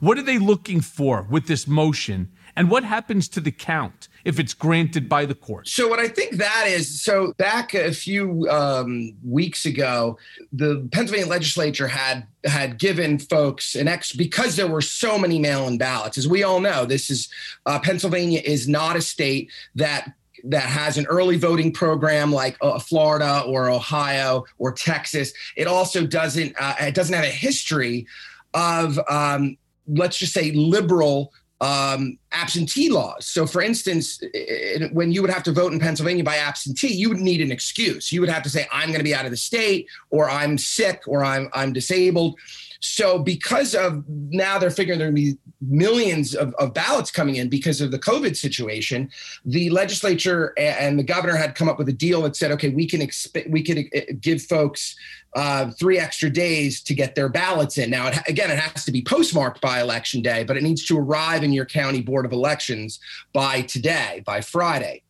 What 0.00 0.18
are 0.18 0.22
they 0.22 0.38
looking 0.38 0.80
for 0.80 1.26
with 1.28 1.46
this 1.46 1.66
motion? 1.66 2.30
And 2.54 2.70
what 2.70 2.84
happens 2.84 3.28
to 3.28 3.40
the 3.40 3.50
count 3.50 4.08
if 4.24 4.38
it's 4.38 4.54
granted 4.54 5.08
by 5.08 5.26
the 5.26 5.34
court? 5.34 5.68
So 5.68 5.88
what 5.88 5.98
I 5.98 6.08
think 6.08 6.36
that 6.36 6.64
is, 6.66 7.02
so 7.02 7.34
back 7.36 7.74
a 7.74 7.92
few 7.92 8.48
um, 8.48 9.14
weeks 9.24 9.66
ago, 9.66 10.18
the 10.52 10.88
Pennsylvania 10.90 11.28
legislature 11.28 11.88
had 11.88 12.26
had 12.44 12.78
given 12.78 13.18
folks 13.18 13.74
an 13.74 13.88
ex 13.88 14.12
because 14.12 14.56
there 14.56 14.68
were 14.68 14.80
so 14.80 15.18
many 15.18 15.38
mail-in 15.38 15.78
ballots. 15.78 16.16
As 16.16 16.28
we 16.28 16.44
all 16.44 16.60
know, 16.60 16.86
this 16.86 17.10
is 17.10 17.28
uh, 17.66 17.78
Pennsylvania 17.78 18.40
is 18.44 18.68
not 18.68 18.96
a 18.96 19.02
state 19.02 19.50
that 19.74 20.12
that 20.48 20.62
has 20.64 20.98
an 20.98 21.06
early 21.06 21.36
voting 21.36 21.72
program 21.72 22.32
like 22.32 22.56
uh, 22.60 22.78
Florida 22.78 23.42
or 23.46 23.68
Ohio 23.70 24.44
or 24.58 24.72
Texas. 24.72 25.32
It 25.56 25.66
also 25.66 26.06
doesn't 26.06 26.54
uh, 26.60 26.74
it 26.80 26.94
doesn't 26.94 27.14
have 27.14 27.24
a 27.24 27.28
history 27.28 28.06
of 28.54 28.98
um, 29.08 29.56
let's 29.88 30.18
just 30.18 30.32
say 30.32 30.52
liberal 30.52 31.32
um, 31.60 32.18
absentee 32.32 32.90
laws. 32.90 33.26
So, 33.26 33.46
for 33.46 33.62
instance, 33.62 34.20
i- 34.22 34.82
i- 34.82 34.88
when 34.92 35.10
you 35.10 35.22
would 35.22 35.30
have 35.30 35.42
to 35.44 35.52
vote 35.52 35.72
in 35.72 35.80
Pennsylvania 35.80 36.22
by 36.22 36.36
absentee, 36.36 36.92
you 36.92 37.08
would 37.08 37.18
need 37.18 37.40
an 37.40 37.50
excuse. 37.50 38.12
You 38.12 38.20
would 38.20 38.28
have 38.28 38.42
to 38.42 38.50
say, 38.50 38.66
"I'm 38.70 38.88
going 38.88 38.98
to 39.00 39.04
be 39.04 39.14
out 39.14 39.24
of 39.24 39.30
the 39.30 39.38
state," 39.38 39.86
or 40.10 40.28
"I'm 40.28 40.58
sick," 40.58 41.02
or 41.06 41.24
"I'm 41.24 41.48
I'm 41.54 41.72
disabled." 41.72 42.38
So, 42.80 43.18
because 43.18 43.74
of 43.74 44.04
now 44.08 44.58
they're 44.58 44.70
figuring 44.70 44.98
there 44.98 45.08
are 45.08 45.12
going 45.12 45.24
to 45.24 45.32
be 45.32 45.38
millions 45.60 46.34
of, 46.34 46.54
of 46.54 46.74
ballots 46.74 47.10
coming 47.10 47.36
in 47.36 47.48
because 47.48 47.80
of 47.80 47.90
the 47.90 47.98
COVID 47.98 48.36
situation, 48.36 49.10
the 49.44 49.70
legislature 49.70 50.52
and 50.58 50.98
the 50.98 51.02
governor 51.02 51.36
had 51.36 51.54
come 51.54 51.68
up 51.68 51.78
with 51.78 51.88
a 51.88 51.92
deal 51.92 52.22
that 52.22 52.36
said, 52.36 52.50
okay, 52.52 52.68
we 52.68 52.86
can 52.86 53.00
exp- 53.00 53.50
we 53.50 53.62
could 53.62 53.78
uh, 53.78 54.12
give 54.20 54.42
folks 54.42 54.96
uh, 55.34 55.70
three 55.72 55.98
extra 55.98 56.30
days 56.30 56.82
to 56.82 56.94
get 56.94 57.14
their 57.14 57.28
ballots 57.28 57.78
in. 57.78 57.90
Now, 57.90 58.08
it, 58.08 58.18
again, 58.26 58.50
it 58.50 58.58
has 58.58 58.84
to 58.84 58.92
be 58.92 59.02
postmarked 59.02 59.60
by 59.60 59.80
election 59.80 60.22
day, 60.22 60.44
but 60.44 60.56
it 60.56 60.62
needs 60.62 60.84
to 60.86 60.98
arrive 60.98 61.42
in 61.42 61.52
your 61.52 61.66
county 61.66 62.00
board 62.00 62.24
of 62.24 62.32
elections 62.32 62.98
by 63.32 63.62
today, 63.62 64.22
by 64.24 64.40
Friday. 64.40 65.02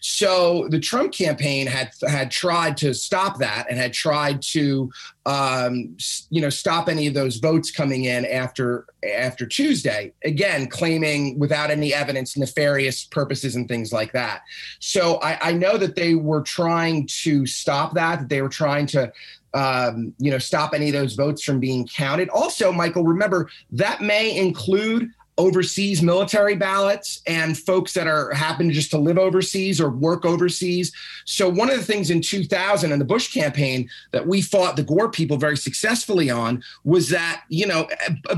So 0.00 0.68
the 0.70 0.78
Trump 0.78 1.12
campaign 1.12 1.66
had 1.66 1.90
had 2.06 2.30
tried 2.30 2.76
to 2.78 2.94
stop 2.94 3.38
that 3.38 3.66
and 3.68 3.78
had 3.78 3.92
tried 3.92 4.42
to, 4.42 4.90
um, 5.26 5.96
you 6.30 6.40
know, 6.40 6.50
stop 6.50 6.88
any 6.88 7.06
of 7.06 7.14
those 7.14 7.36
votes 7.36 7.70
coming 7.70 8.04
in 8.04 8.24
after 8.26 8.86
after 9.16 9.46
Tuesday. 9.46 10.12
Again, 10.24 10.66
claiming 10.66 11.38
without 11.38 11.70
any 11.70 11.92
evidence 11.92 12.36
nefarious 12.36 13.04
purposes 13.04 13.56
and 13.56 13.68
things 13.68 13.92
like 13.92 14.12
that. 14.12 14.42
So 14.80 15.16
I, 15.22 15.48
I 15.48 15.52
know 15.52 15.76
that 15.76 15.96
they 15.96 16.14
were 16.14 16.42
trying 16.42 17.06
to 17.22 17.46
stop 17.46 17.94
that. 17.94 18.20
That 18.20 18.28
they 18.28 18.42
were 18.42 18.48
trying 18.48 18.86
to 18.88 19.12
um, 19.54 20.12
you 20.18 20.30
know, 20.30 20.38
stop 20.38 20.74
any 20.74 20.88
of 20.88 20.94
those 20.94 21.14
votes 21.14 21.42
from 21.42 21.60
being 21.60 21.86
counted. 21.86 22.28
Also, 22.30 22.72
Michael, 22.72 23.04
remember 23.04 23.48
that 23.70 24.02
may 24.02 24.36
include 24.36 25.10
overseas 25.36 26.00
military 26.00 26.54
ballots 26.54 27.20
and 27.26 27.58
folks 27.58 27.92
that 27.94 28.06
are 28.06 28.32
happen 28.32 28.70
just 28.70 28.90
to 28.90 28.98
live 28.98 29.18
overseas 29.18 29.80
or 29.80 29.90
work 29.90 30.24
overseas. 30.24 30.92
So 31.24 31.48
one 31.48 31.70
of 31.70 31.76
the 31.76 31.84
things 31.84 32.10
in 32.10 32.20
2000 32.20 32.92
in 32.92 32.98
the 32.98 33.04
Bush 33.04 33.32
campaign 33.32 33.88
that 34.12 34.26
we 34.26 34.42
fought 34.42 34.76
the 34.76 34.84
Gore 34.84 35.10
people 35.10 35.36
very 35.36 35.56
successfully 35.56 36.30
on 36.30 36.62
was 36.84 37.08
that, 37.08 37.42
you 37.48 37.66
know, 37.66 37.88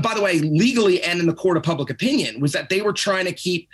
by 0.01 0.15
the 0.15 0.21
way, 0.21 0.39
legally 0.39 1.03
and 1.03 1.19
in 1.19 1.27
the 1.27 1.33
court 1.33 1.57
of 1.57 1.63
public 1.63 1.89
opinion 1.89 2.39
was 2.39 2.51
that 2.53 2.69
they 2.69 2.81
were 2.81 2.93
trying 2.93 3.25
to 3.25 3.33
keep 3.33 3.69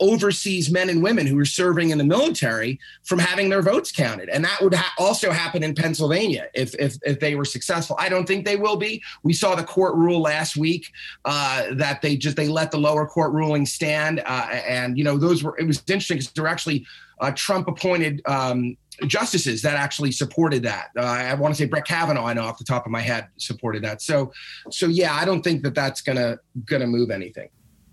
overseas 0.00 0.70
men 0.70 0.88
and 0.88 1.02
women 1.02 1.26
who 1.26 1.36
were 1.36 1.44
serving 1.44 1.90
in 1.90 1.98
the 1.98 2.04
military 2.04 2.78
from 3.04 3.18
having 3.18 3.48
their 3.48 3.62
votes 3.62 3.92
counted. 3.92 4.28
And 4.28 4.44
that 4.44 4.60
would 4.60 4.74
ha- 4.74 4.92
also 4.98 5.30
happen 5.30 5.62
in 5.62 5.74
pennsylvania 5.74 6.48
if, 6.54 6.74
if 6.78 6.96
if 7.04 7.20
they 7.20 7.34
were 7.34 7.44
successful. 7.44 7.96
I 7.98 8.08
don't 8.08 8.26
think 8.26 8.44
they 8.44 8.56
will 8.56 8.76
be. 8.76 9.02
We 9.22 9.32
saw 9.32 9.54
the 9.54 9.64
court 9.64 9.94
rule 9.94 10.20
last 10.20 10.56
week 10.56 10.92
uh, 11.24 11.74
that 11.74 12.02
they 12.02 12.16
just 12.16 12.36
they 12.36 12.48
let 12.48 12.70
the 12.70 12.78
lower 12.78 13.06
court 13.06 13.32
ruling 13.32 13.66
stand 13.66 14.20
uh, 14.20 14.48
and 14.68 14.96
you 14.98 15.04
know 15.04 15.16
those 15.18 15.42
were 15.42 15.58
it 15.58 15.66
was 15.66 15.78
interesting 15.88 16.16
because 16.16 16.32
there 16.32 16.44
were 16.44 16.48
actually 16.48 16.86
uh, 17.20 17.32
trump 17.34 17.68
appointed 17.68 18.22
um, 18.26 18.76
justices 19.06 19.62
that 19.62 19.76
actually 19.76 20.12
supported 20.12 20.62
that. 20.62 20.90
Uh, 20.96 21.02
i 21.02 21.34
want 21.34 21.54
to 21.54 21.58
say 21.58 21.66
brett 21.66 21.86
kavanaugh 21.86 22.26
i 22.26 22.32
know 22.32 22.42
off 22.42 22.58
the 22.58 22.64
top 22.64 22.86
of 22.86 22.92
my 22.92 23.00
head 23.00 23.28
supported 23.36 23.82
that. 23.84 24.00
So 24.02 24.32
so 24.70 24.86
yeah 24.86 25.14
i 25.14 25.24
don't 25.24 25.42
think 25.42 25.62
that 25.62 25.74
that's 25.74 26.00
gonna 26.00 26.38
gonna 26.64 26.86
move 26.86 27.10
anything 27.10 27.48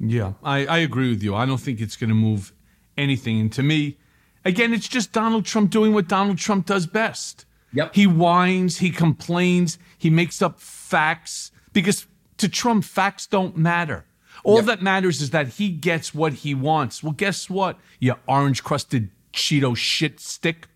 Yeah, 0.06 0.34
I, 0.44 0.66
I 0.66 0.78
agree 0.80 1.10
with 1.10 1.24
you. 1.24 1.34
I 1.34 1.46
don't 1.46 1.60
think 1.60 1.80
it's 1.80 1.96
going 1.96 2.10
to 2.10 2.16
move 2.16 2.54
anything. 2.98 3.40
And 3.40 3.52
to 3.54 3.64
me, 3.64 3.98
again, 4.44 4.74
it's 4.74 4.88
just 4.88 5.12
Donald 5.14 5.46
Trump 5.46 5.72
doing 5.72 5.94
what 5.94 6.08
Donald 6.08 6.38
Trump 6.38 6.66
does 6.66 6.86
best. 6.86 7.46
Yep. 7.72 7.96
He 7.96 8.06
whines, 8.06 8.78
he 8.80 8.92
complains, 8.92 9.80
he 9.98 10.10
makes 10.10 10.42
up 10.42 10.60
facts 10.60 11.52
because 11.72 12.06
to 12.38 12.50
Trump, 12.50 12.84
facts 12.84 13.26
don't 13.26 13.58
matter. 13.58 14.06
All 14.44 14.62
that 14.64 14.82
matters 14.82 15.22
is 15.22 15.30
that 15.30 15.48
he 15.48 15.70
gets 15.70 16.14
what 16.14 16.34
he 16.34 16.54
wants. 16.54 17.02
Well, 17.02 17.14
guess 17.14 17.50
what? 17.50 17.80
You 18.00 18.16
orange 18.28 18.64
crusted 18.64 19.10
Cheeto 19.32 19.76
shit 19.76 20.20
stick. 20.20 20.68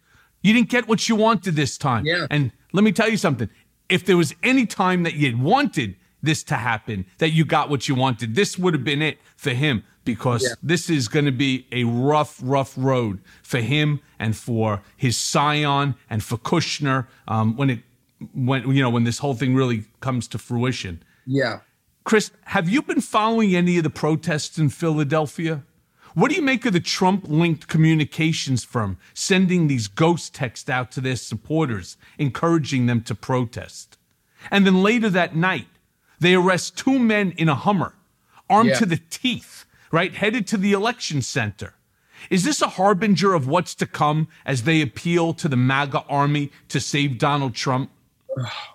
You 0.41 0.53
didn't 0.53 0.69
get 0.69 0.87
what 0.87 1.09
you 1.09 1.17
wanted 1.17 1.55
this 1.55 1.77
time. 1.77 2.05
Yeah. 2.05 2.27
And 2.31 2.53
let 2.71 2.83
me 2.83 2.93
tell 2.93 3.09
you 3.09 3.17
something. 3.17 3.49
If 3.89 4.05
there 4.05 4.15
was 4.15 4.33
any 4.41 4.65
time 4.65 5.03
that 5.03 5.15
you 5.15 5.37
wanted 5.37 5.97
this 6.27 6.43
to 6.43 6.55
happen, 6.55 7.05
that 7.17 7.31
you 7.31 7.43
got 7.45 7.69
what 7.71 7.87
you 7.87 7.95
wanted, 7.95 8.35
this 8.35 8.57
would 8.59 8.73
have 8.75 8.83
been 8.83 9.01
it 9.01 9.17
for 9.35 9.49
him 9.51 9.83
because 10.05 10.43
Yeah. 10.43 10.53
this 10.61 10.89
is 10.89 11.07
going 11.07 11.25
to 11.25 11.31
be 11.31 11.65
a 11.71 11.83
rough, 11.85 12.39
rough 12.43 12.73
road 12.77 13.19
for 13.41 13.59
him 13.59 13.99
and 14.19 14.35
for 14.35 14.81
his 14.95 15.17
scion 15.17 15.95
and 16.09 16.23
for 16.23 16.37
Kushner 16.37 17.07
um, 17.27 17.55
when 17.57 17.69
it 17.71 17.79
when 18.33 18.67
you 18.75 18.81
know 18.81 18.89
when 18.89 19.03
this 19.03 19.19
whole 19.19 19.35
thing 19.35 19.53
really 19.55 19.83
comes 19.99 20.27
to 20.27 20.37
fruition. 20.39 21.03
yeah 21.25 21.59
Chris, 22.03 22.31
have 22.45 22.67
you 22.69 22.81
been 22.81 23.01
following 23.01 23.55
any 23.55 23.77
of 23.77 23.83
the 23.83 23.89
protests 23.89 24.57
in 24.57 24.69
Philadelphia? 24.69 25.63
What 26.13 26.29
do 26.29 26.35
you 26.35 26.41
make 26.41 26.65
of 26.65 26.73
the 26.73 26.79
Trump 26.79 27.25
linked 27.27 27.67
communications 27.67 28.63
firm 28.63 28.97
sending 29.13 29.67
these 29.67 29.87
ghost 29.87 30.33
texts 30.33 30.69
out 30.69 30.89
to 30.93 31.01
their 31.01 31.17
supporters, 31.17 31.97
encouraging 32.17 32.85
them 32.87 33.01
to 33.01 33.13
protest? 33.13 33.97
And 34.49 34.65
then 34.65 34.81
later 34.81 35.09
that 35.11 35.35
night, 35.35 35.67
they 36.19 36.33
arrest 36.35 36.77
two 36.77 36.99
men 36.99 37.31
in 37.37 37.49
a 37.49 37.55
Hummer, 37.55 37.93
armed 38.49 38.69
Yeah. 38.71 38.79
to 38.79 38.85
the 38.85 38.97
teeth, 39.09 39.65
right, 39.91 40.13
headed 40.15 40.47
to 40.47 40.57
the 40.57 40.73
election 40.73 41.21
center. 41.21 41.73
Is 42.29 42.43
this 42.43 42.61
a 42.61 42.67
harbinger 42.69 43.33
of 43.33 43.47
what's 43.47 43.75
to 43.75 43.85
come 43.85 44.27
as 44.45 44.63
they 44.63 44.81
appeal 44.81 45.33
to 45.35 45.47
the 45.47 45.55
MAGA 45.55 46.03
army 46.09 46.51
to 46.69 46.79
save 46.79 47.17
Donald 47.17 47.53
Trump? 47.53 47.91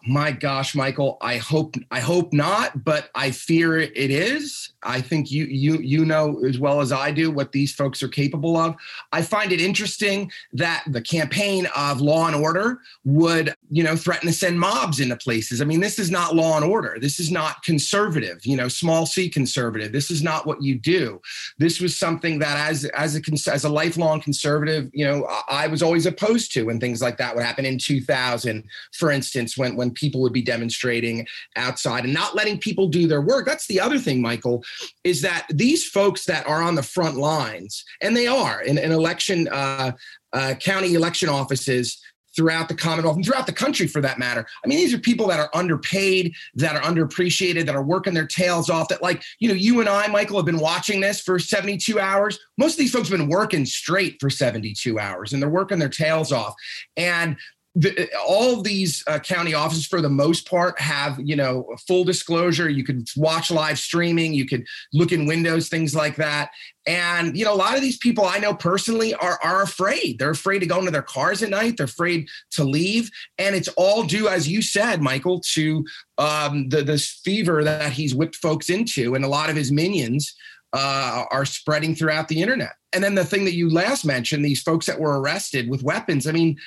My 0.06 0.30
gosh 0.32 0.74
michael 0.74 1.18
i 1.20 1.36
hope 1.36 1.76
i 1.90 2.00
hope 2.00 2.32
not 2.32 2.84
but 2.84 3.10
i 3.14 3.30
fear 3.30 3.78
it 3.78 4.10
is. 4.10 4.72
I 4.84 5.00
think 5.00 5.30
you 5.30 5.44
you 5.44 5.78
you 5.78 6.04
know 6.04 6.42
as 6.44 6.58
well 6.58 6.80
as 6.80 6.92
i 6.92 7.10
do 7.10 7.30
what 7.30 7.52
these 7.52 7.72
folks 7.72 8.02
are 8.02 8.08
capable 8.08 8.56
of. 8.56 8.74
I 9.12 9.22
find 9.22 9.52
it 9.52 9.60
interesting 9.60 10.30
that 10.52 10.84
the 10.86 11.00
campaign 11.00 11.66
of 11.76 12.00
law 12.00 12.26
and 12.26 12.36
order 12.36 12.80
would 13.04 13.54
you 13.70 13.82
know 13.82 13.96
threaten 13.96 14.28
to 14.28 14.34
send 14.34 14.58
mobs 14.58 15.00
into 15.00 15.16
places. 15.16 15.60
I 15.60 15.64
mean 15.64 15.80
this 15.80 15.98
is 15.98 16.10
not 16.10 16.34
law 16.34 16.56
and 16.56 16.64
order. 16.64 16.96
This 17.00 17.20
is 17.20 17.30
not 17.30 17.62
conservative 17.62 18.44
you 18.44 18.56
know 18.56 18.68
small 18.68 19.06
c 19.06 19.28
conservative. 19.28 19.92
This 19.92 20.10
is 20.10 20.22
not 20.22 20.46
what 20.46 20.62
you 20.62 20.78
do. 20.78 21.20
This 21.58 21.80
was 21.80 21.96
something 21.96 22.38
that 22.40 22.56
as 22.70 22.84
as 22.86 23.16
a 23.16 23.50
as 23.52 23.64
a 23.64 23.68
lifelong 23.68 24.20
conservative 24.20 24.90
you 24.92 25.04
know 25.04 25.26
I, 25.48 25.68
was 25.72 25.82
always 25.82 26.06
opposed 26.06 26.52
to 26.52 26.64
when 26.64 26.80
things 26.80 27.00
like 27.00 27.16
that 27.16 27.34
would 27.34 27.44
happen 27.44 27.64
in 27.64 27.78
2000 27.78 28.64
for 28.92 29.10
instance 29.10 29.51
when 29.56 29.76
when 29.76 29.90
people 29.90 30.20
would 30.20 30.32
be 30.32 30.42
demonstrating 30.42 31.26
outside 31.56 32.04
and 32.04 32.14
not 32.14 32.34
letting 32.34 32.58
people 32.58 32.88
do 32.88 33.06
their 33.06 33.22
work 33.22 33.46
that's 33.46 33.66
the 33.66 33.80
other 33.80 33.98
thing 33.98 34.20
michael 34.20 34.62
is 35.04 35.22
that 35.22 35.46
these 35.50 35.86
folks 35.86 36.24
that 36.24 36.46
are 36.46 36.62
on 36.62 36.74
the 36.74 36.82
front 36.82 37.16
lines 37.16 37.84
and 38.00 38.16
they 38.16 38.26
are 38.26 38.62
in, 38.62 38.78
in 38.78 38.92
election 38.92 39.48
uh, 39.48 39.92
uh, 40.32 40.54
county 40.54 40.94
election 40.94 41.28
offices 41.28 42.00
throughout 42.34 42.68
the 42.68 42.74
Commonwealth 42.74 43.16
and 43.16 43.24
throughout 43.24 43.46
the 43.46 43.52
country 43.52 43.86
for 43.86 44.00
that 44.00 44.18
matter. 44.18 44.46
I 44.64 44.68
mean, 44.68 44.78
these 44.78 44.94
are 44.94 44.98
people 44.98 45.26
that 45.28 45.40
are 45.40 45.50
underpaid, 45.54 46.34
that 46.54 46.76
are 46.76 46.82
underappreciated, 46.82 47.66
that 47.66 47.74
are 47.74 47.82
working 47.82 48.14
their 48.14 48.26
tails 48.26 48.70
off. 48.70 48.88
That, 48.88 49.02
like, 49.02 49.22
you 49.38 49.48
know, 49.48 49.54
you 49.54 49.80
and 49.80 49.88
I, 49.88 50.06
Michael, 50.08 50.36
have 50.36 50.46
been 50.46 50.58
watching 50.58 51.00
this 51.00 51.20
for 51.20 51.38
72 51.38 51.98
hours. 52.00 52.38
Most 52.58 52.72
of 52.72 52.78
these 52.78 52.92
folks 52.92 53.08
have 53.08 53.18
been 53.18 53.28
working 53.28 53.66
straight 53.66 54.16
for 54.20 54.30
72 54.30 54.98
hours 54.98 55.32
and 55.32 55.42
they're 55.42 55.50
working 55.50 55.78
their 55.78 55.88
tails 55.88 56.32
off. 56.32 56.54
And 56.96 57.36
the, 57.74 58.10
all 58.26 58.60
these 58.60 59.02
uh, 59.06 59.18
county 59.18 59.54
offices 59.54 59.86
for 59.86 60.02
the 60.02 60.10
most 60.10 60.48
part 60.48 60.78
have 60.78 61.18
you 61.18 61.34
know 61.34 61.66
full 61.86 62.04
disclosure. 62.04 62.68
You 62.68 62.84
can 62.84 63.04
watch 63.16 63.50
live 63.50 63.78
streaming. 63.78 64.34
You 64.34 64.46
could 64.46 64.66
look 64.92 65.10
in 65.10 65.26
windows 65.26 65.68
things 65.68 65.94
like 65.94 66.16
that. 66.16 66.50
And 66.86 67.36
you 67.36 67.44
know 67.44 67.54
a 67.54 67.56
lot 67.56 67.76
of 67.76 67.80
these 67.80 67.96
people 67.96 68.26
i 68.26 68.38
know 68.38 68.52
personally 68.52 69.14
are 69.14 69.38
are 69.42 69.62
afraid. 69.62 70.18
They're 70.18 70.30
afraid 70.30 70.58
to 70.58 70.66
go 70.66 70.80
into 70.80 70.90
their 70.90 71.00
cars 71.00 71.42
at 71.42 71.48
night. 71.48 71.78
They're 71.78 71.84
afraid 71.84 72.28
to 72.52 72.64
leave. 72.64 73.10
And 73.38 73.54
it's 73.54 73.68
all 73.68 74.02
due 74.02 74.28
as 74.28 74.46
you 74.46 74.60
said 74.60 75.00
michael 75.00 75.40
to 75.40 75.84
um, 76.18 76.68
the 76.68 76.82
this 76.82 77.08
fever 77.24 77.64
that 77.64 77.92
he's 77.92 78.14
whipped 78.14 78.36
folks 78.36 78.68
into. 78.68 79.14
And 79.14 79.24
a 79.24 79.28
lot 79.28 79.48
of 79.48 79.56
his 79.56 79.72
minions 79.72 80.34
uh, 80.74 81.24
are 81.30 81.44
spreading 81.46 81.94
throughout 81.94 82.28
the 82.28 82.42
internet. 82.42 82.72
And 82.92 83.02
then 83.02 83.14
the 83.14 83.24
thing 83.24 83.44
that 83.46 83.54
you 83.54 83.70
last 83.70 84.04
mentioned 84.04 84.44
these 84.44 84.62
folks 84.62 84.86
that 84.86 85.00
were 85.00 85.20
arrested 85.20 85.70
with 85.70 85.82
weapons. 85.82 86.26
I 86.26 86.32
mean 86.32 86.58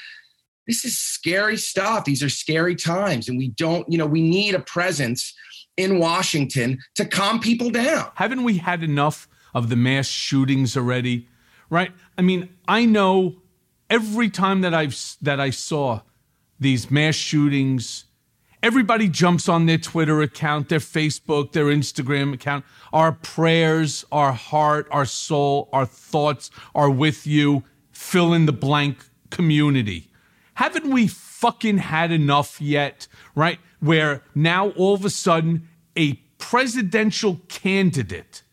this 0.68 0.84
is 0.84 0.98
scary 0.98 1.58
stuff. 1.58 2.06
These 2.06 2.24
are 2.24 2.30
scary 2.30 2.76
times. 2.76 3.30
And 3.30 3.38
we 3.38 3.50
don't, 3.50 3.90
you 3.92 3.98
know, 3.98 4.06
we 4.06 4.22
need 4.22 4.56
a 4.56 4.60
presence 4.60 5.34
in 5.78 6.00
Washington 6.00 6.80
to 6.96 7.06
calm 7.06 7.40
people 7.40 7.70
down. 7.70 8.10
Haven't 8.16 8.44
we 8.44 8.58
had 8.58 8.84
enough 8.84 9.28
of 9.54 9.70
the 9.70 9.76
mass 9.76 10.08
shootings 10.08 10.76
already? 10.76 11.28
Right? 11.70 11.92
I 12.18 12.22
mean, 12.22 12.50
I 12.68 12.86
know 12.86 13.36
every 13.90 14.30
time 14.30 14.62
that 14.62 14.74
I've 14.74 14.98
that 15.22 15.40
I 15.40 15.50
saw 15.50 16.02
these 16.60 16.90
mass 16.90 17.16
shootings, 17.16 18.06
everybody 18.64 19.10
jumps 19.10 19.50
on 19.50 19.66
their 19.66 19.78
Twitter 19.78 20.22
account, 20.22 20.70
their 20.70 20.80
Facebook, 20.80 21.52
their 21.52 21.66
Instagram 21.66 22.34
account. 22.34 22.66
Our 22.94 23.12
prayers, 23.12 24.06
our 24.12 24.32
heart, 24.32 24.88
our 24.92 25.06
soul, 25.06 25.70
our 25.74 25.86
thoughts 25.86 26.50
are 26.74 26.90
with 26.90 27.28
you. 27.28 27.64
Fill 27.92 28.34
in 28.34 28.46
the 28.46 28.54
blank 28.54 28.98
community 29.30 30.10
haven't 30.56 30.90
we 30.92 31.08
fucking 31.08 31.78
had 31.78 32.12
enough 32.12 32.60
yet, 32.60 33.08
right? 33.36 33.60
Where 33.80 34.24
now 34.34 34.70
all 34.72 34.96
of 34.96 35.06
a 35.06 35.10
sudden 35.10 35.68
a 35.98 36.14
presidential 36.38 37.42
candidate 37.48 38.44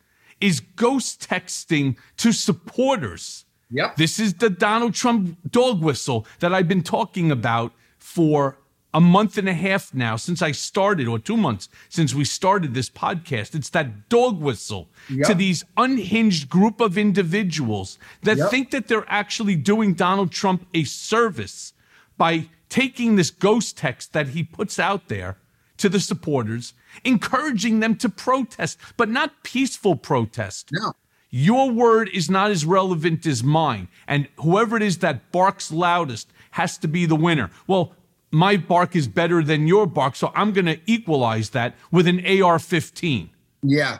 is 0.40 0.60
ghost 0.60 1.26
texting 1.28 1.96
to 2.18 2.32
supporters. 2.32 3.44
Yep. 3.70 3.96
This 3.96 4.18
is 4.18 4.34
the 4.34 4.50
Donald 4.50 4.94
Trump 4.94 5.38
dog 5.50 5.82
whistle 5.82 6.26
that 6.40 6.52
I've 6.52 6.68
been 6.68 6.82
talking 6.82 7.30
about 7.30 7.72
for 7.98 8.58
a 8.94 9.00
month 9.00 9.38
and 9.38 9.48
a 9.48 9.54
half 9.54 9.94
now 9.94 10.16
since 10.16 10.42
I 10.42 10.52
started, 10.52 11.08
or 11.08 11.18
two 11.18 11.36
months 11.36 11.68
since 11.88 12.14
we 12.14 12.24
started 12.24 12.74
this 12.74 12.90
podcast. 12.90 13.54
It's 13.54 13.70
that 13.70 14.10
dog 14.10 14.40
whistle 14.40 14.88
yep. 15.08 15.28
to 15.28 15.34
these 15.34 15.64
unhinged 15.76 16.50
group 16.50 16.80
of 16.80 16.98
individuals 16.98 17.98
that 18.22 18.36
yep. 18.36 18.50
think 18.50 18.70
that 18.72 18.88
they're 18.88 19.06
actually 19.08 19.56
doing 19.56 19.94
Donald 19.94 20.30
Trump 20.30 20.66
a 20.74 20.84
service 20.84 21.72
by 22.16 22.48
taking 22.68 23.16
this 23.16 23.30
ghost 23.30 23.76
text 23.76 24.12
that 24.12 24.28
he 24.28 24.42
puts 24.42 24.78
out 24.78 25.08
there 25.08 25.36
to 25.78 25.88
the 25.88 26.00
supporters, 26.00 26.74
encouraging 27.04 27.80
them 27.80 27.96
to 27.96 28.08
protest, 28.08 28.78
but 28.96 29.08
not 29.08 29.42
peaceful 29.42 29.96
protest. 29.96 30.68
No. 30.72 30.92
Your 31.30 31.70
word 31.70 32.10
is 32.12 32.30
not 32.30 32.50
as 32.50 32.64
relevant 32.64 33.26
as 33.26 33.42
mine. 33.42 33.88
And 34.06 34.28
whoever 34.36 34.76
it 34.76 34.82
is 34.82 34.98
that 34.98 35.32
barks 35.32 35.72
loudest 35.72 36.28
has 36.52 36.76
to 36.78 36.88
be 36.88 37.06
the 37.06 37.16
winner. 37.16 37.50
Well, 37.66 37.94
my 38.30 38.56
bark 38.56 38.94
is 38.94 39.08
better 39.08 39.42
than 39.42 39.66
your 39.66 39.86
bark, 39.86 40.14
so 40.14 40.30
I'm 40.34 40.52
going 40.52 40.66
to 40.66 40.78
equalize 40.86 41.50
that 41.50 41.74
with 41.90 42.06
an 42.06 42.24
AR 42.42 42.58
15. 42.58 43.30
Yeah. 43.62 43.98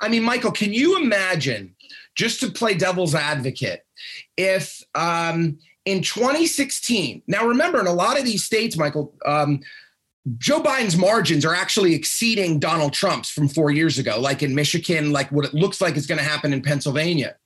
I 0.00 0.08
mean, 0.08 0.22
Michael, 0.22 0.52
can 0.52 0.72
you 0.72 1.00
imagine, 1.00 1.74
just 2.14 2.40
to 2.40 2.50
play 2.50 2.74
devil's 2.74 3.14
advocate, 3.14 3.84
if 4.36 4.82
um, 4.94 5.58
in 5.88 6.02
2016. 6.02 7.22
Now, 7.26 7.46
remember, 7.46 7.80
in 7.80 7.86
a 7.86 7.92
lot 7.92 8.18
of 8.18 8.24
these 8.24 8.44
states, 8.44 8.76
Michael, 8.76 9.14
um, 9.24 9.60
Joe 10.36 10.62
Biden's 10.62 10.96
margins 10.96 11.46
are 11.46 11.54
actually 11.54 11.94
exceeding 11.94 12.58
Donald 12.58 12.92
Trump's 12.92 13.30
from 13.30 13.48
four 13.48 13.70
years 13.70 13.98
ago, 13.98 14.20
like 14.20 14.42
in 14.42 14.54
Michigan, 14.54 15.12
like 15.12 15.32
what 15.32 15.46
it 15.46 15.54
looks 15.54 15.80
like 15.80 15.96
is 15.96 16.06
going 16.06 16.18
to 16.18 16.24
happen 16.24 16.52
in 16.52 16.60
Pennsylvania. 16.60 17.36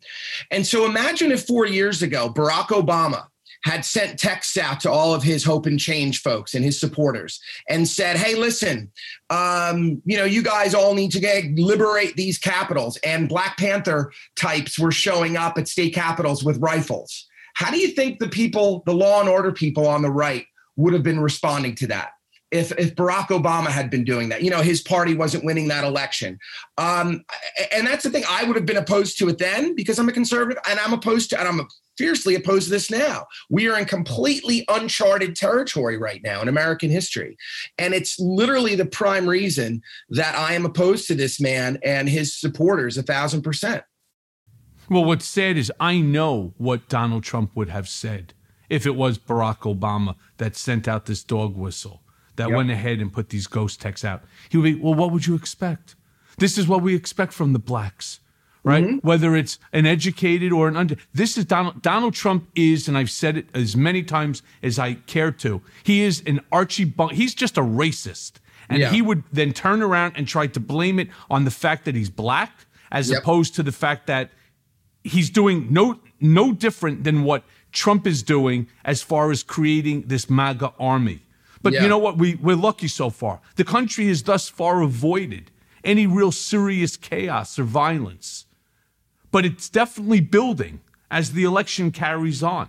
And 0.50 0.66
so 0.66 0.84
imagine 0.84 1.30
if 1.30 1.46
four 1.46 1.66
years 1.66 2.02
ago, 2.02 2.28
Barack 2.28 2.68
Obama 2.68 3.26
had 3.64 3.84
sent 3.84 4.18
texts 4.18 4.58
out 4.58 4.80
to 4.80 4.90
all 4.90 5.14
of 5.14 5.22
his 5.22 5.44
hope 5.44 5.66
and 5.66 5.78
change 5.78 6.20
folks 6.20 6.54
and 6.54 6.64
his 6.64 6.80
supporters 6.80 7.40
and 7.68 7.86
said, 7.86 8.16
hey, 8.16 8.34
listen, 8.34 8.90
um, 9.30 10.02
you 10.04 10.16
know, 10.16 10.24
you 10.24 10.42
guys 10.42 10.74
all 10.74 10.94
need 10.94 11.12
to 11.12 11.20
get, 11.20 11.44
liberate 11.54 12.16
these 12.16 12.38
capitals. 12.38 12.96
And 13.04 13.28
Black 13.28 13.56
Panther 13.56 14.10
types 14.34 14.80
were 14.80 14.90
showing 14.90 15.36
up 15.36 15.58
at 15.58 15.68
state 15.68 15.94
capitals 15.94 16.42
with 16.42 16.58
rifles. 16.58 17.28
How 17.54 17.70
do 17.70 17.78
you 17.78 17.88
think 17.88 18.18
the 18.18 18.28
people, 18.28 18.82
the 18.86 18.94
law 18.94 19.20
and 19.20 19.28
order 19.28 19.52
people 19.52 19.86
on 19.86 20.02
the 20.02 20.10
right, 20.10 20.46
would 20.76 20.92
have 20.92 21.02
been 21.02 21.20
responding 21.20 21.74
to 21.76 21.86
that? 21.88 22.10
If, 22.50 22.70
if 22.78 22.94
Barack 22.94 23.28
Obama 23.28 23.68
had 23.68 23.88
been 23.88 24.04
doing 24.04 24.28
that, 24.28 24.42
you 24.42 24.50
know, 24.50 24.60
his 24.60 24.82
party 24.82 25.14
wasn't 25.14 25.44
winning 25.44 25.68
that 25.68 25.84
election. 25.84 26.38
Um, 26.76 27.24
and 27.72 27.86
that's 27.86 28.04
the 28.04 28.10
thing. 28.10 28.24
I 28.28 28.44
would 28.44 28.56
have 28.56 28.66
been 28.66 28.76
opposed 28.76 29.18
to 29.20 29.28
it 29.30 29.38
then 29.38 29.74
because 29.74 29.98
I'm 29.98 30.08
a 30.10 30.12
conservative 30.12 30.62
and 30.68 30.78
I'm 30.78 30.92
opposed 30.92 31.30
to, 31.30 31.40
and 31.40 31.48
I'm 31.48 31.66
fiercely 31.96 32.34
opposed 32.34 32.64
to 32.64 32.70
this 32.70 32.90
now. 32.90 33.26
We 33.48 33.70
are 33.70 33.78
in 33.78 33.86
completely 33.86 34.66
uncharted 34.68 35.34
territory 35.34 35.96
right 35.96 36.20
now 36.22 36.42
in 36.42 36.48
American 36.48 36.90
history. 36.90 37.38
And 37.78 37.94
it's 37.94 38.18
literally 38.18 38.74
the 38.74 38.86
prime 38.86 39.26
reason 39.26 39.80
that 40.10 40.34
I 40.34 40.52
am 40.52 40.66
opposed 40.66 41.06
to 41.08 41.14
this 41.14 41.40
man 41.40 41.78
and 41.82 42.06
his 42.06 42.38
supporters 42.38 42.98
a 42.98 43.02
thousand 43.02 43.42
percent. 43.42 43.82
Well, 44.88 45.04
what's 45.04 45.26
sad 45.26 45.56
is 45.56 45.72
I 45.80 46.00
know 46.00 46.54
what 46.58 46.88
Donald 46.88 47.24
Trump 47.24 47.54
would 47.54 47.68
have 47.68 47.88
said 47.88 48.34
if 48.68 48.86
it 48.86 48.96
was 48.96 49.18
Barack 49.18 49.60
Obama 49.60 50.16
that 50.38 50.56
sent 50.56 50.88
out 50.88 51.06
this 51.06 51.22
dog 51.22 51.56
whistle, 51.56 52.02
that 52.36 52.48
yep. 52.48 52.56
went 52.56 52.70
ahead 52.70 53.00
and 53.00 53.12
put 53.12 53.28
these 53.28 53.46
ghost 53.46 53.80
texts 53.80 54.04
out. 54.04 54.22
He 54.48 54.56
would 54.56 54.64
be, 54.64 54.74
well, 54.74 54.94
what 54.94 55.12
would 55.12 55.26
you 55.26 55.34
expect? 55.34 55.94
This 56.38 56.56
is 56.56 56.66
what 56.66 56.82
we 56.82 56.94
expect 56.94 57.32
from 57.32 57.52
the 57.52 57.58
blacks, 57.58 58.20
right? 58.64 58.84
Mm-hmm. 58.84 59.06
Whether 59.06 59.36
it's 59.36 59.58
an 59.72 59.86
educated 59.86 60.52
or 60.52 60.68
an 60.68 60.76
under. 60.76 60.96
This 61.12 61.36
is 61.36 61.44
Donald. 61.44 61.82
Donald 61.82 62.14
Trump 62.14 62.48
is, 62.54 62.88
and 62.88 62.96
I've 62.96 63.10
said 63.10 63.36
it 63.36 63.46
as 63.54 63.76
many 63.76 64.02
times 64.02 64.42
as 64.62 64.78
I 64.78 64.94
care 64.94 65.30
to. 65.32 65.60
He 65.84 66.02
is 66.02 66.22
an 66.26 66.40
Archie. 66.50 66.86
Bunk. 66.86 67.12
He's 67.12 67.34
just 67.34 67.58
a 67.58 67.62
racist, 67.62 68.32
and 68.70 68.80
yeah. 68.80 68.90
he 68.90 69.02
would 69.02 69.22
then 69.30 69.52
turn 69.52 69.82
around 69.82 70.14
and 70.16 70.26
try 70.26 70.46
to 70.46 70.60
blame 70.60 70.98
it 70.98 71.08
on 71.30 71.44
the 71.44 71.50
fact 71.50 71.84
that 71.84 71.94
he's 71.94 72.10
black, 72.10 72.66
as 72.90 73.10
yep. 73.10 73.20
opposed 73.20 73.54
to 73.56 73.62
the 73.62 73.72
fact 73.72 74.06
that 74.06 74.30
he's 75.04 75.30
doing 75.30 75.66
no 75.70 75.98
no 76.20 76.52
different 76.52 77.04
than 77.04 77.24
what 77.24 77.44
Trump 77.72 78.06
is 78.06 78.22
doing 78.22 78.68
as 78.84 79.02
far 79.02 79.30
as 79.30 79.42
creating 79.42 80.02
this 80.06 80.30
MAGA 80.30 80.72
army. 80.78 81.20
But 81.62 81.72
yeah. 81.72 81.82
you 81.82 81.88
know 81.88 81.98
what? 81.98 82.18
We, 82.18 82.34
we're 82.36 82.56
lucky 82.56 82.88
so 82.88 83.10
far. 83.10 83.40
The 83.56 83.64
country 83.64 84.08
has 84.08 84.22
thus 84.22 84.48
far 84.48 84.82
avoided 84.82 85.50
any 85.84 86.06
real 86.06 86.32
serious 86.32 86.96
chaos 86.96 87.58
or 87.58 87.64
violence. 87.64 88.46
But 89.30 89.44
it's 89.44 89.68
definitely 89.68 90.20
building 90.20 90.80
as 91.10 91.32
the 91.32 91.44
election 91.44 91.90
carries 91.90 92.42
on. 92.42 92.68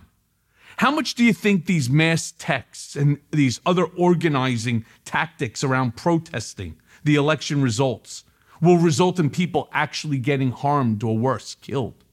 How 0.78 0.90
much 0.90 1.14
do 1.14 1.22
you 1.22 1.32
think 1.32 1.66
these 1.66 1.88
mass 1.88 2.32
texts 2.38 2.96
and 2.96 3.18
these 3.30 3.60
other 3.64 3.84
organizing 3.84 4.84
tactics 5.04 5.62
around 5.62 5.96
protesting 5.96 6.76
the 7.04 7.14
election 7.14 7.62
results 7.62 8.24
will 8.60 8.78
result 8.78 9.20
in 9.20 9.30
people 9.30 9.68
actually 9.72 10.18
getting 10.18 10.50
harmed 10.50 11.04
or 11.04 11.16
worse, 11.16 11.54
killed? 11.56 12.03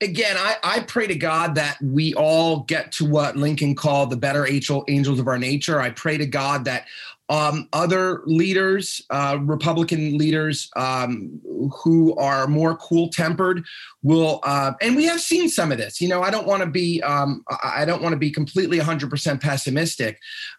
Again, 0.00 0.36
I, 0.38 0.56
I 0.62 0.80
pray 0.80 1.06
to 1.06 1.14
God 1.14 1.54
that 1.56 1.78
we 1.82 2.14
all 2.14 2.60
get 2.60 2.92
to 2.92 3.04
what 3.04 3.36
Lincoln 3.36 3.74
called 3.74 4.10
the 4.10 4.16
better 4.16 4.46
angel, 4.46 4.84
angels 4.88 5.18
of 5.18 5.26
our 5.26 5.38
nature. 5.38 5.80
I 5.80 5.90
pray 5.90 6.18
to 6.18 6.26
God 6.26 6.64
that 6.66 6.86
um, 7.30 7.68
other 7.74 8.22
leaders, 8.24 9.02
uh, 9.10 9.38
Republican 9.42 10.16
leaders 10.16 10.70
um, 10.76 11.40
who 11.82 12.14
are 12.16 12.46
more 12.46 12.76
cool 12.76 13.10
tempered, 13.10 13.64
will, 14.02 14.40
uh, 14.44 14.72
and 14.80 14.96
we 14.96 15.04
have 15.04 15.20
seen 15.20 15.50
some 15.50 15.70
of 15.70 15.76
this. 15.76 16.00
You 16.00 16.08
know, 16.08 16.22
I 16.22 16.30
don't 16.30 16.46
want 16.46 16.62
to 16.62 16.70
be, 16.70 17.02
um, 17.02 17.44
I 17.62 17.84
don't 17.84 18.02
want 18.02 18.14
to 18.14 18.18
be 18.18 18.30
completely 18.30 18.78
100% 18.78 19.42
pessimistic. 19.42 20.18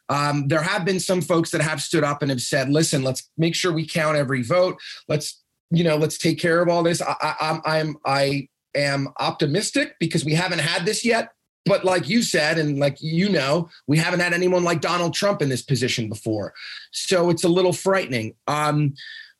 Um, 0.09 0.47
there 0.47 0.61
have 0.61 0.85
been 0.85 0.99
some 0.99 1.21
folks 1.21 1.49
that 1.51 1.61
have 1.61 1.81
stood 1.81 2.03
up 2.03 2.21
and 2.21 2.29
have 2.29 2.41
said, 2.41 2.69
"Listen, 2.69 3.03
let's 3.03 3.29
make 3.37 3.55
sure 3.55 3.73
we 3.73 3.87
count 3.87 4.17
every 4.17 4.43
vote. 4.43 4.79
Let's, 5.07 5.41
you 5.71 5.83
know, 5.83 5.97
let's 5.97 6.19
take 6.19 6.39
care 6.39 6.61
of 6.61 6.69
all 6.69 6.83
this." 6.83 7.01
I, 7.01 7.15
I, 7.19 7.35
I'm, 7.41 7.61
I'm, 7.65 7.97
I 8.05 8.47
am 8.75 9.09
optimistic 9.19 9.95
because 9.99 10.25
we 10.25 10.33
haven't 10.33 10.59
had 10.59 10.85
this 10.85 11.03
yet. 11.05 11.31
But 11.65 11.85
like 11.85 12.09
you 12.09 12.23
said, 12.23 12.57
and 12.57 12.79
like 12.79 12.97
you 13.01 13.29
know, 13.29 13.69
we 13.87 13.97
haven't 13.97 14.21
had 14.21 14.33
anyone 14.33 14.63
like 14.63 14.81
Donald 14.81 15.13
Trump 15.13 15.41
in 15.41 15.49
this 15.49 15.61
position 15.61 16.09
before. 16.09 16.53
So 16.91 17.29
it's 17.29 17.43
a 17.43 17.49
little 17.49 17.73
frightening. 17.73 18.35
Um, 18.47 18.93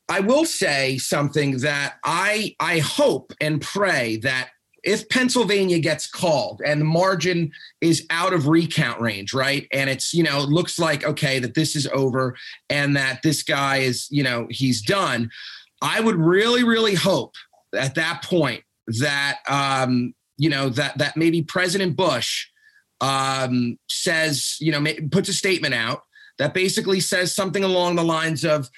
I 0.10 0.20
will 0.20 0.46
say 0.46 0.98
something 0.98 1.60
that 1.60 1.96
I 2.04 2.56
I 2.60 2.80
hope 2.80 3.34
and 3.40 3.62
pray 3.62 4.18
that 4.18 4.50
if 4.84 5.08
Pennsylvania 5.10 5.80
gets 5.80 6.08
called 6.08 6.62
and 6.66 6.82
the 6.82 6.86
margin 6.86 7.52
is 7.82 8.06
out 8.10 8.34
of 8.34 8.48
recount 8.48 9.00
range, 9.02 9.34
right? 9.34 9.68
And 9.72 9.90
it's, 9.90 10.14
you 10.14 10.24
know, 10.24 10.42
it 10.42 10.50
looks 10.50 10.80
like, 10.80 11.04
okay, 11.04 11.40
that 11.40 11.54
this 11.54 11.76
is 11.76 11.88
over 11.88 12.36
and 12.70 12.96
that 12.96 13.22
this 13.22 13.44
guy 13.44 13.78
is, 13.78 14.08
you 14.10 14.24
know, 14.24 14.48
he's 14.50 14.82
done. 14.82 15.30
I 15.82 16.00
would 16.00 16.16
really, 16.16 16.64
really 16.64 16.96
hope 16.96 17.36
at 17.76 17.96
that 17.96 18.24
point 18.24 18.64
that, 19.00 19.40
um, 19.48 20.14
you 20.38 20.50
know, 20.50 20.70
that, 20.70 20.98
that 20.98 21.16
maybe 21.16 21.42
President 21.42 21.96
Bush 21.96 22.48
um, 23.02 23.78
says, 23.90 24.58
you 24.60 24.72
know, 24.72 24.84
puts 25.12 25.30
a 25.30 25.34
statement 25.34 25.74
out 25.74 26.04
that 26.38 26.54
basically 26.54 27.00
says 27.00 27.34
something 27.34 27.64
along 27.64 27.96
the 27.96 28.04
lines 28.04 28.44
of, 28.44 28.70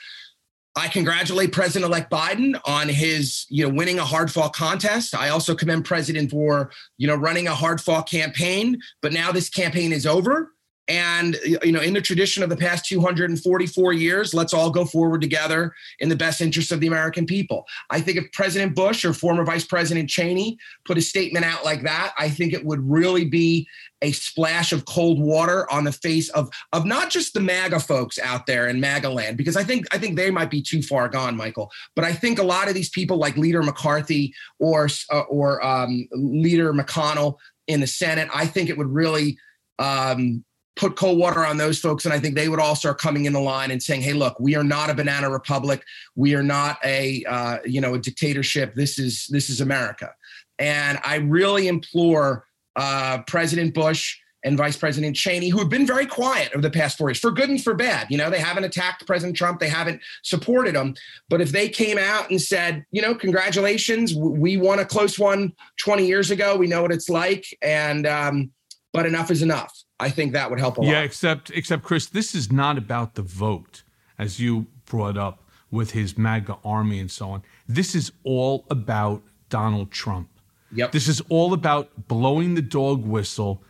I 0.76 0.88
congratulate 0.88 1.52
President-elect 1.52 2.10
Biden 2.10 2.60
on 2.66 2.88
his, 2.88 3.46
you 3.50 3.68
know, 3.68 3.74
winning 3.74 4.00
a 4.00 4.06
hard-fought 4.06 4.54
contest. 4.54 5.14
I 5.14 5.30
also 5.30 5.54
commend 5.54 5.84
President 5.84 6.32
for, 6.32 6.72
you 6.98 7.08
know, 7.08 7.16
running 7.16 7.48
a 7.48 7.56
hard-fought 7.56 8.10
campaign. 8.10 8.80
But 9.02 9.12
now 9.12 9.34
this 9.34 9.50
campaign 9.50 9.92
is 9.92 10.06
over, 10.06 10.54
and 10.88 11.38
you 11.46 11.72
know, 11.72 11.80
in 11.80 11.94
the 11.94 12.02
tradition 12.02 12.44
of 12.44 12.50
the 12.50 12.58
past 12.58 12.86
244 12.86 13.94
years, 13.94 14.34
let's 14.34 14.54
all 14.54 14.72
go 14.72 14.84
forward 14.84 15.22
together 15.22 15.74
in 16.00 16.10
the 16.10 16.16
best 16.16 16.42
interest 16.42 16.72
of 16.72 16.80
the 16.80 16.88
American 16.88 17.26
people. 17.26 17.66
I 17.90 18.02
think 18.02 18.18
if 18.18 18.32
President 18.32 18.76
Bush 18.76 19.06
or 19.06 19.14
former 19.14 19.46
Vice 19.46 19.66
President 19.66 20.10
Cheney 20.10 20.58
put 20.86 20.98
a 20.98 21.02
statement 21.02 21.46
out 21.46 21.64
like 21.64 21.84
that, 21.84 22.14
I 22.18 22.30
think 22.30 22.54
it 22.54 22.66
would 22.66 22.80
really 22.82 23.26
be 23.26 23.68
a 24.02 24.12
splash 24.12 24.74
of 24.74 24.86
cold 24.86 25.20
water 25.20 25.72
on 25.72 25.84
the 25.84 25.92
face 25.92 26.30
of 26.30 26.50
of 26.74 26.86
not 26.86 27.12
just 27.12 27.34
the 27.34 27.40
MAGA 27.40 27.80
folks 27.80 28.18
out 28.18 28.48
there 28.48 28.68
in 28.68 28.80
MAGA 28.80 29.10
land, 29.10 29.38
because 29.38 29.56
I 29.56 29.64
think 29.64 29.86
I 29.94 30.00
think 30.00 30.16
they 30.16 30.32
might 30.32 30.50
be 30.50 30.62
too 30.62 30.82
far 30.82 31.08
gone, 31.08 31.38
Michael. 31.38 31.72
But 31.96 32.06
I 32.06 32.14
think 32.14 32.40
a 32.40 32.44
lot 32.44 32.68
of 32.68 32.74
these 32.74 32.90
people, 32.90 33.18
like 33.18 33.38
Leader 33.38 33.62
McCarthy 33.62 34.34
or 34.60 34.90
uh, 35.12 35.22
or 35.22 35.64
um, 35.64 36.08
Leader 36.12 36.74
McConnell 36.74 37.36
in 37.68 37.80
the 37.80 37.88
Senate, 37.88 38.30
I 38.34 38.48
think 38.48 38.70
it 38.70 38.78
would 38.78 38.90
really 38.90 39.38
um, 39.80 40.44
put 40.76 40.96
cold 40.96 41.18
water 41.18 41.46
on 41.46 41.58
those 41.58 41.80
folks, 41.80 42.06
and 42.06 42.14
I 42.14 42.20
think 42.20 42.36
they 42.36 42.50
would 42.50 42.60
all 42.60 42.76
start 42.76 43.00
coming 43.00 43.26
in 43.26 43.34
the 43.34 43.40
line 43.40 43.72
and 43.72 43.82
saying, 43.82 44.02
"Hey, 44.02 44.14
look, 44.14 44.40
we 44.40 44.56
are 44.56 44.64
not 44.64 44.90
a 44.90 44.94
banana 44.94 45.30
republic. 45.30 45.84
We 46.16 46.36
are 46.36 46.44
not 46.44 46.78
a 46.84 47.24
uh, 47.26 47.58
you 47.66 47.82
know 47.82 47.94
a 47.94 48.00
dictatorship. 48.00 48.76
This 48.76 49.00
is 49.00 49.28
this 49.28 49.50
is 49.50 49.62
America." 49.62 50.14
And 50.60 51.00
I 51.04 51.16
really 51.16 51.68
implore 51.68 52.46
uh, 52.76 53.24
President 53.28 53.74
Bush 53.74 54.18
and 54.44 54.58
Vice 54.58 54.78
President 54.78 55.16
Cheney, 55.16 55.50
who 55.50 55.60
have 55.60 55.70
been 55.70 55.86
very 55.86 56.06
quiet 56.06 56.52
over 56.54 56.62
the 56.62 56.72
past 56.72 56.98
four 56.98 57.10
years, 57.10 57.20
for 57.20 57.32
good 57.32 57.50
and 57.50 57.64
for 57.64 57.74
bad. 57.74 58.08
You 58.10 58.18
know, 58.18 58.30
they 58.30 58.40
haven't 58.40 58.64
attacked 58.64 59.06
President 59.06 59.38
Trump, 59.38 59.60
they 59.60 59.70
haven't 59.70 60.02
supported 60.24 60.76
him. 60.76 60.96
But 61.30 61.42
if 61.42 61.52
they 61.52 61.70
came 61.70 61.98
out 61.98 62.30
and 62.30 62.42
said, 62.42 62.86
you 62.92 63.02
know, 63.02 63.14
congratulations, 63.14 64.16
we 64.16 64.58
won 64.58 64.80
a 64.80 64.86
close 64.86 65.20
one 65.20 65.54
20 65.80 66.08
years 66.08 66.32
ago, 66.32 66.56
we 66.56 66.68
know 66.68 66.82
what 66.82 66.92
it's 66.92 67.10
like, 67.10 67.46
and 67.62 68.08
um, 68.08 68.52
but 68.94 69.06
enough 69.06 69.30
is 69.30 69.42
enough. 69.42 69.78
I 70.02 70.10
think 70.10 70.34
that 70.34 70.50
would 70.50 70.60
help 70.60 70.78
a 70.78 70.82
yeah, 70.82 70.88
lot. 70.88 70.94
Yeah, 70.94 71.02
except 71.04 71.52
except 71.52 71.84
Chris, 71.84 72.08
this 72.08 72.36
is 72.36 72.52
not 72.52 72.78
about 72.78 73.16
the 73.16 73.22
vote, 73.22 73.84
as 74.18 74.40
you 74.40 74.68
brought 74.86 75.18
up 75.18 75.44
with 75.70 75.92
his 75.92 76.18
MAGA 76.18 76.58
army 76.66 77.00
and 77.00 77.10
so 77.10 77.30
on. 77.30 77.44
This 77.68 77.96
is 77.96 78.12
all 78.24 78.66
about 78.70 79.24
Donald 79.50 79.92
Trump. 79.92 80.30
Yep. 80.74 80.92
This 80.92 81.08
is 81.08 81.22
all 81.30 81.54
about 81.54 82.08
blowing 82.08 82.56
the 82.56 82.62
dog 82.62 83.06
whistle 83.06 83.64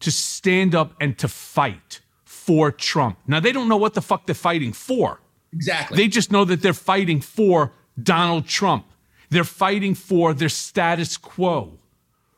to 0.00 0.10
stand 0.10 0.74
up 0.74 0.94
and 1.00 1.16
to 1.18 1.28
fight 1.28 2.00
for 2.24 2.70
Trump. 2.70 3.18
Now, 3.26 3.40
they 3.40 3.52
don't 3.52 3.68
know 3.68 3.76
what 3.76 3.94
the 3.94 4.02
fuck 4.02 4.26
they're 4.26 4.34
fighting 4.34 4.72
for. 4.72 5.20
Exactly. 5.52 5.96
They 5.96 6.08
just 6.08 6.30
know 6.30 6.44
that 6.44 6.62
they're 6.62 6.72
fighting 6.72 7.20
for 7.20 7.72
Donald 8.00 8.46
Trump. 8.46 8.86
They're 9.30 9.44
fighting 9.44 9.94
for 9.94 10.34
their 10.34 10.48
status 10.48 11.16
quo, 11.16 11.78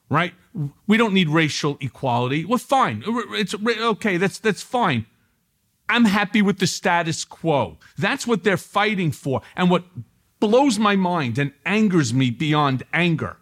right? 0.08 0.32
We 0.86 0.96
don't 0.96 1.14
need 1.14 1.28
racial 1.28 1.76
equality. 1.80 2.44
Well, 2.44 2.58
fine. 2.58 3.04
It's 3.06 3.54
okay. 3.54 4.16
That's 4.16 4.38
that's 4.38 4.62
fine. 4.62 5.06
I'm 5.88 6.04
happy 6.04 6.42
with 6.42 6.58
the 6.58 6.66
status 6.66 7.24
quo. 7.24 7.78
That's 7.96 8.26
what 8.26 8.44
they're 8.44 8.56
fighting 8.56 9.10
for. 9.12 9.40
And 9.56 9.70
what 9.70 9.84
blows 10.40 10.78
my 10.78 10.96
mind 10.96 11.38
and 11.38 11.52
angers 11.64 12.12
me 12.12 12.30
beyond 12.30 12.82
anger 12.92 13.36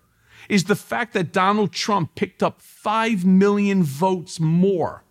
is 0.48 0.64
the 0.64 0.76
fact 0.76 1.12
that 1.14 1.32
Donald 1.32 1.72
Trump 1.72 2.14
picked 2.14 2.42
up 2.42 2.60
5 2.60 3.24
million 3.24 3.82
votes 3.82 4.38
more 4.38 5.02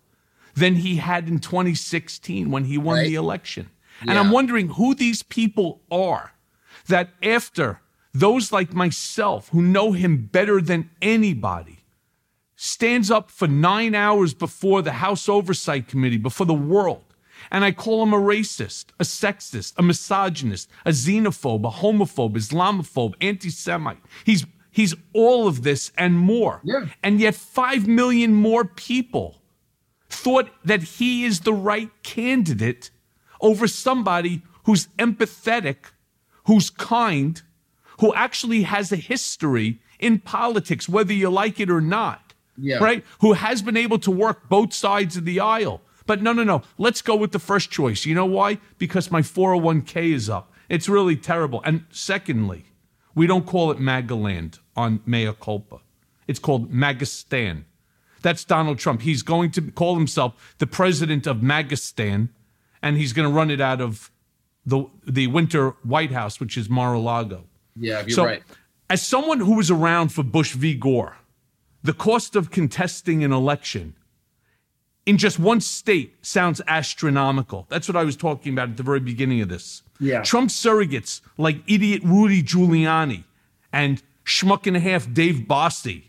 than 0.55 0.75
he 0.75 0.95
had 0.95 1.27
in 1.27 1.39
2016 1.39 2.49
when 2.49 2.65
he 2.65 2.77
won 2.77 2.97
right. 2.97 3.07
the 3.07 3.15
election. 3.15 3.69
Yeah. 4.03 4.11
And 4.11 4.19
I'm 4.19 4.31
wondering 4.31 4.69
who 4.69 4.95
these 4.95 5.23
people 5.23 5.81
are 5.91 6.33
that 6.87 7.09
after 7.21 7.81
those 8.13 8.51
like 8.51 8.73
myself 8.73 9.49
who 9.49 9.61
know 9.61 9.91
him 9.91 10.29
better 10.31 10.61
than 10.61 10.89
anybody 11.01 11.74
stands 12.55 13.11
up 13.11 13.29
for 13.31 13.47
9 13.47 13.95
hours 13.95 14.33
before 14.33 14.81
the 14.81 14.93
House 14.93 15.27
Oversight 15.27 15.87
Committee 15.87 16.17
before 16.17 16.45
the 16.45 16.53
world 16.53 17.03
and 17.51 17.63
I 17.65 17.71
call 17.71 18.01
him 18.01 18.13
a 18.13 18.17
racist, 18.17 18.85
a 18.99 19.03
sexist, 19.03 19.73
a 19.77 19.83
misogynist, 19.83 20.69
a 20.85 20.89
xenophobe, 20.89 21.65
a 21.65 21.81
homophobe, 21.81 22.35
Islamophobe, 22.35 23.13
anti 23.21 23.49
Semite. 23.49 23.99
He's 24.23 24.45
He's 24.75 24.93
all 25.13 25.47
of 25.47 25.63
this 25.63 25.93
and 25.97 26.17
more. 26.17 26.59
Yeah. 26.65 26.87
And 27.01 27.21
yet, 27.21 27.33
5 27.33 27.87
million 27.87 28.33
more 28.33 28.65
people 28.65 29.41
thought 30.09 30.49
that 30.65 30.83
he 30.83 31.23
is 31.23 31.39
the 31.39 31.53
right 31.53 31.89
candidate 32.03 32.89
over 33.39 33.69
somebody 33.69 34.41
who's 34.65 34.87
empathetic, 34.99 35.77
who's 36.47 36.69
kind, 36.69 37.41
who 38.01 38.13
actually 38.15 38.63
has 38.63 38.91
a 38.91 38.97
history 38.97 39.79
in 39.97 40.19
politics, 40.19 40.89
whether 40.89 41.13
you 41.13 41.29
like 41.29 41.57
it 41.61 41.69
or 41.69 41.79
not. 41.79 42.24
Yeah. 42.57 42.77
Right? 42.77 43.03
Who 43.19 43.33
has 43.33 43.61
been 43.61 43.77
able 43.77 43.99
to 43.99 44.11
work 44.11 44.49
both 44.49 44.73
sides 44.73 45.17
of 45.17 45.25
the 45.25 45.39
aisle. 45.39 45.81
But 46.05 46.21
no, 46.21 46.33
no, 46.33 46.43
no. 46.43 46.61
Let's 46.77 47.01
go 47.01 47.15
with 47.15 47.31
the 47.31 47.39
first 47.39 47.71
choice. 47.71 48.05
You 48.05 48.15
know 48.15 48.25
why? 48.25 48.59
Because 48.77 49.11
my 49.11 49.21
401k 49.21 50.13
is 50.13 50.29
up. 50.29 50.53
It's 50.69 50.87
really 50.87 51.15
terrible. 51.15 51.61
And 51.65 51.85
secondly, 51.89 52.65
we 53.13 53.27
don't 53.27 53.45
call 53.45 53.71
it 53.71 53.79
Magaland 53.79 54.59
on 54.75 55.01
mea 55.05 55.33
culpa. 55.39 55.79
It's 56.27 56.39
called 56.39 56.71
Magistan. 56.71 57.65
That's 58.21 58.43
Donald 58.43 58.79
Trump. 58.79 59.01
He's 59.01 59.21
going 59.21 59.51
to 59.51 59.61
call 59.71 59.95
himself 59.95 60.55
the 60.57 60.65
president 60.65 61.27
of 61.27 61.37
Magistan, 61.37 62.29
and 62.81 62.97
he's 62.97 63.13
going 63.13 63.27
to 63.29 63.33
run 63.33 63.51
it 63.51 63.61
out 63.61 63.81
of 63.81 64.11
the 64.65 64.85
the 65.05 65.27
winter 65.27 65.71
White 65.83 66.11
House, 66.11 66.39
which 66.39 66.57
is 66.57 66.67
Mar-a-Lago. 66.67 67.45
Yeah, 67.75 68.01
you're 68.01 68.09
so, 68.09 68.25
right. 68.25 68.41
As 68.89 69.01
someone 69.01 69.39
who 69.39 69.55
was 69.55 69.69
around 69.69 70.09
for 70.09 70.23
Bush 70.23 70.53
v. 70.53 70.73
Gore, 70.73 71.17
the 71.85 71.93
cost 71.93 72.35
of 72.35 72.49
contesting 72.49 73.23
an 73.23 73.31
election 73.31 73.93
in 75.05 75.19
just 75.19 75.37
one 75.37 75.61
state 75.61 76.15
sounds 76.25 76.59
astronomical. 76.65 77.67
That's 77.69 77.87
what 77.87 77.95
I 77.95 78.03
was 78.03 78.17
talking 78.17 78.53
about 78.53 78.69
at 78.69 78.77
the 78.77 78.81
very 78.81 78.99
beginning 78.99 79.41
of 79.41 79.49
this. 79.49 79.83
Yeah. 79.99 80.23
Trump 80.23 80.49
surrogates 80.49 81.21
like 81.37 81.57
idiot 81.67 82.01
Rudy 82.03 82.41
Giuliani 82.41 83.23
and 83.71 84.01
schmuck 84.25 84.65
and 84.65 84.75
a 84.75 84.79
half 84.79 85.13
Dave 85.13 85.45
Bossie 85.47 86.05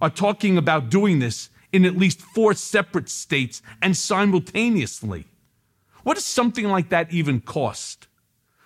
are 0.00 0.08
talking 0.08 0.56
about 0.56 0.88
doing 0.88 1.18
this 1.18 1.50
in 1.72 1.84
at 1.84 1.96
least 1.96 2.20
four 2.20 2.54
separate 2.54 3.08
states 3.08 3.60
and 3.82 3.96
simultaneously. 3.96 5.26
What 6.04 6.14
does 6.14 6.24
something 6.24 6.68
like 6.68 6.90
that 6.90 7.12
even 7.12 7.40
cost? 7.40 8.06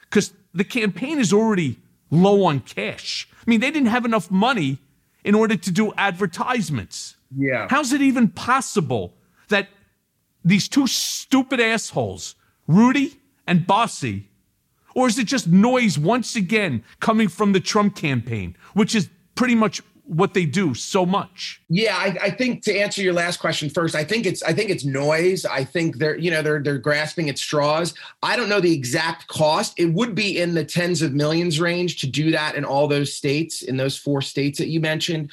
Because 0.02 0.34
the 0.52 0.64
campaign 0.64 1.18
is 1.18 1.32
already 1.32 1.78
low 2.10 2.44
on 2.44 2.60
cash. 2.60 3.26
I 3.34 3.50
mean, 3.50 3.60
they 3.60 3.70
didn't 3.70 3.88
have 3.88 4.04
enough 4.04 4.30
money 4.30 4.80
in 5.24 5.34
order 5.34 5.56
to 5.56 5.70
do 5.70 5.92
advertisements. 5.96 7.16
Yeah. 7.36 7.66
How's 7.70 7.92
it 7.92 8.02
even 8.02 8.28
possible 8.28 9.14
that 9.48 9.68
these 10.44 10.68
two 10.68 10.86
stupid 10.86 11.60
assholes, 11.60 12.34
Rudy 12.66 13.20
and 13.46 13.66
Bossie, 13.66 14.24
or 14.94 15.06
is 15.06 15.18
it 15.18 15.26
just 15.26 15.46
noise 15.46 15.98
once 15.98 16.36
again 16.36 16.84
coming 17.00 17.28
from 17.28 17.52
the 17.52 17.60
Trump 17.60 17.96
campaign, 17.96 18.56
which 18.74 18.94
is 18.94 19.08
pretty 19.34 19.54
much 19.54 19.80
what 20.04 20.34
they 20.34 20.44
do 20.44 20.74
so 20.74 21.06
much. 21.06 21.60
Yeah, 21.68 21.96
I, 21.96 22.16
I, 22.20 22.30
think 22.30 22.62
to 22.64 22.76
answer 22.76 23.02
your 23.02 23.12
last 23.12 23.38
question 23.38 23.70
first, 23.70 23.94
I 23.94 24.04
think 24.04 24.26
it's 24.26 24.42
I 24.42 24.52
think 24.52 24.70
it's 24.70 24.84
noise. 24.84 25.44
I 25.44 25.64
think 25.64 25.98
they're 25.98 26.18
you 26.18 26.30
know 26.30 26.42
they're 26.42 26.62
they're 26.62 26.78
grasping 26.78 27.28
at 27.28 27.38
straws. 27.38 27.94
I 28.22 28.36
don't 28.36 28.48
know 28.48 28.60
the 28.60 28.74
exact 28.74 29.28
cost. 29.28 29.78
It 29.78 29.92
would 29.92 30.14
be 30.14 30.40
in 30.40 30.54
the 30.54 30.64
tens 30.64 31.02
of 31.02 31.12
millions 31.12 31.60
range 31.60 31.98
to 32.00 32.06
do 32.06 32.30
that 32.32 32.56
in 32.56 32.64
all 32.64 32.88
those 32.88 33.14
states, 33.14 33.62
in 33.62 33.76
those 33.76 33.96
four 33.96 34.22
states 34.22 34.58
that 34.58 34.68
you 34.68 34.80
mentioned. 34.80 35.30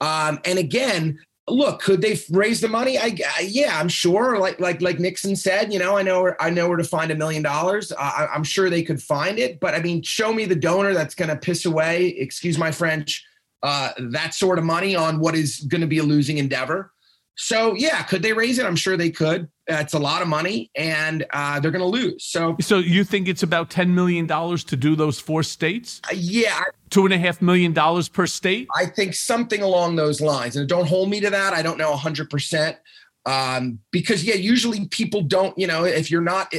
Um, 0.00 0.38
and 0.44 0.58
again, 0.58 1.18
look, 1.48 1.82
could 1.82 2.00
they 2.00 2.18
raise 2.30 2.60
the 2.60 2.68
money? 2.68 2.98
I, 2.98 3.16
I, 3.36 3.48
yeah, 3.48 3.78
I'm 3.78 3.88
sure. 3.88 4.38
Like 4.38 4.60
like 4.60 4.80
like 4.80 5.00
Nixon 5.00 5.34
said, 5.34 5.72
you 5.72 5.78
know, 5.80 5.96
I 5.96 6.02
know 6.02 6.32
I 6.38 6.50
know 6.50 6.68
where 6.68 6.76
to 6.78 6.84
find 6.84 7.10
a 7.10 7.16
million 7.16 7.42
dollars. 7.42 7.92
I'm 7.98 8.44
sure 8.44 8.70
they 8.70 8.82
could 8.82 9.02
find 9.02 9.38
it, 9.38 9.58
but 9.58 9.74
I 9.74 9.80
mean, 9.80 10.02
show 10.02 10.32
me 10.32 10.44
the 10.44 10.54
donor 10.54 10.94
that's 10.94 11.14
going 11.14 11.30
to 11.30 11.36
piss 11.36 11.64
away. 11.64 12.08
Excuse 12.08 12.56
my 12.56 12.70
French. 12.70 13.26
Uh, 13.62 13.90
that 14.10 14.34
sort 14.34 14.58
of 14.58 14.64
money 14.64 14.96
on 14.96 15.20
what 15.20 15.34
is 15.34 15.60
going 15.60 15.80
to 15.80 15.86
be 15.86 15.98
a 15.98 16.02
losing 16.02 16.38
endeavor. 16.38 16.92
So 17.36 17.74
yeah, 17.74 18.02
could 18.02 18.22
they 18.22 18.32
raise 18.32 18.58
it? 18.58 18.66
I'm 18.66 18.76
sure 18.76 18.96
they 18.96 19.10
could. 19.10 19.48
Uh, 19.70 19.76
it's 19.76 19.94
a 19.94 19.98
lot 19.98 20.20
of 20.20 20.28
money, 20.28 20.70
and 20.76 21.24
uh, 21.32 21.60
they're 21.60 21.70
going 21.70 21.80
to 21.80 21.86
lose. 21.86 22.24
So, 22.24 22.56
so 22.60 22.78
you 22.78 23.04
think 23.04 23.28
it's 23.28 23.42
about 23.42 23.70
ten 23.70 23.94
million 23.94 24.26
dollars 24.26 24.64
to 24.64 24.76
do 24.76 24.94
those 24.96 25.18
four 25.18 25.42
states? 25.42 26.00
Uh, 26.10 26.14
yeah, 26.14 26.62
two 26.90 27.04
and 27.04 27.14
a 27.14 27.18
half 27.18 27.40
million 27.40 27.72
dollars 27.72 28.08
per 28.08 28.26
state. 28.26 28.68
I 28.76 28.86
think 28.86 29.14
something 29.14 29.62
along 29.62 29.96
those 29.96 30.20
lines. 30.20 30.56
And 30.56 30.68
don't 30.68 30.86
hold 30.86 31.08
me 31.08 31.20
to 31.20 31.30
that. 31.30 31.52
I 31.52 31.62
don't 31.62 31.78
know 31.78 31.94
hundred 31.96 32.28
percent 32.28 32.76
um, 33.24 33.78
because 33.92 34.24
yeah, 34.24 34.34
usually 34.34 34.88
people 34.88 35.22
don't. 35.22 35.56
You 35.56 35.68
know, 35.68 35.84
if 35.84 36.10
you're 36.10 36.22
not 36.22 36.52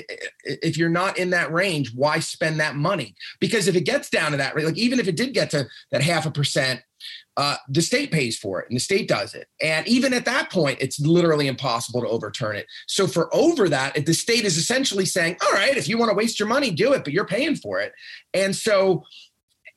if 0.44 0.78
you're 0.78 0.90
not 0.90 1.18
in 1.18 1.30
that 1.32 1.52
range, 1.52 1.94
why 1.94 2.20
spend 2.20 2.60
that 2.62 2.76
money? 2.76 3.16
Because 3.40 3.68
if 3.68 3.76
it 3.76 3.82
gets 3.82 4.10
down 4.10 4.32
to 4.32 4.38
that, 4.38 4.58
like 4.58 4.78
even 4.78 5.00
if 5.00 5.08
it 5.08 5.18
did 5.18 5.34
get 5.34 5.52
to 5.52 5.68
that 5.92 6.02
half 6.02 6.26
a 6.26 6.32
percent 6.32 6.82
uh, 7.38 7.56
the 7.68 7.82
state 7.82 8.12
pays 8.12 8.38
for 8.38 8.62
it 8.62 8.70
and 8.70 8.76
the 8.76 8.82
state 8.82 9.08
does 9.08 9.34
it. 9.34 9.48
And 9.62 9.88
even 9.88 10.14
at 10.14 10.26
that 10.26 10.52
point, 10.52 10.78
it's 10.82 11.00
literally 11.00 11.48
impossible 11.48 12.02
to 12.02 12.08
overturn 12.08 12.56
it. 12.56 12.68
So 12.88 13.08
for 13.08 13.34
over 13.34 13.70
that, 13.70 14.06
the 14.06 14.14
state 14.14 14.46
is 14.46 14.58
essentially 14.58 15.06
saying, 15.06 15.38
all 15.44 15.54
right, 15.54 15.76
if 15.76 15.88
you 15.88 15.98
want 15.98 16.12
to 16.12 16.16
waste 16.16 16.40
your 16.40 16.48
money, 16.48 16.70
do 16.70 16.94
it, 16.94 17.04
but 17.04 17.14
you're 17.14 17.26
paying 17.26 17.56
for 17.56 17.80
it. 17.80 17.94
And 18.34 18.56
so, 18.56 19.04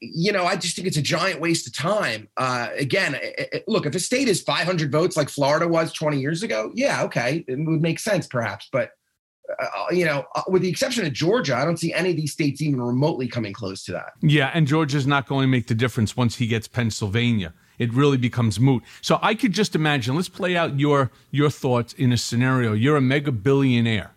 you 0.01 0.33
know, 0.33 0.45
I 0.45 0.57
just 0.57 0.77
think 0.77 0.87
it's 0.87 0.99
a 0.99 1.03
giant 1.03 1.41
waste 1.41 1.67
of 1.67 1.75
time. 1.75 2.29
Uh, 2.37 2.69
again, 2.77 3.15
it, 3.15 3.49
it, 3.53 3.65
look, 3.67 3.87
if 3.87 3.95
a 3.95 4.01
state 4.01 4.29
is 4.29 4.43
500 4.43 4.93
votes 4.93 5.17
like 5.17 5.31
Florida 5.31 5.67
was 5.67 5.93
20 5.93 6.21
years 6.21 6.43
ago, 6.43 6.71
yeah, 6.75 7.05
okay, 7.05 7.45
it 7.49 7.57
would 7.57 7.81
make 7.81 7.99
sense 7.99 8.27
perhaps. 8.27 8.69
But 8.71 8.91
uh, 9.59 9.86
you 9.90 10.05
know, 10.05 10.24
uh, 10.34 10.42
with 10.49 10.62
the 10.62 10.68
exception 10.68 11.07
of 11.07 11.12
Georgia, 11.12 11.57
I 11.57 11.64
don't 11.64 11.76
see 11.76 11.92
any 11.92 12.11
of 12.11 12.16
these 12.16 12.32
states 12.32 12.61
even 12.61 12.80
remotely 12.80 13.28
coming 13.28 13.53
close 13.53 13.84
to 13.84 13.92
that. 13.92 14.12
Yeah, 14.20 14.51
and 14.53 14.66
Georgia's 14.66 15.07
not 15.07 15.26
going 15.26 15.42
to 15.42 15.49
make 15.49 15.66
the 15.66 15.74
difference 15.74 16.16
once 16.16 16.36
he 16.36 16.47
gets 16.47 16.68
Pennsylvania. 16.68 17.55
It 17.78 17.92
really 17.92 18.16
becomes 18.16 18.59
moot. 18.59 18.82
So 19.03 19.18
I 19.22 19.34
could 19.34 19.53
just 19.53 19.74
imagine. 19.74 20.16
Let's 20.16 20.28
play 20.28 20.57
out 20.57 20.80
your 20.80 21.11
your 21.30 21.51
thoughts 21.51 21.92
in 21.92 22.12
a 22.12 22.16
scenario. 22.16 22.72
You're 22.72 22.97
a 22.97 23.03
mega 23.03 23.32
billionaire, 23.32 24.12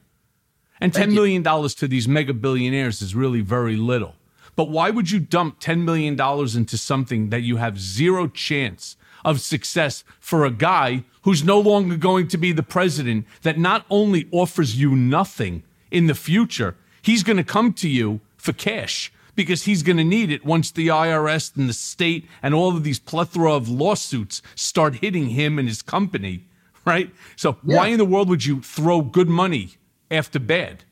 and 0.79 0.93
ten 0.93 1.13
million 1.13 1.43
dollars 1.43 1.75
to 1.75 1.87
these 1.87 2.07
mega 2.07 2.33
billionaires 2.33 3.01
is 3.01 3.15
really 3.15 3.41
very 3.41 3.75
little. 3.75 4.15
But 4.55 4.69
why 4.69 4.89
would 4.89 5.11
you 5.11 5.19
dump 5.19 5.57
ten 5.59 5.83
million 5.83 6.15
dollars 6.15 6.55
into 6.55 6.77
something 6.77 7.29
that 7.29 7.41
you 7.41 7.57
have 7.57 7.79
zero 7.79 8.27
chance 8.27 8.95
of 9.25 9.41
success 9.41 10.05
for 10.19 10.45
a 10.45 10.51
guy 10.51 11.03
who's 11.29 11.43
no 11.43 11.59
longer 11.59 11.95
going 11.95 12.27
to 12.27 12.39
be 12.39 12.51
the 12.51 12.63
president 12.63 13.23
that 13.43 13.55
not 13.55 13.85
only 13.91 14.27
offers 14.31 14.81
you 14.81 14.95
nothing 14.95 15.61
in 15.91 16.07
the 16.07 16.15
future, 16.15 16.75
he's 17.03 17.21
going 17.21 17.37
to 17.37 17.43
come 17.43 17.71
to 17.71 17.87
you 17.87 18.19
for 18.35 18.51
cash 18.51 19.13
because 19.35 19.65
he's 19.65 19.83
going 19.83 19.95
to 19.95 20.03
need 20.03 20.31
it 20.31 20.43
once 20.43 20.71
the 20.71 20.87
IRS 20.87 21.55
and 21.55 21.69
the 21.69 21.73
state 21.73 22.27
and 22.41 22.55
all 22.55 22.75
of 22.75 22.83
these 22.83 22.97
plethora 22.97 23.53
of 23.53 23.69
lawsuits 23.69 24.41
start 24.55 24.95
hitting 24.95 25.29
him 25.29 25.59
and 25.59 25.67
his 25.67 25.83
company, 25.83 26.47
right? 26.83 27.11
So, 27.35 27.57
yeah. 27.63 27.77
why 27.77 27.87
in 27.89 27.99
the 27.99 28.05
world 28.05 28.27
would 28.29 28.43
you 28.43 28.63
throw 28.63 29.01
good 29.01 29.29
money 29.29 29.75
after 30.09 30.39
bad? 30.39 30.83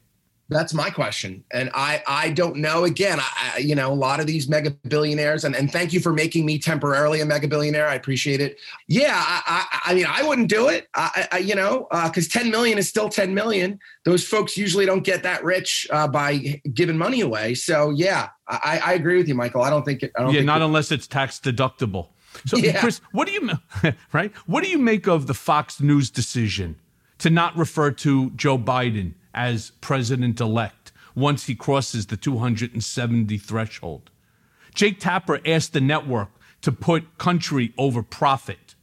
That's 0.49 0.73
my 0.73 0.89
question, 0.89 1.43
and 1.51 1.69
I 1.73 2.01
I 2.07 2.29
don't 2.29 2.57
know. 2.57 2.85
Again, 2.85 3.19
I, 3.19 3.57
you 3.57 3.75
know 3.75 3.91
a 3.91 3.95
lot 3.95 4.21
of 4.21 4.27
these 4.27 4.47
mega 4.47 4.71
billionaires, 4.87 5.43
and, 5.43 5.53
and 5.53 5.69
thank 5.69 5.91
you 5.91 5.99
for 5.99 6.13
making 6.13 6.45
me 6.45 6.57
temporarily 6.57 7.19
a 7.19 7.25
mega 7.25 7.49
billionaire. 7.49 7.87
I 7.87 7.95
appreciate 7.95 8.39
it. 8.39 8.57
Yeah, 8.87 9.11
I 9.13 9.41
I, 9.45 9.91
I 9.91 9.93
mean 9.93 10.05
I 10.07 10.23
wouldn't 10.23 10.49
do 10.49 10.69
it. 10.69 10.87
I, 10.93 11.27
I 11.33 11.37
you 11.39 11.53
know 11.53 11.87
because 12.05 12.27
uh, 12.27 12.39
ten 12.39 12.49
million 12.49 12.77
is 12.77 12.87
still 12.87 13.09
ten 13.09 13.33
million. 13.33 13.77
Those 14.05 14.25
folks 14.25 14.55
usually 14.55 14.85
don't 14.85 15.03
get 15.03 15.21
that 15.23 15.43
rich 15.43 15.85
uh, 15.91 16.07
by 16.07 16.61
giving 16.73 16.97
money 16.97 17.19
away. 17.19 17.53
So 17.53 17.89
yeah, 17.89 18.29
I, 18.47 18.79
I 18.85 18.93
agree 18.93 19.17
with 19.17 19.27
you, 19.27 19.35
Michael. 19.35 19.63
I 19.63 19.69
don't 19.69 19.83
think 19.83 20.01
it. 20.01 20.13
I 20.17 20.23
don't 20.23 20.33
yeah, 20.33 20.43
not 20.43 20.61
it, 20.61 20.65
unless 20.65 20.93
it's 20.93 21.07
tax 21.07 21.39
deductible. 21.39 22.07
So 22.45 22.55
yeah. 22.57 22.79
Chris, 22.79 23.01
what 23.11 23.27
do 23.27 23.33
you 23.33 23.51
right? 24.13 24.31
What 24.45 24.63
do 24.63 24.69
you 24.69 24.77
make 24.77 25.07
of 25.07 25.27
the 25.27 25.33
Fox 25.33 25.81
News 25.81 26.09
decision 26.09 26.77
to 27.19 27.29
not 27.29 27.55
refer 27.57 27.91
to 27.91 28.29
Joe 28.31 28.57
Biden? 28.57 29.13
As 29.37 29.71
president 29.79 30.41
elect 30.41 30.91
once 31.15 31.45
he 31.45 31.55
crosses 31.55 32.07
the 32.07 32.17
270 32.17 33.37
threshold. 33.37 34.09
Jake 34.73 34.99
Tapper 34.99 35.39
asked 35.45 35.73
the 35.73 35.81
network 35.81 36.29
to 36.61 36.71
put 36.71 37.17
country 37.17 37.73
over 37.77 38.01
profit. 38.03 38.75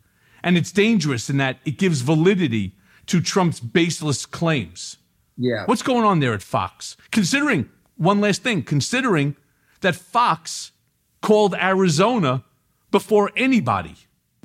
And 0.43 0.57
it's 0.57 0.73
dangerous 0.73 1.29
in 1.29 1.37
that 1.39 1.59
it 1.65 1.77
gives 1.77 2.01
validity 2.01 2.77
to 3.07 3.21
Trump's 3.21 3.61
baseless 3.61 4.27
claims. 4.27 4.97
Yeah. 5.37 5.65
What's 5.67 5.83
going 5.83 6.05
on 6.05 6.21
there 6.21 6.35
at 6.35 6.43
Fox? 6.43 6.97
Considering, 7.11 7.69
one 7.97 8.21
last 8.21 8.43
thing, 8.43 8.63
considering 8.63 9.37
that 9.81 9.97
Fox 9.97 10.73
called 11.21 11.55
Arizona 11.55 12.45
before 12.91 13.31
anybody. 13.37 13.97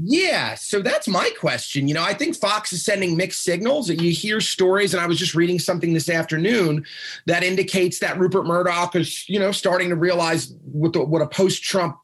Yeah, 0.01 0.55
so 0.55 0.81
that's 0.81 1.07
my 1.07 1.29
question. 1.39 1.87
You 1.87 1.93
know, 1.93 2.03
I 2.03 2.13
think 2.13 2.35
Fox 2.35 2.71
is 2.71 2.83
sending 2.83 3.17
mixed 3.17 3.43
signals. 3.43 3.89
You 3.89 4.11
hear 4.11 4.39
stories, 4.39 4.93
and 4.93 5.01
I 5.01 5.07
was 5.07 5.17
just 5.17 5.35
reading 5.35 5.59
something 5.59 5.93
this 5.93 6.09
afternoon 6.09 6.85
that 7.25 7.43
indicates 7.43 7.99
that 7.99 8.17
Rupert 8.17 8.45
Murdoch 8.45 8.95
is, 8.95 9.27
you 9.27 9.39
know, 9.39 9.51
starting 9.51 9.89
to 9.89 9.95
realize 9.95 10.53
what 10.63 10.93
the, 10.93 11.03
what 11.03 11.21
a 11.21 11.27
post-Trump 11.27 11.97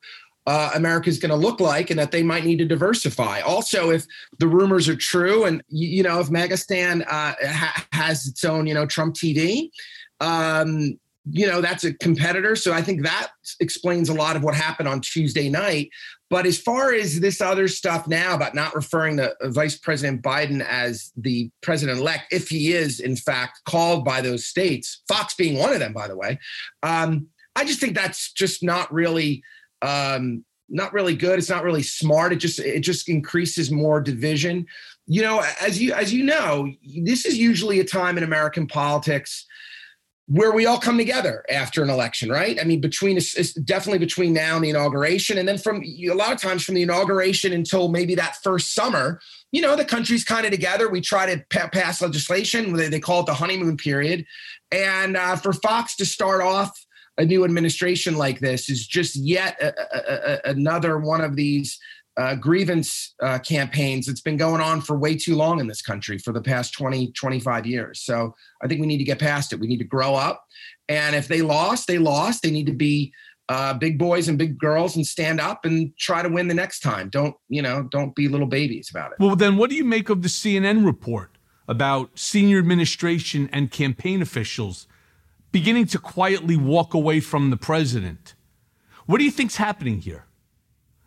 uh, 0.47 0.71
America 0.75 1.09
is 1.09 1.17
going 1.17 1.29
to 1.29 1.35
look 1.35 1.59
like, 1.59 1.89
and 1.89 1.99
that 1.99 2.11
they 2.11 2.21
might 2.21 2.43
need 2.43 2.57
to 2.57 2.65
diversify. 2.65 3.39
Also, 3.41 3.89
if 3.91 4.05
the 4.39 4.47
rumors 4.47 4.87
are 4.89 4.95
true, 4.95 5.45
and 5.45 5.63
you 5.69 6.03
know, 6.03 6.19
if 6.19 6.27
Megastan 6.27 7.01
uh, 7.01 7.33
ha- 7.47 7.87
has 7.91 8.27
its 8.27 8.43
own, 8.43 8.67
you 8.67 8.73
know, 8.73 8.85
Trump 8.85 9.15
TV, 9.15 9.71
um, 10.19 10.99
you 11.31 11.47
know, 11.47 11.61
that's 11.61 11.83
a 11.83 11.93
competitor. 11.93 12.55
So 12.55 12.73
I 12.73 12.81
think 12.81 13.03
that 13.03 13.29
explains 13.59 14.09
a 14.09 14.13
lot 14.13 14.35
of 14.35 14.43
what 14.43 14.53
happened 14.53 14.87
on 14.87 15.01
Tuesday 15.01 15.49
night. 15.49 15.89
But 16.29 16.45
as 16.45 16.57
far 16.57 16.93
as 16.93 17.19
this 17.19 17.39
other 17.39 17.67
stuff 17.67 18.07
now 18.07 18.33
about 18.35 18.55
not 18.55 18.75
referring 18.75 19.17
to 19.17 19.35
Vice 19.43 19.77
President 19.77 20.23
Biden 20.23 20.65
as 20.65 21.11
the 21.15 21.51
president 21.61 21.99
elect, 21.99 22.33
if 22.33 22.49
he 22.49 22.73
is 22.73 22.99
in 22.99 23.15
fact 23.15 23.61
called 23.65 24.03
by 24.03 24.21
those 24.21 24.45
states, 24.45 25.03
Fox 25.07 25.35
being 25.35 25.57
one 25.59 25.73
of 25.73 25.79
them, 25.79 25.93
by 25.93 26.07
the 26.07 26.17
way, 26.17 26.39
um, 26.81 27.27
I 27.55 27.63
just 27.63 27.79
think 27.79 27.95
that's 27.95 28.31
just 28.33 28.63
not 28.63 28.91
really. 28.93 29.43
Um, 29.81 30.43
not 30.67 30.93
really 30.93 31.15
good 31.15 31.37
it's 31.37 31.49
not 31.49 31.63
really 31.63 31.83
smart 31.83 32.33
it 32.33 32.37
just 32.37 32.57
it 32.57 32.79
just 32.79 33.07
increases 33.07 33.69
more 33.69 34.01
division 34.01 34.65
you 35.05 35.21
know 35.21 35.43
as 35.61 35.79
you 35.79 35.93
as 35.93 36.11
you 36.11 36.23
know 36.23 36.67
this 37.03 37.23
is 37.23 37.37
usually 37.37 37.79
a 37.79 37.83
time 37.83 38.17
in 38.17 38.23
american 38.23 38.65
politics 38.65 39.45
where 40.27 40.51
we 40.51 40.65
all 40.65 40.79
come 40.79 40.97
together 40.97 41.43
after 41.49 41.83
an 41.83 41.89
election, 41.89 42.29
right? 42.29 42.59
I 42.59 42.63
mean, 42.63 42.81
between 42.81 43.19
definitely 43.63 43.99
between 43.99 44.33
now 44.33 44.55
and 44.55 44.65
the 44.65 44.71
inauguration, 44.71 45.37
and 45.37 45.47
then 45.47 45.57
from 45.57 45.83
a 45.83 46.13
lot 46.13 46.33
of 46.33 46.41
times 46.41 46.63
from 46.63 46.75
the 46.75 46.81
inauguration 46.81 47.53
until 47.53 47.89
maybe 47.89 48.15
that 48.15 48.37
first 48.43 48.73
summer, 48.73 49.19
you 49.51 49.61
know, 49.61 49.75
the 49.75 49.85
country's 49.85 50.23
kind 50.23 50.45
of 50.45 50.51
together. 50.51 50.89
We 50.89 51.01
try 51.01 51.33
to 51.33 51.43
pa- 51.51 51.69
pass 51.71 52.01
legislation. 52.01 52.73
They, 52.73 52.89
they 52.89 52.99
call 52.99 53.19
it 53.19 53.27
the 53.27 53.35
honeymoon 53.35 53.77
period, 53.77 54.25
and 54.71 55.15
uh, 55.15 55.35
for 55.35 55.53
Fox 55.53 55.95
to 55.97 56.05
start 56.05 56.41
off 56.41 56.71
a 57.17 57.25
new 57.25 57.45
administration 57.45 58.15
like 58.15 58.39
this 58.39 58.69
is 58.69 58.85
just 58.85 59.15
yet 59.15 59.57
a, 59.61 59.67
a, 59.67 60.33
a, 60.33 60.51
another 60.51 60.97
one 60.97 61.21
of 61.21 61.35
these 61.35 61.79
uh, 62.17 62.35
grievance 62.35 63.13
uh, 63.21 63.39
campaigns 63.39 64.05
that's 64.05 64.21
been 64.21 64.37
going 64.37 64.61
on 64.61 64.81
for 64.81 64.97
way 64.97 65.15
too 65.15 65.35
long 65.35 65.59
in 65.59 65.67
this 65.67 65.81
country 65.81 66.17
for 66.17 66.31
the 66.31 66.41
past 66.41 66.73
20, 66.73 67.11
25 67.11 67.65
years. 67.65 68.01
So 68.01 68.33
I 68.63 68.67
think 68.67 68.79
we 68.79 68.87
need 68.87 68.99
to 68.99 69.03
get 69.03 69.19
past 69.19 69.51
it. 69.51 69.59
We 69.59 69.67
need 69.67 69.79
to 69.79 69.85
grow 69.85 70.15
up. 70.15 70.45
And 70.87 71.15
if 71.15 71.27
they 71.27 71.41
lost, 71.41 71.87
they 71.87 71.97
lost. 71.97 72.41
They 72.41 72.51
need 72.51 72.67
to 72.67 72.73
be 72.73 73.13
uh, 73.49 73.73
big 73.73 73.99
boys 73.99 74.27
and 74.27 74.37
big 74.37 74.57
girls 74.57 74.95
and 74.95 75.05
stand 75.05 75.39
up 75.39 75.65
and 75.65 75.95
try 75.97 76.21
to 76.21 76.29
win 76.29 76.47
the 76.47 76.53
next 76.53 76.79
time. 76.79 77.09
Don't, 77.09 77.35
you 77.49 77.61
know, 77.61 77.83
don't 77.91 78.15
be 78.15 78.27
little 78.27 78.47
babies 78.47 78.89
about 78.89 79.11
it. 79.11 79.19
Well, 79.19 79.35
then 79.35 79.57
what 79.57 79.69
do 79.69 79.75
you 79.75 79.85
make 79.85 80.09
of 80.09 80.21
the 80.21 80.29
CNN 80.29 80.85
report 80.85 81.31
about 81.67 82.17
senior 82.17 82.59
administration 82.59 83.49
and 83.51 83.71
campaign 83.71 84.21
officials 84.21 84.87
beginning 85.51 85.87
to 85.87 85.99
quietly 85.99 86.55
walk 86.55 86.93
away 86.93 87.19
from 87.19 87.49
the 87.49 87.57
president? 87.57 88.35
What 89.05 89.19
do 89.19 89.25
you 89.25 89.31
think's 89.31 89.57
happening 89.57 90.01
here? 90.01 90.24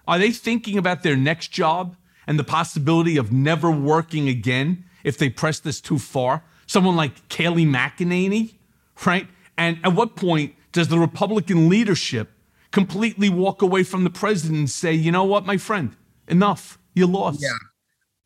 Are 0.08 0.18
they 0.18 0.32
thinking 0.32 0.78
about 0.78 1.02
their 1.02 1.16
next 1.16 1.48
job 1.48 1.94
and 2.26 2.38
the 2.38 2.44
possibility 2.44 3.18
of 3.18 3.30
never 3.30 3.70
working 3.70 4.26
again 4.26 4.84
if 5.04 5.18
they 5.18 5.28
press 5.28 5.60
this 5.60 5.82
too 5.82 5.98
far? 5.98 6.42
Someone 6.66 6.96
like 6.96 7.28
Kayleigh 7.28 7.68
McEnany, 7.68 8.54
right? 9.04 9.28
And 9.58 9.78
at 9.84 9.92
what 9.92 10.16
point 10.16 10.54
does 10.72 10.88
the 10.88 10.98
Republican 10.98 11.68
leadership 11.68 12.30
completely 12.70 13.28
walk 13.28 13.60
away 13.60 13.82
from 13.82 14.04
the 14.04 14.10
president 14.10 14.58
and 14.58 14.70
say, 14.70 14.94
you 14.94 15.12
know 15.12 15.24
what, 15.24 15.44
my 15.44 15.58
friend, 15.58 15.94
enough, 16.26 16.78
you 16.94 17.06
lost? 17.06 17.42
Yeah. 17.42 17.67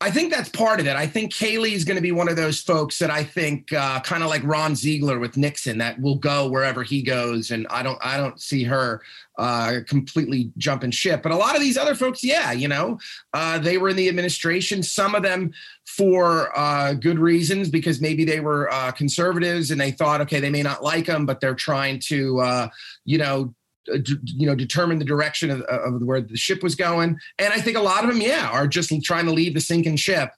I 0.03 0.11
think 0.11 0.33
that's 0.33 0.49
part 0.49 0.81
of 0.81 0.85
it. 0.85 0.97
I 0.97 1.07
think 1.07 1.31
Kayleigh 1.31 1.71
is 1.71 1.85
going 1.85 1.95
to 1.95 2.01
be 2.01 2.11
one 2.11 2.27
of 2.27 2.35
those 2.35 2.59
folks 2.59 2.99
that 2.99 3.09
I 3.09 3.23
think, 3.23 3.71
uh, 3.71 4.01
kind 4.01 4.21
of 4.21 4.27
like 4.27 4.43
Ron 4.43 4.75
Ziegler 4.75 5.17
with 5.17 5.37
Nixon, 5.37 5.77
that 5.77 5.97
will 6.01 6.17
go 6.17 6.49
wherever 6.49 6.83
he 6.83 7.01
goes, 7.01 7.51
and 7.51 7.65
I 7.69 7.83
don't, 7.83 7.97
I 8.03 8.17
don't 8.17 8.37
see 8.41 8.65
her 8.65 9.01
uh, 9.37 9.79
completely 9.87 10.51
jumping 10.57 10.91
ship. 10.91 11.23
But 11.23 11.31
a 11.31 11.37
lot 11.37 11.55
of 11.55 11.61
these 11.61 11.77
other 11.77 11.95
folks, 11.95 12.21
yeah, 12.21 12.51
you 12.51 12.67
know, 12.67 12.99
uh, 13.33 13.59
they 13.59 13.77
were 13.77 13.87
in 13.87 13.95
the 13.95 14.09
administration. 14.09 14.83
Some 14.83 15.15
of 15.15 15.23
them 15.23 15.53
for 15.85 16.51
uh, 16.57 16.95
good 16.95 17.17
reasons, 17.17 17.69
because 17.69 18.01
maybe 18.01 18.25
they 18.25 18.41
were 18.41 18.69
uh, 18.73 18.91
conservatives 18.91 19.71
and 19.71 19.79
they 19.79 19.91
thought, 19.91 20.19
okay, 20.19 20.41
they 20.41 20.49
may 20.49 20.63
not 20.63 20.83
like 20.83 21.05
them, 21.05 21.25
but 21.25 21.39
they're 21.39 21.55
trying 21.55 21.99
to, 21.99 22.41
uh, 22.41 22.67
you 23.05 23.19
know, 23.19 23.55
Uh, 23.91 23.97
you 24.23 24.47
know 24.47 24.55
determine 24.55 24.97
the 24.97 25.05
direction 25.05 25.49
of, 25.49 25.61
uh, 25.61 25.81
of, 25.81 26.01
where 26.01 26.21
the 26.21 26.37
ship 26.37 26.63
was 26.63 26.73
going. 26.73 27.19
And 27.37 27.53
i 27.53 27.59
think 27.59 27.75
a 27.75 27.81
lot 27.81 28.03
of 28.05 28.09
them 28.09 28.21
yeah 28.21 28.49
are 28.49 28.67
just 28.67 28.91
trying 29.03 29.25
to 29.25 29.31
leave 29.31 29.53
the 29.53 29.59
sinking 29.59 29.97
ship 29.97 30.29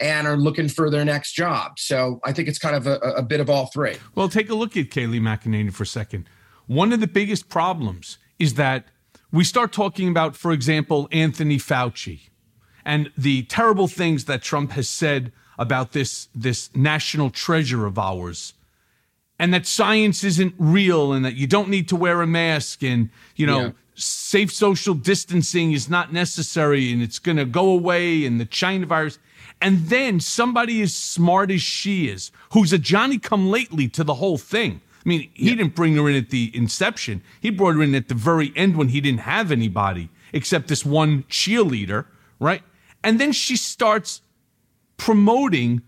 and 0.00 0.26
are 0.26 0.36
looking 0.36 0.68
for 0.68 0.88
their 0.88 1.04
next 1.04 1.32
job. 1.32 1.78
So 1.78 2.20
i 2.24 2.32
think 2.32 2.48
it's 2.48 2.58
kind 2.58 2.74
of 2.74 2.86
a, 2.86 2.96
a 2.98 3.22
bit 3.22 3.40
of 3.40 3.50
all 3.50 3.66
three. 3.66 3.96
Well 4.14 4.28
take 4.28 4.48
a 4.48 4.54
look 4.54 4.76
at 4.76 4.88
kayleigh 4.90 5.20
mcenany 5.20 5.72
for 5.72 5.82
a 5.82 5.86
second. 5.86 6.28
One 6.66 6.92
of 6.94 7.00
the 7.00 7.06
biggest 7.06 7.50
problems 7.50 8.16
is 8.38 8.54
that 8.54 8.86
we 9.30 9.44
start 9.44 9.72
talking 9.72 10.08
about 10.08 10.36
for 10.36 10.52
example 10.52 11.08
anthony 11.12 11.58
fauci 11.58 12.30
and 12.84 13.10
the 13.18 13.42
terrible 13.44 13.88
things 13.88 14.24
that 14.24 14.42
trump 14.42 14.70
has 14.72 14.88
said 14.88 15.32
about 15.58 15.92
this 15.92 16.28
this 16.34 16.74
national 16.74 17.30
treasure 17.30 17.84
of 17.84 17.98
ours 17.98 18.54
and 19.38 19.52
that 19.52 19.66
science 19.66 20.22
isn't 20.24 20.54
real 20.58 21.12
and 21.12 21.24
that 21.24 21.34
you 21.34 21.46
don't 21.46 21.68
need 21.68 21.88
to 21.88 21.96
wear 21.96 22.22
a 22.22 22.26
mask 22.26 22.82
and 22.82 23.10
you 23.36 23.46
know 23.46 23.60
yeah. 23.60 23.70
safe 23.94 24.52
social 24.52 24.94
distancing 24.94 25.72
is 25.72 25.88
not 25.88 26.12
necessary 26.12 26.92
and 26.92 27.02
it's 27.02 27.18
going 27.18 27.36
to 27.36 27.44
go 27.44 27.68
away 27.70 28.24
and 28.24 28.40
the 28.40 28.44
china 28.44 28.86
virus. 28.86 29.18
And 29.60 29.86
then 29.86 30.20
somebody 30.20 30.82
as 30.82 30.94
smart 30.94 31.50
as 31.50 31.62
she 31.62 32.08
is 32.08 32.30
who's 32.52 32.72
a 32.72 32.78
johnny 32.78 33.18
come 33.18 33.48
lately 33.48 33.88
to 33.88 34.04
the 34.04 34.14
whole 34.14 34.38
thing. 34.38 34.80
I 35.04 35.08
mean 35.08 35.30
he 35.34 35.50
yeah. 35.50 35.56
didn't 35.56 35.74
bring 35.74 35.96
her 35.96 36.08
in 36.08 36.16
at 36.16 36.30
the 36.30 36.50
inception. 36.54 37.22
He 37.40 37.50
brought 37.50 37.74
her 37.74 37.82
in 37.82 37.94
at 37.94 38.08
the 38.08 38.14
very 38.14 38.52
end 38.56 38.76
when 38.76 38.88
he 38.88 39.00
didn't 39.00 39.20
have 39.20 39.50
anybody 39.50 40.10
except 40.32 40.68
this 40.68 40.84
one 40.84 41.22
cheerleader 41.24 42.06
right? 42.40 42.62
And 43.02 43.20
then 43.20 43.32
she 43.32 43.56
starts 43.56 44.22
promoting 44.96 45.82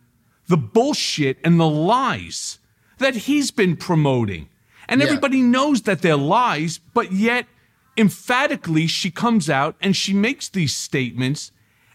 the 0.48 0.56
bullshit 0.56 1.38
and 1.44 1.58
the 1.58 1.68
lies 1.68 2.58
that 2.98 3.14
he's 3.14 3.50
been 3.50 3.76
promoting. 3.76 4.48
And 4.88 5.00
yeah. 5.00 5.06
everybody 5.06 5.42
knows 5.42 5.82
that 5.82 6.02
they're 6.02 6.16
lies, 6.16 6.78
but 6.94 7.12
yet 7.12 7.46
emphatically 7.96 8.86
she 8.86 9.10
comes 9.10 9.48
out 9.48 9.76
and 9.80 9.96
she 9.96 10.12
makes 10.12 10.48
these 10.48 10.74
statements 10.74 11.50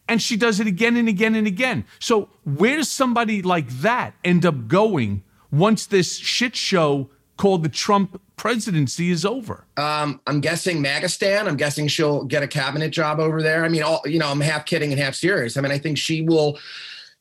and 0.07 0.21
she 0.21 0.35
does 0.35 0.59
it 0.59 0.67
again 0.67 0.97
and 0.97 1.07
again 1.07 1.35
and 1.35 1.47
again. 1.47 1.85
So 1.99 2.29
where 2.43 2.77
does 2.77 2.89
somebody 2.89 3.41
like 3.41 3.69
that 3.69 4.13
end 4.23 4.45
up 4.45 4.67
going 4.67 5.23
once 5.51 5.85
this 5.85 6.17
shit 6.17 6.55
show 6.55 7.09
called 7.37 7.63
the 7.63 7.69
Trump 7.69 8.21
presidency 8.35 9.09
is 9.09 9.25
over? 9.25 9.65
Um, 9.77 10.19
I'm 10.27 10.41
guessing 10.41 10.83
Magistan. 10.83 11.47
I'm 11.47 11.55
guessing 11.55 11.87
she'll 11.87 12.23
get 12.25 12.43
a 12.43 12.47
cabinet 12.47 12.89
job 12.89 13.19
over 13.19 13.41
there. 13.41 13.63
I 13.63 13.69
mean, 13.69 13.83
all 13.83 14.01
you 14.05 14.19
know, 14.19 14.27
I'm 14.27 14.41
half 14.41 14.65
kidding 14.65 14.91
and 14.91 14.99
half 14.99 15.15
serious. 15.15 15.55
I 15.55 15.61
mean, 15.61 15.71
I 15.71 15.77
think 15.77 15.97
she 15.97 16.23
will 16.23 16.59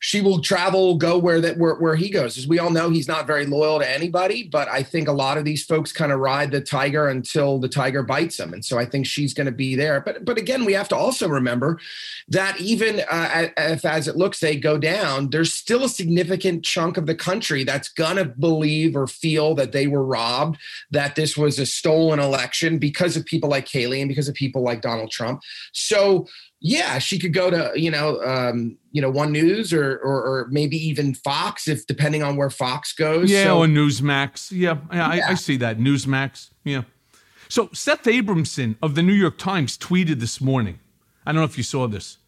she 0.01 0.23
will 0.23 0.41
travel, 0.41 0.97
go 0.97 1.19
where 1.19 1.43
that 1.43 1.59
where, 1.59 1.75
where 1.75 1.95
he 1.95 2.09
goes. 2.09 2.39
As 2.39 2.49
we 2.49 2.59
all 2.59 2.71
know, 2.71 2.89
he's 2.89 3.07
not 3.07 3.27
very 3.27 3.45
loyal 3.45 3.79
to 3.79 3.89
anybody, 3.89 4.45
but 4.45 4.67
I 4.69 4.83
think 4.83 5.09
a 5.09 5.13
lot 5.13 5.37
of 5.37 5.45
these 5.45 5.63
folks 5.63 5.93
kind 5.93 6.11
of 6.11 6.21
ride 6.21 6.51
the 6.51 6.61
tiger 6.61 7.09
until 7.09 7.59
the 7.59 7.69
tiger 7.69 8.03
bites 8.03 8.39
them, 8.39 8.55
and 8.55 8.65
so 8.65 8.79
I 8.79 8.87
think 8.87 9.07
she's 9.07 9.35
going 9.35 9.47
to 9.47 9.53
be 9.53 9.77
there. 9.77 10.01
But 10.01 10.25
but 10.25 10.39
again, 10.39 10.65
we 10.65 10.73
have 10.73 10.89
to 10.89 10.97
also 10.97 11.29
remember 11.29 11.79
that 12.29 12.59
even 12.59 13.03
uh, 13.11 13.49
if 13.59 13.85
as 13.85 14.09
it 14.09 14.17
looks 14.17 14.41
they 14.41 14.57
go 14.57 14.79
down, 14.79 15.31
there's 15.31 15.53
still 15.53 15.85
a 15.85 15.89
significant 15.89 16.65
chunk 16.65 16.97
of 16.97 17.07
the 17.07 17.15
country 17.15 17.63
that's 17.63 17.91
going 17.91 18.17
to 18.17 18.25
believe 18.25 18.97
or 18.97 19.07
feel 19.07 19.55
that 19.57 19.73
they 19.73 19.87
were 19.87 20.05
robbed, 20.05 20.59
that 20.91 21.15
this 21.15 21.37
was 21.37 21.59
a 21.59 21.67
stolen 21.67 22.19
election 22.19 22.79
because 22.79 23.19
of 23.19 23.27
people 23.27 23.51
like 23.51 23.67
Kayleigh 23.67 24.01
and 24.01 24.09
because 24.09 24.29
of 24.29 24.35
people 24.35 24.63
like 24.63 24.81
Donald 24.81 25.11
Trump. 25.11 25.43
So 25.73 26.27
yeah, 26.61 26.99
she 26.99 27.19
could 27.19 27.33
go 27.33 27.51
to 27.51 27.73
you 27.75 27.91
know 27.91 28.23
um, 28.23 28.77
you 28.93 29.01
know 29.01 29.11
One 29.11 29.33
News 29.33 29.73
or, 29.73 29.97
or, 29.99 30.23
or 30.23 30.49
maybe 30.51 30.77
even 30.77 31.15
Fox 31.15 31.67
if 31.67 31.87
depending 31.87 32.23
on 32.23 32.37
where 32.37 32.51
Fox 32.51 32.93
goes. 32.93 33.31
Yeah, 33.31 33.45
so, 33.45 33.61
or 33.61 33.67
Newsmax. 33.67 34.53
Yeah, 34.53 34.79
yeah, 34.93 35.15
yeah. 35.15 35.27
I, 35.27 35.31
I, 35.31 35.35
see 35.35 35.57
that 35.57 35.79
Newsmax. 35.79 36.51
Yeah. 36.65 36.83
So 37.49 37.71
Seth 37.73 38.05
Abramson 38.05 38.77
of 38.83 38.95
the 38.95 39.03
New 39.03 39.15
York 39.15 39.39
Times 39.39 39.77
tweeted 39.79 40.21
this 40.21 40.41
morning. 40.41 40.79
I 41.25 41.33
don't 41.33 41.41
know 41.41 41.47
if 41.47 41.57
you 41.57 41.65
saw 41.65 41.89
this. 41.89 42.19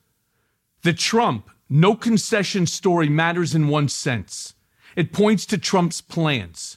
The 0.83 0.93
Trump 0.93 1.51
no 1.69 1.95
concession 1.95 2.67
story 2.67 3.09
matters 3.09 3.55
in 3.55 3.69
one 3.69 3.89
sense. 3.89 4.55
It 4.95 5.13
points 5.13 5.47
to 5.47 5.59
Trump's 5.59 6.03
plans. 6.03 6.77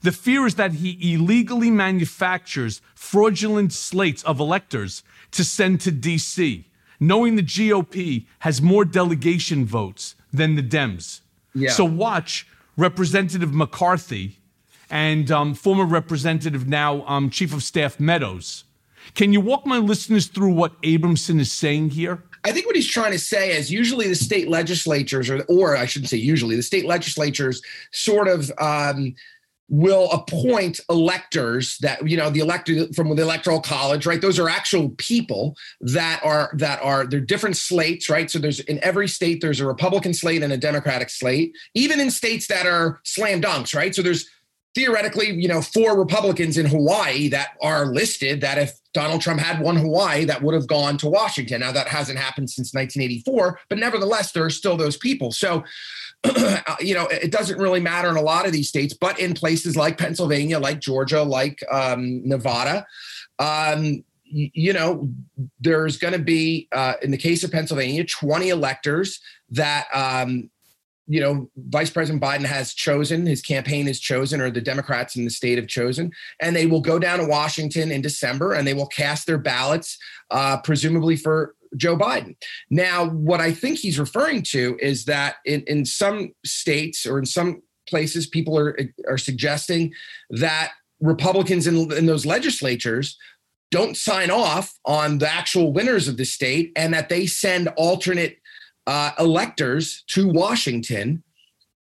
The 0.00 0.10
fear 0.10 0.46
is 0.46 0.56
that 0.56 0.72
he 0.74 1.14
illegally 1.14 1.70
manufactures 1.70 2.80
fraudulent 2.96 3.72
slates 3.72 4.24
of 4.24 4.40
electors 4.40 5.04
to 5.30 5.44
send 5.44 5.80
to 5.82 5.92
D.C 5.92 6.66
knowing 7.02 7.34
the 7.34 7.42
GOP 7.42 8.26
has 8.38 8.62
more 8.62 8.84
delegation 8.84 9.66
votes 9.66 10.14
than 10.32 10.54
the 10.54 10.62
Dems. 10.62 11.20
Yeah. 11.52 11.70
So 11.70 11.84
watch 11.84 12.46
Representative 12.76 13.52
McCarthy 13.52 14.38
and 14.88 15.30
um, 15.30 15.54
former 15.54 15.84
Representative 15.84 16.68
now 16.68 17.04
um, 17.06 17.28
Chief 17.28 17.52
of 17.52 17.64
Staff 17.64 17.98
Meadows. 17.98 18.64
Can 19.14 19.32
you 19.32 19.40
walk 19.40 19.66
my 19.66 19.78
listeners 19.78 20.28
through 20.28 20.52
what 20.52 20.80
Abramson 20.82 21.40
is 21.40 21.50
saying 21.50 21.90
here? 21.90 22.22
I 22.44 22.52
think 22.52 22.66
what 22.66 22.76
he's 22.76 22.86
trying 22.86 23.12
to 23.12 23.18
say 23.18 23.56
is 23.56 23.70
usually 23.70 24.06
the 24.06 24.14
state 24.14 24.48
legislatures, 24.48 25.28
or, 25.28 25.42
or 25.48 25.76
I 25.76 25.86
shouldn't 25.86 26.08
say 26.08 26.18
usually, 26.18 26.54
the 26.54 26.62
state 26.62 26.84
legislatures 26.84 27.62
sort 27.90 28.28
of 28.28 28.52
um, 28.58 29.14
will 29.68 30.10
appoint 30.10 30.80
electors 30.90 31.78
that 31.78 32.06
you 32.06 32.16
know 32.16 32.28
the 32.30 32.40
elected 32.40 32.94
from 32.94 33.14
the 33.14 33.22
electoral 33.22 33.60
college 33.60 34.06
right? 34.06 34.20
Those 34.20 34.38
are 34.38 34.48
actual 34.48 34.90
people 34.98 35.56
that 35.80 36.20
are 36.24 36.52
that 36.56 36.82
are 36.82 37.06
they're 37.06 37.20
different 37.20 37.56
slates 37.56 38.10
right? 38.10 38.30
So 38.30 38.38
there's 38.38 38.60
in 38.60 38.82
every 38.82 39.08
state 39.08 39.40
there's 39.40 39.60
a 39.60 39.66
republican 39.66 40.14
slate 40.14 40.42
and 40.42 40.52
a 40.52 40.58
democratic 40.58 41.10
slate 41.10 41.56
even 41.74 42.00
in 42.00 42.10
states 42.10 42.46
that 42.48 42.66
are 42.66 43.00
slam 43.04 43.40
dunks 43.40 43.74
right? 43.74 43.94
So 43.94 44.02
there's 44.02 44.28
theoretically 44.74 45.30
you 45.30 45.48
know 45.48 45.60
four 45.60 45.98
republicans 45.98 46.56
in 46.56 46.66
hawaii 46.66 47.28
that 47.28 47.50
are 47.60 47.86
listed 47.86 48.40
that 48.40 48.58
if 48.58 48.78
donald 48.94 49.20
trump 49.20 49.40
had 49.40 49.60
won 49.60 49.76
hawaii 49.76 50.24
that 50.24 50.42
would 50.42 50.54
have 50.54 50.66
gone 50.66 50.96
to 50.96 51.08
washington. 51.08 51.60
Now 51.60 51.72
that 51.72 51.88
hasn't 51.88 52.18
happened 52.18 52.50
since 52.50 52.72
1984 52.74 53.60
but 53.68 53.78
nevertheless 53.78 54.32
there 54.32 54.44
are 54.44 54.50
still 54.50 54.76
those 54.76 54.96
people. 54.96 55.32
So 55.32 55.64
you 56.80 56.94
know, 56.94 57.06
it 57.08 57.32
doesn't 57.32 57.58
really 57.58 57.80
matter 57.80 58.08
in 58.08 58.16
a 58.16 58.22
lot 58.22 58.46
of 58.46 58.52
these 58.52 58.68
states, 58.68 58.94
but 58.94 59.18
in 59.18 59.34
places 59.34 59.76
like 59.76 59.98
Pennsylvania, 59.98 60.58
like 60.58 60.78
Georgia, 60.78 61.22
like 61.22 61.62
um, 61.70 62.26
Nevada, 62.26 62.86
um, 63.38 64.04
you 64.24 64.72
know, 64.72 65.10
there's 65.60 65.98
going 65.98 66.14
to 66.14 66.18
be, 66.18 66.68
uh, 66.72 66.94
in 67.02 67.10
the 67.10 67.18
case 67.18 67.44
of 67.44 67.50
Pennsylvania, 67.50 68.04
20 68.04 68.48
electors 68.48 69.20
that, 69.50 69.86
um, 69.92 70.48
you 71.12 71.20
know, 71.20 71.50
Vice 71.56 71.90
President 71.90 72.22
Biden 72.22 72.46
has 72.46 72.72
chosen, 72.72 73.26
his 73.26 73.42
campaign 73.42 73.86
has 73.86 74.00
chosen, 74.00 74.40
or 74.40 74.50
the 74.50 74.62
Democrats 74.62 75.14
in 75.14 75.24
the 75.26 75.30
state 75.30 75.58
have 75.58 75.66
chosen, 75.66 76.10
and 76.40 76.56
they 76.56 76.64
will 76.64 76.80
go 76.80 76.98
down 76.98 77.18
to 77.18 77.26
Washington 77.26 77.92
in 77.92 78.00
December 78.00 78.54
and 78.54 78.66
they 78.66 78.72
will 78.72 78.86
cast 78.86 79.26
their 79.26 79.36
ballots, 79.36 79.98
uh, 80.30 80.56
presumably 80.62 81.16
for 81.16 81.54
Joe 81.76 81.98
Biden. 81.98 82.34
Now, 82.70 83.10
what 83.10 83.42
I 83.42 83.52
think 83.52 83.78
he's 83.78 83.98
referring 83.98 84.42
to 84.52 84.78
is 84.80 85.04
that 85.04 85.36
in, 85.44 85.62
in 85.66 85.84
some 85.84 86.32
states 86.46 87.04
or 87.04 87.18
in 87.18 87.26
some 87.26 87.60
places, 87.86 88.26
people 88.26 88.58
are, 88.58 88.74
are 89.06 89.18
suggesting 89.18 89.92
that 90.30 90.72
Republicans 91.00 91.66
in, 91.66 91.92
in 91.92 92.06
those 92.06 92.24
legislatures 92.24 93.18
don't 93.70 93.98
sign 93.98 94.30
off 94.30 94.78
on 94.86 95.18
the 95.18 95.30
actual 95.30 95.74
winners 95.74 96.08
of 96.08 96.16
the 96.16 96.24
state 96.24 96.72
and 96.74 96.94
that 96.94 97.10
they 97.10 97.26
send 97.26 97.68
alternate 97.76 98.38
uh, 98.86 99.12
electors 99.18 100.04
to 100.08 100.28
Washington. 100.28 101.22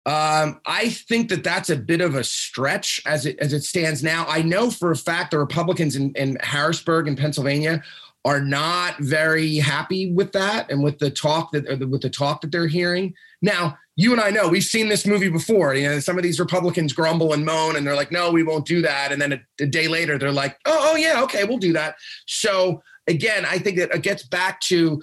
Um, 0.04 0.60
I 0.64 0.90
think 0.90 1.30
that 1.30 1.42
that's 1.42 1.68
a 1.68 1.76
bit 1.76 2.00
of 2.00 2.14
a 2.14 2.22
stretch 2.22 3.02
as 3.06 3.26
it 3.26 3.38
as 3.40 3.52
it 3.52 3.64
stands 3.64 4.04
now. 4.04 4.24
I 4.28 4.42
know 4.42 4.70
for 4.70 4.92
a 4.92 4.96
fact 4.96 5.32
the 5.32 5.38
Republicans 5.38 5.96
in, 5.96 6.12
in 6.14 6.38
Harrisburg 6.42 7.08
and 7.08 7.18
Pennsylvania 7.18 7.82
are 8.24 8.40
not 8.40 8.98
very 8.98 9.56
happy 9.56 10.12
with 10.12 10.32
that 10.32 10.70
and 10.70 10.82
with 10.82 10.98
the 10.98 11.10
talk 11.10 11.50
that 11.52 11.64
with 11.88 12.02
the 12.02 12.10
talk 12.10 12.40
that 12.40 12.52
they're 12.52 12.68
hearing. 12.68 13.14
Now, 13.42 13.78
you 13.96 14.12
and 14.12 14.20
I 14.20 14.30
know 14.30 14.48
we've 14.48 14.62
seen 14.62 14.88
this 14.88 15.06
movie 15.06 15.28
before. 15.28 15.74
You 15.74 15.88
know, 15.88 15.98
some 16.00 16.16
of 16.16 16.22
these 16.22 16.38
Republicans 16.38 16.92
grumble 16.92 17.32
and 17.32 17.44
moan, 17.44 17.76
and 17.76 17.86
they're 17.86 17.96
like, 17.96 18.12
"No, 18.12 18.30
we 18.30 18.42
won't 18.42 18.66
do 18.66 18.82
that." 18.82 19.10
And 19.10 19.20
then 19.20 19.32
a, 19.32 19.40
a 19.60 19.66
day 19.66 19.88
later, 19.88 20.18
they're 20.18 20.30
like, 20.30 20.56
"Oh, 20.66 20.90
oh 20.92 20.96
yeah, 20.96 21.22
okay, 21.22 21.44
we'll 21.44 21.58
do 21.58 21.72
that." 21.72 21.96
So 22.26 22.82
again, 23.06 23.44
I 23.44 23.58
think 23.58 23.78
that 23.78 23.94
it 23.94 24.02
gets 24.02 24.22
back 24.24 24.60
to 24.62 25.02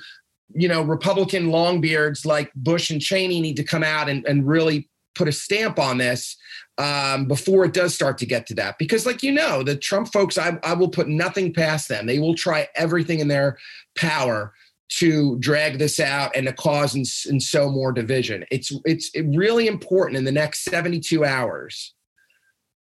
you 0.56 0.68
know 0.68 0.82
Republican 0.82 1.47
longbeards 1.47 2.26
like 2.26 2.51
Bush 2.56 2.89
and 2.89 3.01
Cheney 3.01 3.41
need 3.41 3.58
to 3.58 3.64
come 3.64 3.84
out 3.84 4.10
and, 4.10 4.26
and 4.26 4.47
really 4.47 4.89
put 5.16 5.28
a 5.28 5.32
stamp 5.32 5.80
on 5.80 5.97
this 5.97 6.36
um, 6.78 7.26
before 7.26 7.66
it 7.66 7.74
does 7.74 7.93
start 7.93 8.18
to 8.18 8.26
get 8.26 8.47
to 8.47 8.56
that. 8.56 8.78
Because, 8.78 9.06
like 9.06 9.24
you 9.24 9.32
know, 9.32 9.64
the 9.64 9.76
Trump 9.76 10.12
folks, 10.12 10.38
I, 10.38 10.60
I 10.64 10.74
will 10.74 10.89
put 10.89 11.08
nothing 11.08 11.54
past 11.54 11.88
them. 11.88 12.06
They 12.06 12.20
will 12.20 12.36
try 12.36 12.68
everything 12.76 13.20
in 13.20 13.28
their 13.28 13.58
power 13.95 14.54
to 14.89 15.38
drag 15.39 15.80
this 15.80 15.99
out 15.99 16.36
and 16.36 16.47
to 16.47 16.54
cause 16.54 16.93
and, 16.93 17.06
and 17.28 17.41
sow 17.41 17.70
more 17.70 17.91
division. 17.91 18.45
It's 18.51 18.72
it's 18.86 19.12
really 19.16 19.68
important 19.68 20.18
in 20.18 20.24
the 20.24 20.32
next 20.32 20.64
72 20.66 21.24
hours 21.26 21.93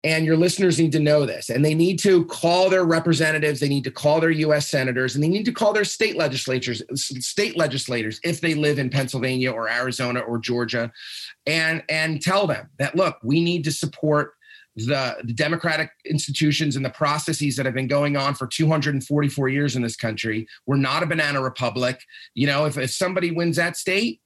and 0.04 0.26
your 0.26 0.36
listeners 0.36 0.80
need 0.80 0.92
to 0.94 1.00
know 1.00 1.26
this. 1.26 1.50
And 1.50 1.64
they 1.64 1.76
need 1.76 2.00
to 2.00 2.26
call 2.26 2.70
their 2.70 2.84
representatives, 2.84 3.60
they 3.60 3.70
need 3.70 3.84
to 3.84 3.92
call 3.92 4.20
their 4.20 4.32
US 4.32 4.68
senators, 4.68 5.16
and 5.16 5.24
they 5.24 5.30
need 5.30 5.46
to 5.46 5.52
call 5.52 5.74
their 5.74 5.84
state 5.84 6.16
legislatures, 6.16 6.82
state 6.96 7.58
legislators 7.58 8.20
if 8.24 8.42
they 8.42 8.54
live 8.54 8.80
in 8.80 8.90
Pennsylvania 8.90 9.52
or 9.52 9.70
Arizona 9.70 10.22
or 10.22 10.40
Georgia, 10.40 10.92
and 11.46 11.84
and 11.90 12.22
tell 12.22 12.48
them 12.48 12.70
that 12.80 12.96
look, 12.96 13.18
we 13.24 13.42
need 13.42 13.64
to 13.66 13.72
support 13.72 14.34
the, 14.76 15.18
the 15.24 15.34
democratic 15.34 15.92
institutions 16.06 16.76
and 16.76 16.86
the 16.86 16.90
processes 16.92 17.56
that 17.58 17.66
have 17.66 17.76
been 17.76 17.88
going 17.88 18.16
on 18.16 18.34
for 18.34 18.48
244 18.48 19.50
years 19.50 19.76
in 19.76 19.82
this 19.82 19.98
country. 19.98 20.48
We're 20.66 20.78
not 20.78 21.04
a 21.04 21.06
banana 21.06 21.42
republic. 21.42 22.02
You 22.36 22.48
know, 22.48 22.66
if, 22.66 22.78
if 22.78 22.92
somebody 22.92 23.32
wins 23.32 23.58
that 23.58 23.76
state, 23.76 24.22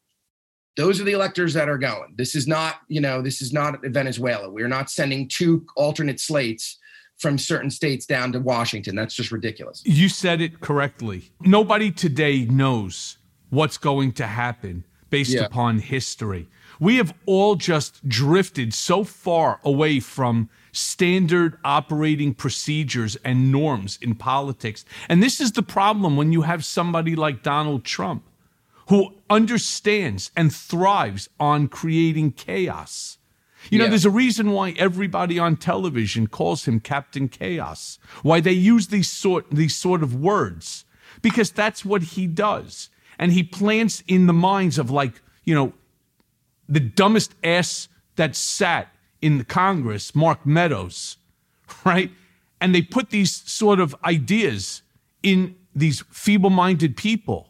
those 0.76 1.00
are 1.00 1.04
the 1.04 1.14
electors 1.14 1.54
that 1.54 1.70
are 1.70 1.78
going. 1.78 2.14
This 2.18 2.36
is 2.36 2.48
not, 2.48 2.82
you 2.88 3.02
know, 3.02 3.22
this 3.22 3.42
is 3.42 3.54
not 3.54 3.80
Venezuela. 3.84 4.50
We're 4.50 4.68
not 4.68 4.90
sending 4.90 5.28
two 5.28 5.66
alternate 5.76 6.20
slates 6.20 6.78
from 7.18 7.38
certain 7.38 7.70
states 7.70 8.06
down 8.06 8.32
to 8.34 8.40
Washington. 8.40 8.96
That's 8.96 9.16
just 9.16 9.32
ridiculous. 9.32 9.82
You 9.86 10.10
said 10.10 10.42
it 10.42 10.60
correctly. 10.60 11.32
Nobody 11.42 11.92
today 11.92 12.46
knows 12.46 13.18
what's 13.50 13.78
going 13.78 14.12
to 14.14 14.28
happen 14.28 14.84
based 15.10 15.32
yeah. 15.32 15.46
upon 15.46 15.80
history. 15.80 16.48
We 16.80 16.98
have 16.98 17.14
all 17.26 17.56
just 17.56 18.08
drifted 18.08 18.74
so 18.74 19.06
far 19.06 19.62
away 19.64 20.02
from 20.02 20.50
standard 20.74 21.58
operating 21.64 22.34
procedures 22.34 23.16
and 23.24 23.50
norms 23.50 23.98
in 24.02 24.16
politics. 24.16 24.84
And 25.08 25.24
this 25.24 25.40
is 25.40 25.54
the 25.54 25.64
problem 25.64 26.18
when 26.18 26.34
you 26.34 26.42
have 26.42 26.66
somebody 26.66 27.16
like 27.16 27.44
Donald 27.44 27.86
Trump 27.86 28.26
who 28.88 29.14
understands 29.30 30.32
and 30.36 30.54
thrives 30.54 31.30
on 31.40 31.68
creating 31.68 32.32
chaos. 32.32 33.18
You 33.70 33.80
know, 33.80 33.86
yeah. 33.86 33.90
there's 33.90 34.06
a 34.06 34.12
reason 34.12 34.52
why 34.52 34.76
everybody 34.78 35.40
on 35.40 35.58
television 35.58 36.28
calls 36.28 36.68
him 36.68 36.80
Captain 36.80 37.28
Chaos. 37.28 37.98
Why 38.22 38.40
they 38.40 38.52
use 38.52 38.88
these 38.88 39.10
sort 39.10 39.50
these 39.50 39.76
sort 39.76 40.04
of 40.04 40.14
words 40.16 40.86
because 41.22 41.52
that's 41.52 41.84
what 41.84 42.04
he 42.04 42.28
does. 42.28 42.90
And 43.18 43.32
he 43.32 43.42
plants 43.42 44.04
in 44.08 44.28
the 44.28 44.34
minds 44.34 44.78
of 44.78 44.92
like, 44.92 45.22
you 45.44 45.56
know, 45.56 45.74
the 46.68 46.80
dumbest 46.80 47.34
ass 47.44 47.88
that 48.16 48.36
sat 48.36 48.94
in 49.22 49.38
the 49.38 49.44
Congress, 49.44 50.14
Mark 50.14 50.46
Meadows, 50.46 51.18
right? 51.86 52.12
And 52.62 52.76
they 52.76 52.82
put 52.82 53.10
these 53.10 53.32
sort 53.32 53.80
of 53.80 53.96
ideas 54.04 54.82
in 55.24 55.56
these 55.74 56.04
feeble-minded 56.12 56.96
people 56.96 57.50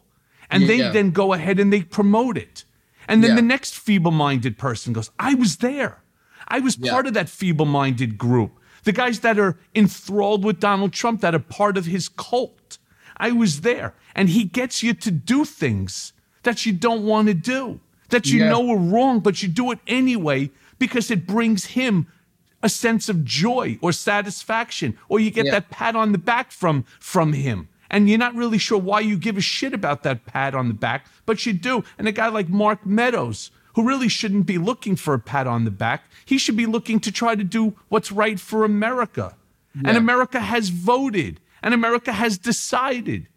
and 0.50 0.62
yeah, 0.62 0.68
they 0.68 0.78
yeah. 0.78 0.90
then 0.90 1.10
go 1.10 1.32
ahead 1.32 1.58
and 1.58 1.72
they 1.72 1.82
promote 1.82 2.36
it. 2.36 2.64
And 3.08 3.22
then 3.22 3.30
yeah. 3.30 3.36
the 3.36 3.42
next 3.42 3.78
feeble 3.78 4.10
minded 4.10 4.58
person 4.58 4.92
goes, 4.92 5.10
I 5.18 5.34
was 5.34 5.58
there. 5.58 6.02
I 6.48 6.60
was 6.60 6.76
part 6.76 7.06
of 7.06 7.14
that 7.14 7.28
feeble 7.28 7.66
minded 7.66 8.18
group. 8.18 8.52
The 8.84 8.92
guys 8.92 9.20
that 9.20 9.38
are 9.38 9.58
enthralled 9.74 10.44
with 10.44 10.60
Donald 10.60 10.92
Trump, 10.92 11.20
that 11.20 11.34
are 11.34 11.40
part 11.40 11.76
of 11.76 11.86
his 11.86 12.08
cult. 12.08 12.78
I 13.16 13.32
was 13.32 13.62
there. 13.62 13.94
And 14.14 14.28
he 14.28 14.44
gets 14.44 14.82
you 14.82 14.94
to 14.94 15.10
do 15.10 15.44
things 15.44 16.12
that 16.44 16.64
you 16.64 16.72
don't 16.72 17.04
want 17.04 17.26
to 17.28 17.34
do, 17.34 17.80
that 18.10 18.26
you 18.26 18.44
know 18.44 18.70
are 18.70 18.78
wrong, 18.78 19.18
but 19.20 19.42
you 19.42 19.48
do 19.48 19.72
it 19.72 19.80
anyway 19.88 20.50
because 20.78 21.10
it 21.10 21.26
brings 21.26 21.66
him 21.66 22.06
a 22.62 22.68
sense 22.68 23.08
of 23.08 23.24
joy 23.24 23.78
or 23.82 23.92
satisfaction, 23.92 24.96
or 25.08 25.18
you 25.18 25.30
get 25.30 25.50
that 25.50 25.70
pat 25.70 25.96
on 25.96 26.12
the 26.12 26.18
back 26.18 26.52
from, 26.52 26.84
from 27.00 27.32
him 27.32 27.68
and 27.90 28.08
you're 28.08 28.18
not 28.18 28.34
really 28.34 28.58
sure 28.58 28.78
why 28.78 29.00
you 29.00 29.16
give 29.16 29.36
a 29.36 29.40
shit 29.40 29.72
about 29.72 30.02
that 30.02 30.26
pat 30.26 30.54
on 30.54 30.68
the 30.68 30.74
back, 30.74 31.06
but 31.24 31.46
you 31.46 31.52
do. 31.52 31.84
And 31.98 32.08
a 32.08 32.12
guy 32.12 32.28
like 32.28 32.48
Mark 32.48 32.84
Meadows, 32.84 33.50
who 33.74 33.86
really 33.86 34.08
shouldn't 34.08 34.46
be 34.46 34.58
looking 34.58 34.96
for 34.96 35.14
a 35.14 35.18
pat 35.18 35.46
on 35.46 35.64
the 35.64 35.70
back, 35.70 36.04
he 36.24 36.38
should 36.38 36.56
be 36.56 36.66
looking 36.66 37.00
to 37.00 37.12
try 37.12 37.34
to 37.34 37.44
do 37.44 37.74
what's 37.88 38.10
right 38.12 38.40
for 38.40 38.64
America. 38.64 39.36
Yeah. 39.74 39.90
And 39.90 39.98
America 39.98 40.40
has 40.40 40.70
voted, 40.70 41.40
and 41.62 41.74
America 41.74 42.12
has 42.12 42.38
decided 42.38 43.28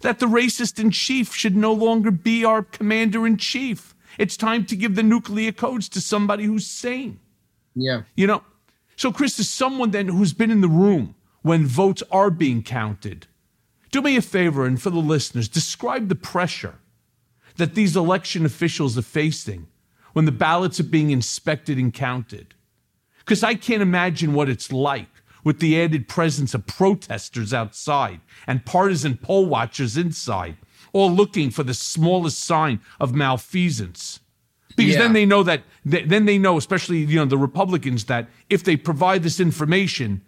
that 0.00 0.20
the 0.20 0.26
racist 0.26 0.78
in 0.78 0.90
chief 0.90 1.34
should 1.34 1.56
no 1.56 1.72
longer 1.72 2.10
be 2.10 2.44
our 2.44 2.62
commander 2.62 3.26
in 3.26 3.36
chief. 3.36 3.94
It's 4.16 4.36
time 4.36 4.64
to 4.66 4.76
give 4.76 4.94
the 4.94 5.02
nuclear 5.02 5.52
codes 5.52 5.88
to 5.90 6.00
somebody 6.00 6.44
who's 6.44 6.66
sane. 6.66 7.20
Yeah. 7.74 8.02
You 8.16 8.26
know, 8.26 8.42
so 8.96 9.12
Chris 9.12 9.38
is 9.38 9.48
someone 9.48 9.92
then 9.92 10.08
who's 10.08 10.32
been 10.32 10.50
in 10.50 10.60
the 10.60 10.68
room 10.68 11.14
when 11.42 11.66
votes 11.66 12.02
are 12.10 12.30
being 12.30 12.62
counted 12.62 13.27
do 13.90 14.02
me 14.02 14.16
a 14.16 14.22
favor, 14.22 14.66
and 14.66 14.80
for 14.80 14.90
the 14.90 14.98
listeners, 14.98 15.48
describe 15.48 16.08
the 16.08 16.14
pressure 16.14 16.74
that 17.56 17.74
these 17.74 17.96
election 17.96 18.44
officials 18.44 18.96
are 18.98 19.02
facing 19.02 19.66
when 20.12 20.24
the 20.24 20.32
ballots 20.32 20.80
are 20.80 20.84
being 20.84 21.10
inspected 21.10 21.78
and 21.78 21.92
counted. 21.92 22.54
Because 23.18 23.42
I 23.42 23.54
can't 23.54 23.82
imagine 23.82 24.32
what 24.32 24.48
it's 24.48 24.72
like 24.72 25.08
with 25.44 25.60
the 25.60 25.80
added 25.80 26.08
presence 26.08 26.54
of 26.54 26.66
protesters 26.66 27.54
outside 27.54 28.20
and 28.46 28.64
partisan 28.64 29.16
poll 29.16 29.46
watchers 29.46 29.96
inside, 29.96 30.56
all 30.92 31.10
looking 31.10 31.50
for 31.50 31.62
the 31.62 31.74
smallest 31.74 32.40
sign 32.40 32.80
of 33.00 33.14
malfeasance. 33.14 34.20
Because 34.76 34.94
yeah. 34.94 35.00
then 35.00 35.12
they 35.12 35.26
know 35.26 35.42
that, 35.42 35.62
then 35.84 36.24
they 36.24 36.38
know, 36.38 36.56
especially 36.56 36.98
you 36.98 37.16
know 37.16 37.24
the 37.24 37.38
Republicans, 37.38 38.04
that 38.04 38.28
if 38.48 38.62
they 38.62 38.76
provide 38.76 39.22
this 39.22 39.40
information, 39.40 40.22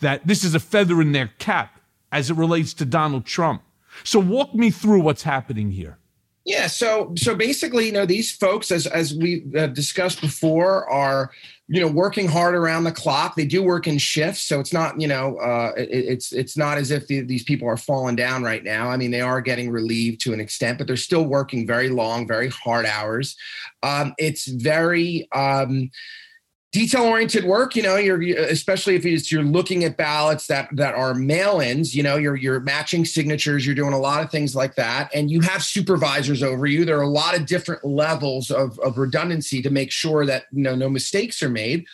that 0.00 0.26
this 0.26 0.42
is 0.42 0.54
a 0.54 0.60
feather 0.60 1.00
in 1.00 1.12
their 1.12 1.28
cap 1.38 1.80
as 2.12 2.30
it 2.30 2.36
relates 2.36 2.74
to 2.74 2.84
Donald 2.84 3.24
Trump. 3.24 3.62
So 4.04 4.20
walk 4.20 4.54
me 4.54 4.70
through 4.70 5.00
what's 5.00 5.22
happening 5.22 5.70
here. 5.70 5.98
Yeah, 6.44 6.66
so 6.66 7.12
so 7.16 7.36
basically, 7.36 7.86
you 7.86 7.92
know, 7.92 8.04
these 8.04 8.32
folks, 8.32 8.72
as 8.72 8.88
as 8.88 9.14
we 9.14 9.44
have 9.54 9.74
discussed 9.74 10.20
before, 10.20 10.90
are 10.90 11.30
you 11.68 11.80
know 11.80 11.86
working 11.86 12.26
hard 12.26 12.56
around 12.56 12.82
the 12.82 12.90
clock. 12.90 13.36
They 13.36 13.46
do 13.46 13.62
work 13.62 13.86
in 13.86 13.96
shifts, 13.96 14.40
so 14.40 14.58
it's 14.58 14.72
not 14.72 15.00
you 15.00 15.06
know 15.06 15.36
uh, 15.36 15.70
it, 15.76 15.88
it's 15.88 16.32
it's 16.32 16.56
not 16.56 16.78
as 16.78 16.90
if 16.90 17.06
the, 17.06 17.20
these 17.20 17.44
people 17.44 17.68
are 17.68 17.76
falling 17.76 18.16
down 18.16 18.42
right 18.42 18.64
now. 18.64 18.90
I 18.90 18.96
mean, 18.96 19.12
they 19.12 19.20
are 19.20 19.40
getting 19.40 19.70
relieved 19.70 20.20
to 20.22 20.32
an 20.32 20.40
extent, 20.40 20.78
but 20.78 20.88
they're 20.88 20.96
still 20.96 21.24
working 21.24 21.64
very 21.64 21.90
long, 21.90 22.26
very 22.26 22.48
hard 22.48 22.86
hours. 22.86 23.36
Um, 23.84 24.12
it's 24.18 24.46
very 24.46 25.28
um, 25.30 25.92
detail 26.72 27.04
oriented 27.04 27.44
work 27.44 27.76
you 27.76 27.82
know 27.82 27.96
you're 27.96 28.22
especially 28.44 28.94
if 28.96 29.04
you're 29.30 29.42
looking 29.42 29.84
at 29.84 29.96
ballots 29.96 30.46
that 30.46 30.68
that 30.72 30.94
are 30.94 31.14
mail-ins 31.14 31.94
you 31.94 32.02
know 32.02 32.16
you're 32.16 32.36
you're 32.36 32.60
matching 32.60 33.04
signatures 33.04 33.66
you're 33.66 33.74
doing 33.74 33.92
a 33.92 33.98
lot 33.98 34.22
of 34.22 34.30
things 34.30 34.56
like 34.56 34.74
that 34.74 35.10
and 35.14 35.30
you 35.30 35.40
have 35.40 35.62
supervisors 35.62 36.42
over 36.42 36.66
you. 36.66 36.84
There 36.84 36.98
are 36.98 37.02
a 37.02 37.08
lot 37.08 37.36
of 37.36 37.46
different 37.46 37.84
levels 37.84 38.50
of, 38.50 38.78
of 38.80 38.98
redundancy 38.98 39.62
to 39.62 39.70
make 39.70 39.90
sure 39.90 40.26
that 40.26 40.44
you 40.52 40.62
know 40.62 40.74
no 40.74 40.88
mistakes 40.88 41.42
are 41.42 41.48
made. 41.48 41.86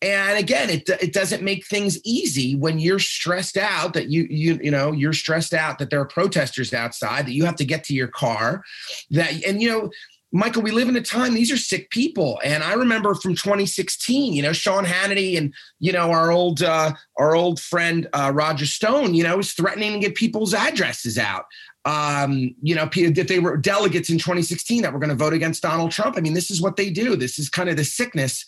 And 0.00 0.38
again 0.38 0.70
it, 0.70 0.88
it 0.88 1.12
doesn't 1.12 1.42
make 1.42 1.66
things 1.66 1.98
easy 2.04 2.54
when 2.54 2.78
you're 2.78 3.00
stressed 3.00 3.56
out 3.56 3.94
that 3.94 4.08
you 4.08 4.26
you 4.30 4.58
you 4.62 4.70
know 4.70 4.92
you're 4.92 5.12
stressed 5.12 5.54
out 5.54 5.78
that 5.78 5.90
there 5.90 6.00
are 6.00 6.06
protesters 6.06 6.72
outside 6.72 7.26
that 7.26 7.32
you 7.32 7.44
have 7.44 7.56
to 7.56 7.64
get 7.64 7.84
to 7.84 7.94
your 7.94 8.08
car 8.08 8.62
that 9.10 9.32
and 9.44 9.60
you 9.60 9.68
know 9.68 9.90
Michael, 10.30 10.62
we 10.62 10.70
live 10.70 10.88
in 10.88 10.96
a 10.96 11.02
time, 11.02 11.32
these 11.32 11.50
are 11.50 11.56
sick 11.56 11.88
people. 11.90 12.38
And 12.44 12.62
I 12.62 12.74
remember 12.74 13.14
from 13.14 13.34
2016, 13.34 14.34
you 14.34 14.42
know, 14.42 14.52
Sean 14.52 14.84
Hannity 14.84 15.38
and, 15.38 15.54
you 15.80 15.92
know, 15.92 16.10
our 16.10 16.30
old, 16.30 16.62
uh, 16.62 16.92
our 17.16 17.34
old 17.34 17.58
friend, 17.60 18.06
uh, 18.12 18.30
Roger 18.34 18.66
Stone, 18.66 19.14
you 19.14 19.24
know, 19.24 19.38
was 19.38 19.52
threatening 19.52 19.94
to 19.94 19.98
get 19.98 20.14
people's 20.14 20.52
addresses 20.52 21.16
out 21.16 21.46
um, 21.88 22.54
you 22.60 22.74
know, 22.74 22.84
that 22.84 23.26
they 23.28 23.38
were 23.38 23.56
delegates 23.56 24.10
in 24.10 24.18
2016 24.18 24.82
that 24.82 24.92
were 24.92 24.98
going 24.98 25.08
to 25.08 25.14
vote 25.14 25.32
against 25.32 25.62
Donald 25.62 25.90
Trump. 25.90 26.16
I 26.18 26.20
mean, 26.20 26.34
this 26.34 26.50
is 26.50 26.60
what 26.60 26.76
they 26.76 26.90
do. 26.90 27.16
This 27.16 27.38
is 27.38 27.48
kind 27.48 27.70
of 27.70 27.76
the 27.76 27.84
sickness. 27.84 28.44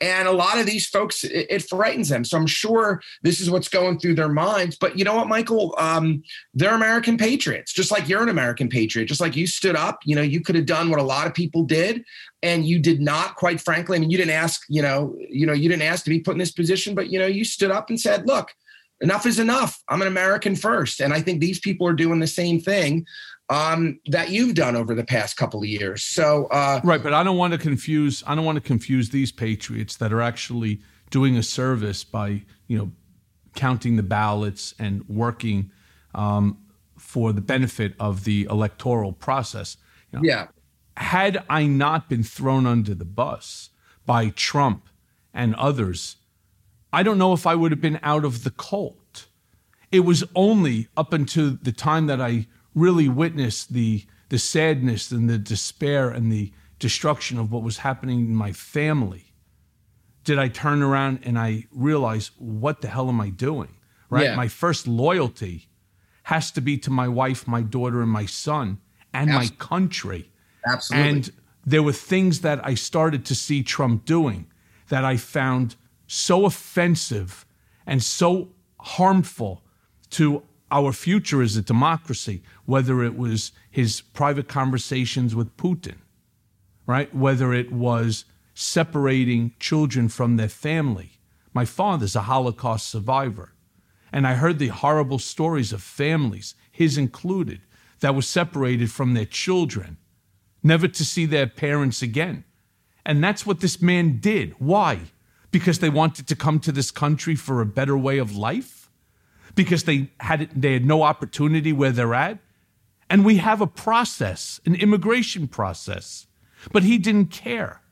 And 0.00 0.26
a 0.26 0.32
lot 0.32 0.58
of 0.58 0.66
these 0.66 0.86
folks, 0.86 1.24
it, 1.24 1.46
it 1.48 1.68
frightens 1.68 2.08
them. 2.08 2.24
So 2.24 2.36
I'm 2.36 2.46
sure 2.46 3.00
this 3.22 3.40
is 3.40 3.48
what's 3.48 3.68
going 3.68 3.98
through 3.98 4.16
their 4.16 4.28
minds. 4.28 4.76
But 4.76 4.98
you 4.98 5.04
know 5.04 5.14
what, 5.14 5.28
Michael? 5.28 5.74
Um, 5.78 6.22
they're 6.52 6.74
American 6.74 7.16
patriots, 7.16 7.72
just 7.72 7.90
like 7.90 8.08
you're 8.08 8.22
an 8.22 8.28
American 8.28 8.68
patriot, 8.68 9.06
just 9.06 9.20
like 9.20 9.36
you 9.36 9.46
stood 9.46 9.76
up. 9.76 10.00
You 10.04 10.16
know, 10.16 10.22
you 10.22 10.40
could 10.40 10.56
have 10.56 10.66
done 10.66 10.90
what 10.90 10.98
a 10.98 11.04
lot 11.04 11.26
of 11.26 11.34
people 11.34 11.62
did, 11.62 12.04
and 12.42 12.66
you 12.66 12.80
did 12.80 13.00
not, 13.00 13.36
quite 13.36 13.60
frankly. 13.60 13.96
I 13.96 14.00
mean, 14.00 14.10
you 14.10 14.18
didn't 14.18 14.34
ask, 14.34 14.62
you 14.68 14.82
know, 14.82 15.16
you 15.30 15.46
know, 15.46 15.52
you 15.52 15.68
didn't 15.68 15.82
ask 15.82 16.04
to 16.04 16.10
be 16.10 16.20
put 16.20 16.32
in 16.32 16.38
this 16.38 16.52
position, 16.52 16.94
but 16.94 17.10
you 17.10 17.18
know, 17.18 17.26
you 17.26 17.44
stood 17.44 17.70
up 17.70 17.88
and 17.88 18.00
said, 18.00 18.26
look, 18.26 18.52
enough 19.00 19.26
is 19.26 19.38
enough. 19.38 19.82
I'm 19.88 20.02
an 20.02 20.08
American 20.08 20.56
first. 20.56 21.00
And 21.00 21.12
I 21.12 21.20
think 21.20 21.40
these 21.40 21.60
people 21.60 21.86
are 21.86 21.94
doing 21.94 22.20
the 22.20 22.26
same 22.26 22.60
thing 22.60 23.06
um, 23.48 23.98
that 24.06 24.30
you've 24.30 24.54
done 24.54 24.76
over 24.76 24.94
the 24.94 25.04
past 25.04 25.36
couple 25.36 25.60
of 25.60 25.66
years. 25.66 26.02
So 26.02 26.46
uh, 26.46 26.80
right, 26.84 27.02
but 27.02 27.12
I 27.12 27.22
don't 27.22 27.36
want 27.36 27.52
to 27.52 27.58
confuse. 27.58 28.22
I 28.26 28.34
don't 28.34 28.44
want 28.44 28.56
to 28.56 28.62
confuse 28.62 29.10
these 29.10 29.32
patriots 29.32 29.96
that 29.96 30.12
are 30.12 30.22
actually 30.22 30.80
doing 31.10 31.36
a 31.36 31.42
service 31.42 32.04
by 32.04 32.42
you 32.66 32.78
know 32.78 32.92
counting 33.54 33.96
the 33.96 34.02
ballots 34.02 34.74
and 34.78 35.08
working 35.08 35.70
um, 36.14 36.58
for 36.98 37.32
the 37.32 37.40
benefit 37.40 37.94
of 38.00 38.24
the 38.24 38.46
electoral 38.50 39.12
process. 39.12 39.76
You 40.12 40.18
know, 40.18 40.24
yeah. 40.24 40.46
Had 40.96 41.44
I 41.50 41.66
not 41.66 42.08
been 42.08 42.22
thrown 42.22 42.66
under 42.66 42.94
the 42.94 43.04
bus 43.04 43.70
by 44.06 44.28
Trump 44.28 44.88
and 45.32 45.54
others 45.56 46.16
I 46.94 47.02
don't 47.02 47.18
know 47.18 47.32
if 47.32 47.44
I 47.44 47.56
would 47.56 47.72
have 47.72 47.80
been 47.80 47.98
out 48.04 48.24
of 48.24 48.44
the 48.44 48.52
cult. 48.52 49.26
It 49.90 50.00
was 50.00 50.22
only 50.36 50.86
up 50.96 51.12
until 51.12 51.58
the 51.60 51.72
time 51.72 52.06
that 52.06 52.20
I 52.20 52.46
really 52.74 53.08
witnessed 53.08 53.72
the 53.72 54.04
the 54.30 54.38
sadness 54.38 55.10
and 55.10 55.28
the 55.28 55.38
despair 55.38 56.08
and 56.10 56.32
the 56.32 56.52
destruction 56.78 57.38
of 57.38 57.52
what 57.52 57.62
was 57.62 57.78
happening 57.78 58.20
in 58.20 58.34
my 58.34 58.52
family 58.52 59.34
did 60.24 60.38
I 60.38 60.48
turn 60.48 60.82
around 60.82 61.20
and 61.22 61.38
I 61.38 61.66
realize 61.70 62.30
what 62.38 62.80
the 62.80 62.88
hell 62.88 63.08
am 63.08 63.20
I 63.20 63.28
doing? 63.28 63.76
Right? 64.10 64.24
Yeah. 64.24 64.36
My 64.36 64.48
first 64.48 64.88
loyalty 64.88 65.68
has 66.24 66.50
to 66.52 66.60
be 66.60 66.78
to 66.78 66.90
my 66.90 67.06
wife, 67.06 67.46
my 67.46 67.60
daughter, 67.60 68.00
and 68.00 68.10
my 68.10 68.26
son 68.26 68.78
and 69.12 69.30
Absolutely. 69.30 69.56
my 69.56 69.64
country. 69.64 70.32
Absolutely. 70.66 71.08
And 71.08 71.32
there 71.66 71.82
were 71.82 71.92
things 71.92 72.40
that 72.40 72.64
I 72.66 72.74
started 72.74 73.24
to 73.26 73.34
see 73.34 73.62
Trump 73.62 74.06
doing 74.06 74.46
that 74.88 75.04
I 75.04 75.16
found 75.18 75.76
so 76.06 76.46
offensive 76.46 77.44
and 77.86 78.02
so 78.02 78.48
harmful 78.80 79.62
to 80.10 80.42
our 80.74 80.92
future 80.92 81.40
as 81.40 81.56
a 81.56 81.62
democracy, 81.62 82.42
whether 82.66 83.04
it 83.04 83.16
was 83.16 83.52
his 83.70 84.00
private 84.00 84.48
conversations 84.48 85.32
with 85.32 85.56
Putin, 85.56 85.94
right? 86.84 87.14
Whether 87.14 87.54
it 87.54 87.70
was 87.70 88.24
separating 88.54 89.52
children 89.60 90.08
from 90.08 90.36
their 90.36 90.48
family. 90.48 91.12
My 91.52 91.64
father's 91.64 92.16
a 92.16 92.22
Holocaust 92.22 92.88
survivor. 92.88 93.52
And 94.12 94.26
I 94.26 94.34
heard 94.34 94.58
the 94.58 94.68
horrible 94.68 95.20
stories 95.20 95.72
of 95.72 95.80
families, 95.80 96.56
his 96.72 96.98
included, 96.98 97.60
that 98.00 98.16
were 98.16 98.22
separated 98.22 98.90
from 98.90 99.14
their 99.14 99.24
children, 99.24 99.96
never 100.60 100.88
to 100.88 101.04
see 101.04 101.24
their 101.24 101.46
parents 101.46 102.02
again. 102.02 102.44
And 103.06 103.22
that's 103.22 103.46
what 103.46 103.60
this 103.60 103.80
man 103.80 104.18
did. 104.18 104.54
Why? 104.58 104.98
Because 105.52 105.78
they 105.78 105.88
wanted 105.88 106.26
to 106.26 106.36
come 106.36 106.58
to 106.60 106.72
this 106.72 106.90
country 106.90 107.36
for 107.36 107.60
a 107.60 107.66
better 107.66 107.96
way 107.96 108.18
of 108.18 108.36
life? 108.36 108.83
Because 109.54 109.84
they 109.84 110.10
had 110.20 110.50
they 110.54 110.72
had 110.72 110.84
no 110.84 111.02
opportunity 111.02 111.72
where 111.72 111.92
they're 111.92 112.14
at? 112.14 112.38
And 113.10 113.24
we 113.24 113.36
have 113.36 113.60
a 113.60 113.66
process, 113.66 114.60
an 114.64 114.74
immigration 114.74 115.46
process. 115.48 116.26
But 116.72 116.82
he 116.82 116.98
didn't 116.98 117.26
care. 117.26 117.82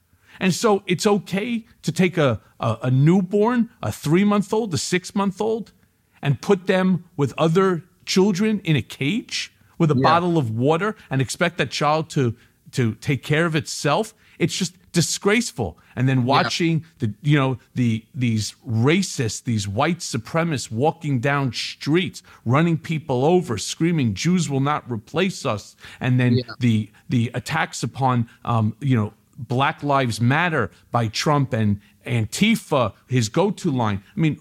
And 0.41 0.55
so 0.55 0.83
it's 0.87 1.07
okay 1.07 1.67
to 1.83 1.93
take 1.93 2.17
a, 2.17 2.41
a, 2.59 2.79
a 2.85 2.91
newborn, 2.91 3.71
a 3.83 3.93
three 3.93 4.25
month 4.25 4.53
old, 4.53 4.73
a 4.75 4.79
six 4.79 5.15
month 5.15 5.41
old, 5.41 5.73
and 6.21 6.41
put 6.41 6.67
them 6.67 7.05
with 7.17 7.35
other 7.37 7.85
children 8.07 8.61
in 8.65 8.77
a 8.77 8.83
cage 8.83 9.53
with 9.79 9.91
a 9.91 9.97
yeah. 9.97 10.03
bottle 10.03 10.39
of 10.39 10.51
water 10.51 10.97
and 11.11 11.21
expect 11.21 11.59
that 11.59 11.71
child 11.71 12.09
to, 12.11 12.35
to 12.73 12.95
take 12.97 13.23
care 13.23 13.47
of 13.47 13.55
itself. 13.55 14.15
It's 14.43 14.59
just 14.59 14.75
disgraceful. 14.91 15.79
And 15.95 16.09
then 16.09 16.25
watching 16.25 16.81
yeah. 16.81 16.87
the, 16.99 17.15
you 17.23 17.39
know, 17.39 17.59
the 17.77 18.05
these 18.13 18.57
racists, 18.69 19.45
these 19.45 19.69
white 19.69 19.99
supremacists 19.99 20.69
walking 20.69 21.21
down 21.21 21.53
streets, 21.53 22.25
running 22.45 22.77
people 22.77 23.25
over, 23.25 23.57
screaming, 23.57 24.15
"Jews 24.15 24.51
will 24.51 24.61
not 24.61 24.91
replace 24.91 25.47
us," 25.47 25.77
and 26.01 26.19
then 26.19 26.39
yeah. 26.39 26.55
the 26.59 26.91
the 27.09 27.31
attacks 27.35 27.85
upon, 27.85 28.29
um, 28.45 28.75
you 28.81 28.97
know, 28.97 29.15
Black 29.39 29.85
Lives 29.85 30.21
Matter 30.21 30.73
by 30.91 31.07
Trump 31.07 31.53
and 31.53 31.81
Antifa, 32.05 32.95
his 33.07 33.29
go-to 33.29 33.71
line. 33.71 34.03
I 34.17 34.21
mean, 34.21 34.41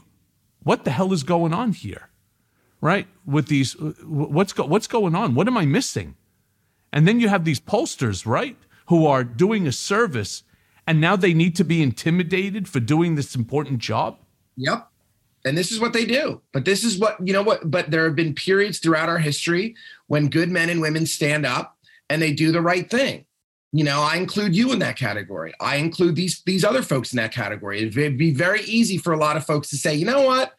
what 0.63 0.83
the 0.83 0.91
hell 0.91 1.13
is 1.13 1.21
going 1.21 1.53
on 1.53 1.73
here? 1.73 2.09
Right? 2.81 3.07
With 3.23 3.49
these 3.49 3.73
what's 4.03 4.53
go, 4.53 4.65
what's 4.65 4.87
going 4.87 5.13
on? 5.13 5.35
What 5.35 5.47
am 5.47 5.57
I 5.57 5.65
missing? 5.67 6.15
And 6.91 7.07
then 7.07 7.19
you 7.19 7.29
have 7.29 7.45
these 7.45 7.59
pollsters, 7.59 8.25
right, 8.25 8.57
who 8.91 9.05
are 9.05 9.23
doing 9.23 9.65
a 9.67 9.71
service 9.71 10.43
and 10.85 10.99
now 10.99 11.15
they 11.15 11.33
need 11.33 11.55
to 11.55 11.63
be 11.63 11.81
intimidated 11.81 12.67
for 12.67 12.81
doing 12.81 13.15
this 13.15 13.35
important 13.35 13.79
job? 13.79 14.17
Yep. 14.57 14.85
And 15.45 15.57
this 15.57 15.71
is 15.71 15.79
what 15.79 15.93
they 15.93 16.03
do. 16.03 16.41
But 16.51 16.65
this 16.65 16.83
is 16.83 16.99
what, 16.99 17.15
you 17.25 17.31
know 17.31 17.41
what, 17.41 17.71
but 17.71 17.89
there 17.89 18.03
have 18.03 18.17
been 18.17 18.35
periods 18.35 18.79
throughout 18.79 19.07
our 19.07 19.17
history 19.17 19.77
when 20.07 20.27
good 20.27 20.51
men 20.51 20.69
and 20.69 20.81
women 20.81 21.05
stand 21.05 21.45
up 21.45 21.77
and 22.09 22.21
they 22.21 22.33
do 22.33 22.51
the 22.51 22.61
right 22.61 22.89
thing 22.89 23.25
you 23.71 23.85
know 23.85 24.01
i 24.01 24.17
include 24.17 24.53
you 24.53 24.73
in 24.73 24.79
that 24.79 24.97
category 24.97 25.53
i 25.61 25.77
include 25.77 26.13
these 26.13 26.41
these 26.41 26.65
other 26.65 26.81
folks 26.81 27.13
in 27.13 27.17
that 27.17 27.31
category 27.31 27.77
it'd 27.77 28.17
be 28.17 28.33
very 28.33 28.59
easy 28.63 28.97
for 28.97 29.13
a 29.13 29.17
lot 29.17 29.37
of 29.37 29.45
folks 29.45 29.69
to 29.69 29.77
say 29.77 29.95
you 29.95 30.05
know 30.05 30.23
what 30.23 30.55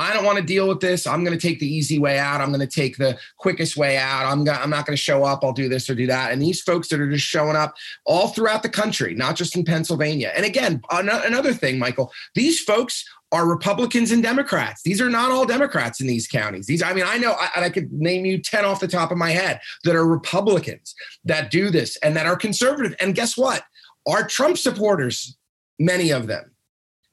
i 0.00 0.12
don't 0.12 0.24
want 0.24 0.38
to 0.38 0.44
deal 0.44 0.68
with 0.68 0.80
this 0.80 1.06
i'm 1.06 1.24
going 1.24 1.36
to 1.36 1.48
take 1.48 1.60
the 1.60 1.66
easy 1.66 1.98
way 1.98 2.18
out 2.18 2.40
i'm 2.40 2.48
going 2.48 2.60
to 2.60 2.66
take 2.66 2.96
the 2.96 3.18
quickest 3.38 3.76
way 3.76 3.96
out 3.96 4.24
i'm, 4.26 4.44
go- 4.44 4.52
I'm 4.52 4.70
not 4.70 4.86
going 4.86 4.96
to 4.96 5.02
show 5.02 5.24
up 5.24 5.44
i'll 5.44 5.52
do 5.52 5.68
this 5.68 5.88
or 5.88 5.94
do 5.94 6.06
that 6.06 6.32
and 6.32 6.40
these 6.40 6.60
folks 6.60 6.88
that 6.88 7.00
are 7.00 7.10
just 7.10 7.24
showing 7.24 7.56
up 7.56 7.74
all 8.04 8.28
throughout 8.28 8.62
the 8.62 8.68
country 8.68 9.14
not 9.14 9.36
just 9.36 9.56
in 9.56 9.64
pennsylvania 9.64 10.32
and 10.34 10.44
again 10.44 10.82
another 10.90 11.52
thing 11.52 11.78
michael 11.78 12.12
these 12.34 12.60
folks 12.60 13.04
are 13.32 13.46
Republicans 13.46 14.10
and 14.10 14.22
Democrats. 14.22 14.82
These 14.82 15.00
are 15.00 15.08
not 15.08 15.30
all 15.30 15.46
Democrats 15.46 16.00
in 16.00 16.06
these 16.06 16.26
counties. 16.26 16.66
These, 16.66 16.82
I 16.82 16.92
mean, 16.92 17.04
I 17.06 17.16
know, 17.16 17.32
I, 17.38 17.64
I 17.64 17.70
could 17.70 17.92
name 17.92 18.24
you 18.24 18.38
10 18.38 18.64
off 18.64 18.80
the 18.80 18.88
top 18.88 19.12
of 19.12 19.18
my 19.18 19.30
head 19.30 19.60
that 19.84 19.94
are 19.94 20.06
Republicans 20.06 20.94
that 21.24 21.50
do 21.50 21.70
this 21.70 21.96
and 21.98 22.16
that 22.16 22.26
are 22.26 22.36
conservative. 22.36 22.94
And 23.00 23.14
guess 23.14 23.36
what? 23.36 23.62
Are 24.08 24.26
Trump 24.26 24.58
supporters, 24.58 25.36
many 25.78 26.10
of 26.10 26.26
them. 26.26 26.49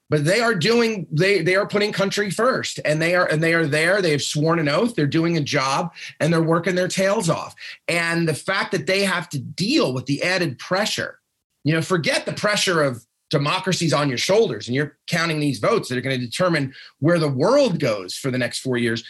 But 0.10 0.24
they 0.24 0.40
are 0.40 0.56
doing, 0.56 1.06
they 1.12 1.42
they 1.42 1.56
are 1.56 1.68
putting 1.68 1.92
country 1.92 2.30
first 2.30 2.80
and 2.86 3.02
they 3.02 3.16
are 3.16 3.26
and 3.26 3.44
they 3.44 3.54
are 3.54 3.66
there. 3.66 4.02
They 4.02 4.12
have 4.12 4.22
sworn 4.22 4.60
an 4.60 4.70
oath, 4.70 4.96
they're 4.96 5.08
doing 5.08 5.38
a 5.38 5.42
job 5.42 5.94
and 6.20 6.32
they're 6.32 6.42
working 6.42 6.76
their 6.76 6.88
tails 6.88 7.30
off. 7.30 7.56
And 7.88 8.28
the 8.28 8.34
fact 8.34 8.72
that 8.72 8.88
they 8.88 9.04
have 9.04 9.28
to 9.30 9.40
deal 9.40 9.94
with 9.94 10.06
the 10.06 10.24
added 10.24 10.60
pressure, 10.60 11.20
you 11.64 11.74
know, 11.74 11.82
forget 11.82 12.26
the 12.26 12.34
pressure 12.34 12.82
of 12.82 13.06
democracy's 13.30 13.94
on 13.94 14.08
your 14.08 14.18
shoulders 14.18 14.68
and 14.68 14.76
you're 14.76 14.98
counting 15.08 15.40
these 15.40 15.60
votes 15.60 15.90
that 15.90 15.98
are 15.98 16.02
going 16.02 16.18
to 16.18 16.26
determine 16.26 16.74
where 17.00 17.20
the 17.20 17.28
world 17.28 17.80
goes 17.80 18.16
for 18.16 18.32
the 18.32 18.38
next 18.38 18.60
four 18.60 18.78
years 18.78 19.04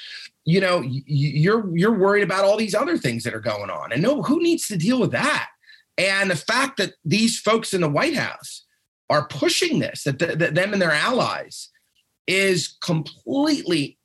you 0.43 0.59
know 0.59 0.81
you're 0.81 1.77
you're 1.77 1.97
worried 1.97 2.23
about 2.23 2.43
all 2.43 2.57
these 2.57 2.73
other 2.73 2.97
things 2.97 3.23
that 3.23 3.33
are 3.35 3.39
going 3.39 3.69
on 3.69 3.91
and 3.91 4.01
no 4.01 4.23
who 4.23 4.41
needs 4.41 4.67
to 4.67 4.77
deal 4.77 4.99
with 4.99 5.11
that 5.11 5.49
and 5.97 6.31
the 6.31 6.35
fact 6.35 6.77
that 6.77 6.93
these 7.05 7.39
folks 7.39 7.73
in 7.73 7.81
the 7.81 7.89
white 7.89 8.15
house 8.15 8.63
are 9.09 9.27
pushing 9.27 9.79
this 9.79 10.03
that, 10.03 10.19
the, 10.19 10.35
that 10.35 10.55
them 10.55 10.73
and 10.73 10.81
their 10.81 10.91
allies 10.91 11.69
is 12.27 12.77
completely 12.81 13.97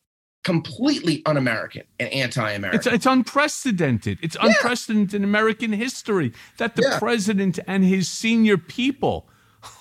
completely 0.44 1.22
un-American 1.24 1.84
and 2.00 2.12
anti-American. 2.12 2.76
It's, 2.76 2.86
it's 2.86 3.06
unprecedented. 3.06 4.18
It's 4.22 4.36
yeah. 4.36 4.48
unprecedented 4.48 5.14
in 5.14 5.24
American 5.24 5.72
history 5.72 6.32
that 6.58 6.74
the 6.74 6.82
yeah. 6.82 6.98
president 6.98 7.60
and 7.66 7.84
his 7.84 8.08
senior 8.08 8.58
people 8.58 9.28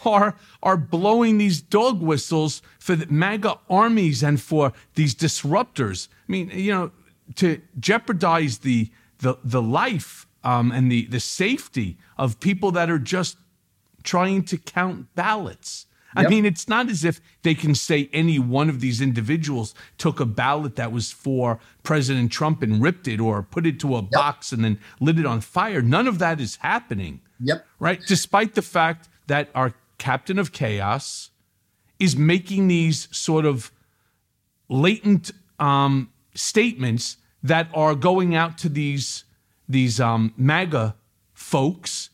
are 0.05 0.35
are 0.61 0.77
blowing 0.77 1.39
these 1.39 1.61
dog 1.61 2.01
whistles 2.01 2.61
for 2.77 2.95
the 2.95 3.07
MAGA 3.07 3.57
armies 3.69 4.21
and 4.21 4.39
for 4.39 4.73
these 4.93 5.15
disruptors. 5.15 6.07
I 6.27 6.31
mean, 6.31 6.51
you 6.53 6.71
know, 6.71 6.91
to 7.35 7.59
jeopardize 7.79 8.59
the 8.59 8.91
the 9.19 9.39
the 9.43 9.61
life 9.61 10.27
um, 10.43 10.71
and 10.71 10.91
the 10.91 11.05
the 11.07 11.19
safety 11.19 11.97
of 12.17 12.39
people 12.39 12.71
that 12.73 12.89
are 12.91 12.99
just 12.99 13.37
trying 14.03 14.43
to 14.45 14.57
count 14.57 15.13
ballots. 15.15 15.85
Yep. 16.15 16.25
I 16.25 16.29
mean, 16.29 16.45
it's 16.45 16.67
not 16.67 16.89
as 16.89 17.05
if 17.05 17.21
they 17.43 17.55
can 17.55 17.73
say 17.73 18.09
any 18.11 18.37
one 18.37 18.69
of 18.69 18.81
these 18.81 18.99
individuals 18.99 19.73
took 19.97 20.19
a 20.19 20.25
ballot 20.25 20.75
that 20.75 20.91
was 20.91 21.11
for 21.11 21.59
President 21.83 22.31
Trump 22.31 22.61
and 22.61 22.81
ripped 22.81 23.07
it 23.07 23.21
or 23.21 23.43
put 23.43 23.65
it 23.65 23.79
to 23.79 23.95
a 23.95 24.01
yep. 24.01 24.11
box 24.11 24.51
and 24.51 24.63
then 24.63 24.77
lit 24.99 25.19
it 25.19 25.25
on 25.25 25.39
fire. 25.39 25.81
None 25.81 26.07
of 26.07 26.19
that 26.19 26.41
is 26.41 26.57
happening. 26.57 27.21
Yep. 27.39 27.65
Right? 27.79 28.01
Despite 28.05 28.55
the 28.55 28.61
fact 28.61 29.07
that 29.27 29.49
our 29.55 29.73
captain 29.97 30.37
of 30.37 30.51
chaos 30.51 31.29
is 31.97 32.15
making 32.17 32.67
these 32.67 33.07
sort 33.15 33.45
of 33.45 33.71
latent 34.67 35.31
um, 35.59 36.11
statements 36.33 37.17
that 37.43 37.67
are 37.73 37.95
going 37.95 38.35
out 38.35 38.57
to 38.57 38.69
these 38.69 39.23
these 39.69 40.01
um, 40.01 40.33
MAGA 40.35 40.95
folks 41.33 42.09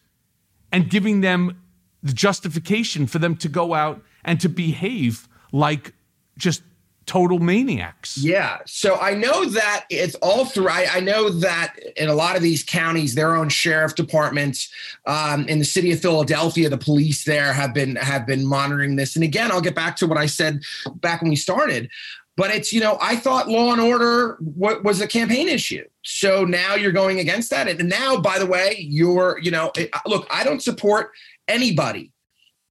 and 0.71 0.89
giving 0.89 1.21
them 1.21 1.59
the 2.07 2.13
justification 2.13 3.05
for 3.07 3.19
them 3.19 3.35
to 3.37 3.49
go 3.49 3.73
out 3.73 4.01
and 4.23 4.39
to 4.41 4.49
behave 4.49 5.27
like 5.51 5.93
just 6.37 6.63
total 7.07 7.39
maniacs. 7.39 8.17
Yeah. 8.17 8.59
So 8.65 8.95
I 8.97 9.13
know 9.15 9.45
that 9.45 9.85
it's 9.89 10.15
all 10.15 10.45
through. 10.45 10.67
I, 10.67 10.87
I, 10.91 10.99
know 10.99 11.29
that 11.29 11.75
in 11.95 12.09
a 12.09 12.13
lot 12.13 12.35
of 12.35 12.41
these 12.41 12.63
counties, 12.63 13.15
their 13.15 13.33
own 13.35 13.47
sheriff 13.47 13.95
departments, 13.95 14.69
um, 15.05 15.47
in 15.47 15.57
the 15.57 15.65
city 15.65 15.91
of 15.93 16.01
Philadelphia, 16.01 16.69
the 16.69 16.77
police 16.77 17.23
there 17.23 17.53
have 17.53 17.73
been 17.73 17.95
have 17.95 18.27
been 18.27 18.45
monitoring 18.45 18.97
this. 18.97 19.15
And 19.15 19.23
again, 19.23 19.51
I'll 19.51 19.61
get 19.61 19.73
back 19.73 19.95
to 19.97 20.07
what 20.07 20.17
I 20.17 20.25
said 20.25 20.61
back 20.95 21.21
when 21.21 21.29
we 21.29 21.37
started. 21.37 21.89
But 22.35 22.51
it's 22.51 22.71
you 22.71 22.81
know 22.81 22.99
I 23.01 23.15
thought 23.15 23.47
law 23.47 23.71
and 23.71 23.81
order 23.81 24.37
was 24.41 25.01
a 25.01 25.07
campaign 25.07 25.47
issue. 25.47 25.85
So 26.03 26.45
now 26.45 26.75
you're 26.75 26.91
going 26.91 27.19
against 27.19 27.49
that. 27.49 27.67
And 27.67 27.89
now, 27.89 28.17
by 28.17 28.37
the 28.37 28.45
way, 28.45 28.75
you're 28.79 29.39
you 29.41 29.49
know 29.49 29.71
look, 30.05 30.27
I 30.29 30.43
don't 30.43 30.61
support 30.61 31.11
anybody 31.47 32.11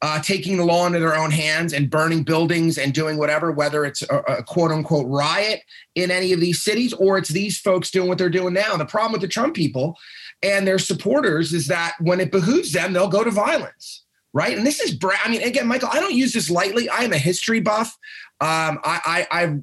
uh, 0.02 0.20
taking 0.20 0.56
the 0.56 0.64
law 0.64 0.86
into 0.86 0.98
their 0.98 1.16
own 1.16 1.30
hands 1.30 1.72
and 1.72 1.90
burning 1.90 2.22
buildings 2.22 2.76
and 2.76 2.92
doing 2.92 3.16
whatever, 3.16 3.50
whether 3.50 3.84
it's 3.84 4.02
a, 4.02 4.18
a, 4.28 4.42
quote 4.42 4.70
unquote 4.70 5.06
riot 5.08 5.62
in 5.94 6.10
any 6.10 6.32
of 6.32 6.40
these 6.40 6.62
cities 6.62 6.92
or 6.94 7.16
it's 7.16 7.30
these 7.30 7.58
folks 7.58 7.90
doing 7.90 8.08
what 8.08 8.18
they're 8.18 8.28
doing 8.28 8.52
now. 8.52 8.76
The 8.76 8.84
problem 8.84 9.12
with 9.12 9.22
the 9.22 9.28
Trump 9.28 9.54
people 9.54 9.96
and 10.42 10.66
their 10.66 10.78
supporters 10.78 11.54
is 11.54 11.66
that 11.68 11.94
when 12.00 12.20
it 12.20 12.30
behooves 12.30 12.72
them, 12.72 12.92
they'll 12.92 13.08
go 13.08 13.24
to 13.24 13.30
violence. 13.30 14.04
Right. 14.34 14.56
And 14.56 14.66
this 14.66 14.80
is, 14.80 14.98
I 15.02 15.30
mean, 15.30 15.42
again, 15.42 15.66
Michael, 15.66 15.88
I 15.90 15.98
don't 15.98 16.12
use 16.12 16.34
this 16.34 16.50
lightly. 16.50 16.90
I 16.90 16.98
am 16.98 17.14
a 17.14 17.18
history 17.18 17.60
buff. 17.60 17.96
Um, 18.42 18.78
I, 18.84 19.26
I, 19.30 19.42
I've 19.42 19.60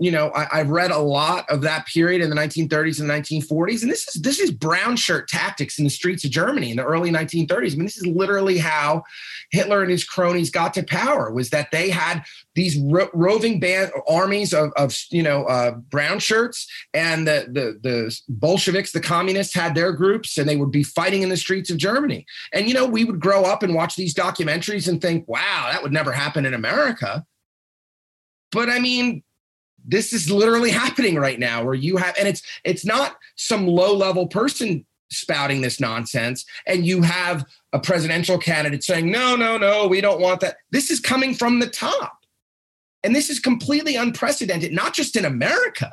you 0.00 0.10
know, 0.10 0.32
I, 0.34 0.56
have 0.56 0.70
read 0.70 0.90
a 0.90 0.98
lot 0.98 1.48
of 1.50 1.60
that 1.60 1.86
period 1.86 2.22
in 2.22 2.30
the 2.30 2.36
1930s 2.36 3.00
and 3.00 3.10
1940s, 3.10 3.82
and 3.82 3.90
this 3.90 4.08
is 4.08 4.22
this 4.22 4.38
is 4.38 4.50
brown 4.50 4.96
shirt 4.96 5.28
tactics 5.28 5.78
in 5.78 5.84
the 5.84 5.90
streets 5.90 6.24
of 6.24 6.30
Germany 6.30 6.70
in 6.70 6.78
the 6.78 6.84
early 6.84 7.10
1930s. 7.10 7.72
I 7.72 7.76
mean, 7.76 7.84
this 7.84 7.98
is 7.98 8.06
literally 8.06 8.56
how 8.56 9.02
Hitler 9.50 9.82
and 9.82 9.90
his 9.90 10.02
cronies 10.02 10.48
got 10.48 10.72
to 10.74 10.82
power. 10.82 11.30
Was 11.30 11.50
that 11.50 11.70
they 11.70 11.90
had 11.90 12.24
these 12.54 12.78
ro- 12.78 13.10
roving 13.12 13.60
band 13.60 13.92
armies 14.08 14.54
of, 14.54 14.70
of 14.74 14.96
you 15.10 15.22
know 15.22 15.44
uh, 15.44 15.72
brown 15.72 16.18
shirts, 16.18 16.66
and 16.94 17.28
the, 17.28 17.46
the 17.52 17.78
the 17.82 18.20
Bolsheviks, 18.30 18.92
the 18.92 19.00
communists, 19.00 19.52
had 19.52 19.74
their 19.74 19.92
groups, 19.92 20.38
and 20.38 20.48
they 20.48 20.56
would 20.56 20.70
be 20.70 20.82
fighting 20.82 21.22
in 21.22 21.28
the 21.28 21.36
streets 21.36 21.68
of 21.68 21.76
Germany. 21.76 22.24
And 22.54 22.66
you 22.66 22.72
know, 22.72 22.86
we 22.86 23.04
would 23.04 23.20
grow 23.20 23.44
up 23.44 23.62
and 23.62 23.74
watch 23.74 23.96
these 23.96 24.14
documentaries 24.14 24.88
and 24.88 24.98
think, 25.02 25.28
"Wow, 25.28 25.68
that 25.70 25.82
would 25.82 25.92
never 25.92 26.12
happen 26.12 26.46
in 26.46 26.54
America." 26.54 27.26
But 28.50 28.70
I 28.70 28.80
mean, 28.80 29.22
this 29.90 30.12
is 30.12 30.30
literally 30.30 30.70
happening 30.70 31.16
right 31.16 31.38
now 31.38 31.64
where 31.64 31.74
you 31.74 31.96
have 31.96 32.14
and 32.18 32.28
it's 32.28 32.42
it's 32.64 32.84
not 32.84 33.16
some 33.36 33.66
low 33.66 33.94
level 33.94 34.26
person 34.26 34.86
spouting 35.10 35.60
this 35.60 35.80
nonsense 35.80 36.44
and 36.66 36.86
you 36.86 37.02
have 37.02 37.44
a 37.72 37.80
presidential 37.80 38.38
candidate 38.38 38.84
saying 38.84 39.10
no 39.10 39.34
no 39.34 39.58
no 39.58 39.86
we 39.86 40.00
don't 40.00 40.20
want 40.20 40.40
that. 40.40 40.56
This 40.70 40.90
is 40.90 41.00
coming 41.00 41.34
from 41.34 41.58
the 41.58 41.66
top. 41.66 42.16
And 43.02 43.16
this 43.16 43.30
is 43.30 43.40
completely 43.40 43.96
unprecedented 43.96 44.72
not 44.72 44.94
just 44.94 45.16
in 45.16 45.24
america 45.24 45.92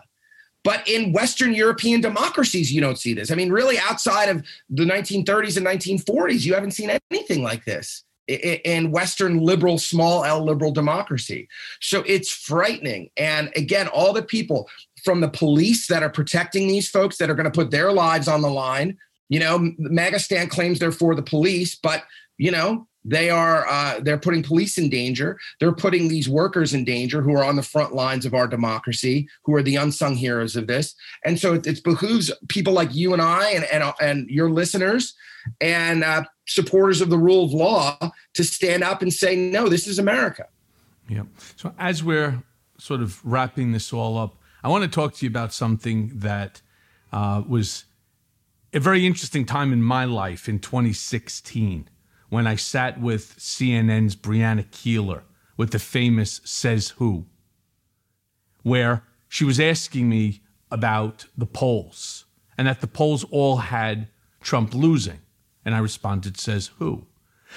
but 0.63 0.87
in 0.87 1.13
western 1.13 1.53
european 1.53 1.99
democracies 1.99 2.71
you 2.71 2.81
don't 2.81 2.99
see 2.99 3.13
this. 3.13 3.31
I 3.31 3.35
mean 3.35 3.51
really 3.51 3.79
outside 3.79 4.29
of 4.29 4.45
the 4.69 4.85
1930s 4.85 5.57
and 5.57 5.65
1940s 5.65 6.45
you 6.45 6.53
haven't 6.53 6.71
seen 6.71 6.91
anything 7.11 7.41
like 7.41 7.65
this 7.65 8.03
in 8.28 8.91
Western 8.91 9.39
liberal, 9.39 9.78
small 9.78 10.25
L 10.25 10.43
liberal 10.43 10.71
democracy. 10.71 11.47
So 11.80 12.03
it's 12.05 12.32
frightening. 12.32 13.09
And 13.17 13.51
again, 13.55 13.88
all 13.88 14.13
the 14.13 14.23
people 14.23 14.69
from 15.03 15.21
the 15.21 15.30
police 15.30 15.88
that 15.88 16.03
are 16.03 16.09
protecting 16.09 16.67
these 16.67 16.89
folks 16.89 17.17
that 17.17 17.30
are 17.30 17.36
going 17.36 17.45
to 17.45 17.51
put 17.51 17.71
their 17.71 17.91
lives 17.91 18.28
on 18.28 18.41
the 18.41 18.49
line. 18.49 18.97
You 19.30 19.39
know, 19.39 19.59
Magistan 19.80 20.49
claims 20.49 20.80
they're 20.80 20.91
for 20.91 21.15
the 21.15 21.23
police, 21.23 21.75
but 21.75 22.03
you 22.38 22.51
know 22.51 22.88
they 23.03 23.30
are 23.30 23.65
uh, 23.67 23.99
they're 24.01 24.17
putting 24.19 24.43
police 24.43 24.78
in 24.78 24.89
danger. 24.89 25.39
They're 25.59 25.73
putting 25.73 26.07
these 26.07 26.28
workers 26.28 26.73
in 26.73 26.84
danger 26.84 27.21
who 27.21 27.34
are 27.34 27.43
on 27.43 27.55
the 27.55 27.63
front 27.63 27.93
lines 27.93 28.25
of 28.25 28.34
our 28.34 28.47
democracy, 28.47 29.30
who 29.45 29.55
are 29.55 29.63
the 29.63 29.78
unsung 29.78 30.15
heroes 30.15 30.55
of 30.57 30.67
this. 30.67 30.93
And 31.23 31.39
so 31.39 31.53
it, 31.53 31.65
it 31.65 31.84
behooves 31.84 32.32
people 32.49 32.73
like 32.73 32.93
you 32.93 33.13
and 33.13 33.21
I 33.21 33.51
and 33.51 33.63
and, 33.65 33.93
and 34.01 34.30
your 34.30 34.49
listeners 34.49 35.15
and 35.61 36.03
uh, 36.03 36.23
supporters 36.47 37.01
of 37.01 37.09
the 37.09 37.17
rule 37.17 37.45
of 37.45 37.51
law 37.51 37.97
to 38.33 38.43
stand 38.43 38.83
up 38.83 39.01
and 39.01 39.13
say, 39.13 39.35
no, 39.35 39.69
this 39.69 39.87
is 39.87 39.99
America. 39.99 40.47
Yeah. 41.07 41.23
So 41.55 41.73
as 41.77 42.03
we're 42.03 42.43
sort 42.77 43.01
of 43.01 43.23
wrapping 43.23 43.71
this 43.71 43.93
all 43.93 44.17
up, 44.17 44.37
I 44.63 44.69
want 44.69 44.83
to 44.83 44.89
talk 44.89 45.15
to 45.15 45.25
you 45.25 45.29
about 45.29 45.53
something 45.53 46.11
that 46.15 46.61
uh, 47.11 47.43
was 47.47 47.85
a 48.73 48.79
very 48.79 49.05
interesting 49.05 49.45
time 49.45 49.71
in 49.71 49.81
my 49.81 50.05
life 50.05 50.49
in 50.49 50.59
2016 50.59 51.89
when 52.29 52.47
I 52.47 52.55
sat 52.55 52.99
with 52.99 53.37
CNN's 53.37 54.15
Brianna 54.15 54.65
Keilar 54.65 55.23
with 55.55 55.71
the 55.71 55.79
famous 55.79 56.41
Says 56.43 56.89
Who, 56.97 57.25
where 58.63 59.03
she 59.29 59.45
was 59.45 59.59
asking 59.59 60.09
me 60.09 60.41
about 60.69 61.25
the 61.37 61.45
polls 61.45 62.25
and 62.57 62.67
that 62.67 62.81
the 62.81 62.87
polls 62.87 63.23
all 63.25 63.57
had 63.57 64.09
Trump 64.41 64.73
losing. 64.73 65.19
And 65.68 65.76
I 65.76 65.80
responded, 65.80 66.38
Says 66.38 66.72
who? 66.80 67.07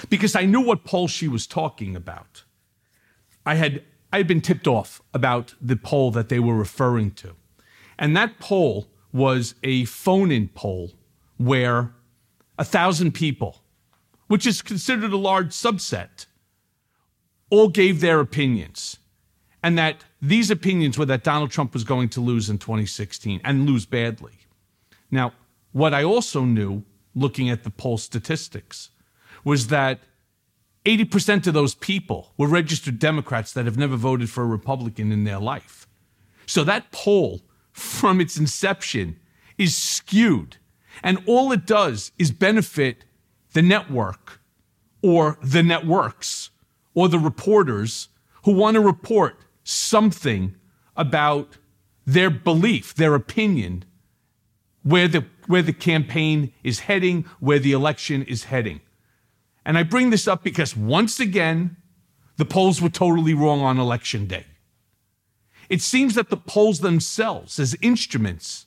Because 0.09 0.35
I 0.35 0.45
knew 0.45 0.61
what 0.61 0.83
poll 0.83 1.07
she 1.07 1.29
was 1.29 1.47
talking 1.47 1.95
about. 1.95 2.43
I 3.47 3.55
had, 3.55 3.85
I 4.13 4.17
had 4.17 4.27
been 4.27 4.41
tipped 4.41 4.67
off 4.67 5.01
about 5.15 5.55
the 5.61 5.77
poll 5.77 6.11
that 6.11 6.29
they 6.29 6.41
were 6.41 6.57
referring 6.57 7.13
to. 7.13 7.37
And 8.01 8.17
that 8.17 8.41
poll 8.41 8.89
was 9.13 9.55
a 9.63 9.85
phone 9.85 10.33
in 10.33 10.49
poll 10.49 10.91
where 11.37 11.93
a 12.59 12.65
thousand 12.65 13.13
people, 13.13 13.63
which 14.27 14.45
is 14.45 14.61
considered 14.61 15.13
a 15.13 15.17
large 15.17 15.51
subset, 15.51 16.27
all 17.49 17.69
gave 17.69 18.01
their 18.01 18.19
opinions. 18.19 18.97
And 19.63 19.79
that 19.79 20.05
these 20.21 20.51
opinions 20.51 20.99
were 20.99 21.07
that 21.07 21.23
Donald 21.23 21.53
Trump 21.53 21.75
was 21.75 21.85
going 21.85 22.09
to 22.09 22.21
lose 22.21 22.51
in 22.51 22.59
2016 22.59 23.41
and 23.45 23.67
lose 23.67 23.87
badly. 23.87 24.33
Now, 25.13 25.33
what 25.71 25.95
I 25.95 26.03
also 26.03 26.45
knew 26.45 26.83
looking 27.15 27.51
at 27.51 27.65
the 27.65 27.71
poll 27.71 27.99
statistics 27.99 28.91
was 29.45 29.69
that 29.69 30.01
80% 30.85 31.47
of 31.47 31.55
those 31.55 31.75
people 31.75 32.33
were 32.37 32.47
registered 32.49 32.99
Democrats 32.99 33.53
that 33.53 33.67
have 33.67 33.77
never 33.77 33.97
voted 33.97 34.31
for 34.31 34.43
a 34.43 34.47
Republican 34.47 35.13
in 35.13 35.25
their 35.25 35.39
life. 35.39 35.87
So 36.47 36.65
that 36.65 36.91
poll, 36.91 37.43
from 37.73 38.21
its 38.21 38.37
inception, 38.37 39.19
is 39.59 39.77
skewed. 39.77 40.57
And 41.03 41.23
all 41.27 41.53
it 41.53 41.67
does 41.67 42.13
is 42.19 42.31
benefit 42.31 43.05
the 43.53 43.63
network 43.63 44.41
or 45.03 45.39
the 45.43 45.63
networks 45.63 46.51
or 46.95 47.09
the 47.09 47.19
reporters 47.19 48.09
who 48.45 48.53
want 48.53 48.75
to 48.75 48.81
report 48.81 49.37
something 49.65 50.57
about 50.97 51.59
their 52.07 52.31
belief, 52.31 52.95
their 52.95 53.15
opinion, 53.15 53.85
where 54.83 55.09
the 55.09 55.25
where 55.51 55.63
the 55.63 55.73
campaign 55.73 56.53
is 56.63 56.81
heading, 56.81 57.25
where 57.41 57.59
the 57.59 57.73
election 57.73 58.23
is 58.23 58.45
heading. 58.45 58.81
And 59.67 59.77
I 59.77 59.83
bring 59.83 60.11
this 60.11 60.29
up 60.29 60.45
because 60.45 60.77
once 60.77 61.19
again, 61.19 61.77
the 62.37 62.45
polls 62.45 62.81
were 62.81 62.89
totally 62.89 63.35
wrong 63.35 63.61
on 63.61 63.77
election 63.77 64.27
day. 64.27 64.47
It 65.69 65.83
seems 65.83 66.15
that 66.15 66.31
the 66.31 66.37
polls 66.37 66.79
themselves, 66.79 67.59
as 67.59 67.77
instruments, 67.83 68.67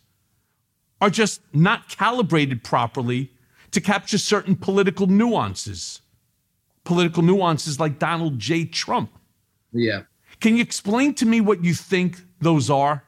are 1.00 1.10
just 1.10 1.40
not 1.54 1.88
calibrated 1.88 2.66
properly 2.66 3.32
to 3.72 3.80
capture 3.80 4.18
certain 4.18 4.56
political 4.56 5.08
nuances. 5.08 6.02
Political 6.84 7.24
nuances 7.24 7.80
like 7.80 7.98
Donald 7.98 8.40
J. 8.40 8.66
Trump. 8.66 9.10
Yeah. 9.72 10.02
Can 10.42 10.58
you 10.58 10.62
explain 10.62 11.14
to 11.16 11.26
me 11.26 11.40
what 11.40 11.64
you 11.64 11.74
think 11.74 12.20
those 12.42 12.70
are? 12.70 13.06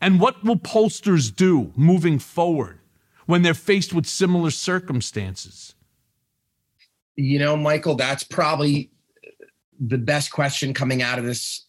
And 0.00 0.20
what 0.20 0.44
will 0.44 0.56
pollsters 0.56 1.34
do 1.34 1.72
moving 1.76 2.20
forward 2.20 2.78
when 3.26 3.42
they're 3.42 3.54
faced 3.54 3.92
with 3.92 4.06
similar 4.06 4.50
circumstances? 4.50 5.74
You 7.16 7.38
know, 7.38 7.56
Michael, 7.56 7.94
that's 7.94 8.22
probably 8.22 8.90
the 9.78 9.98
best 9.98 10.30
question 10.30 10.72
coming 10.72 11.02
out 11.02 11.18
of 11.18 11.24
this 11.24 11.66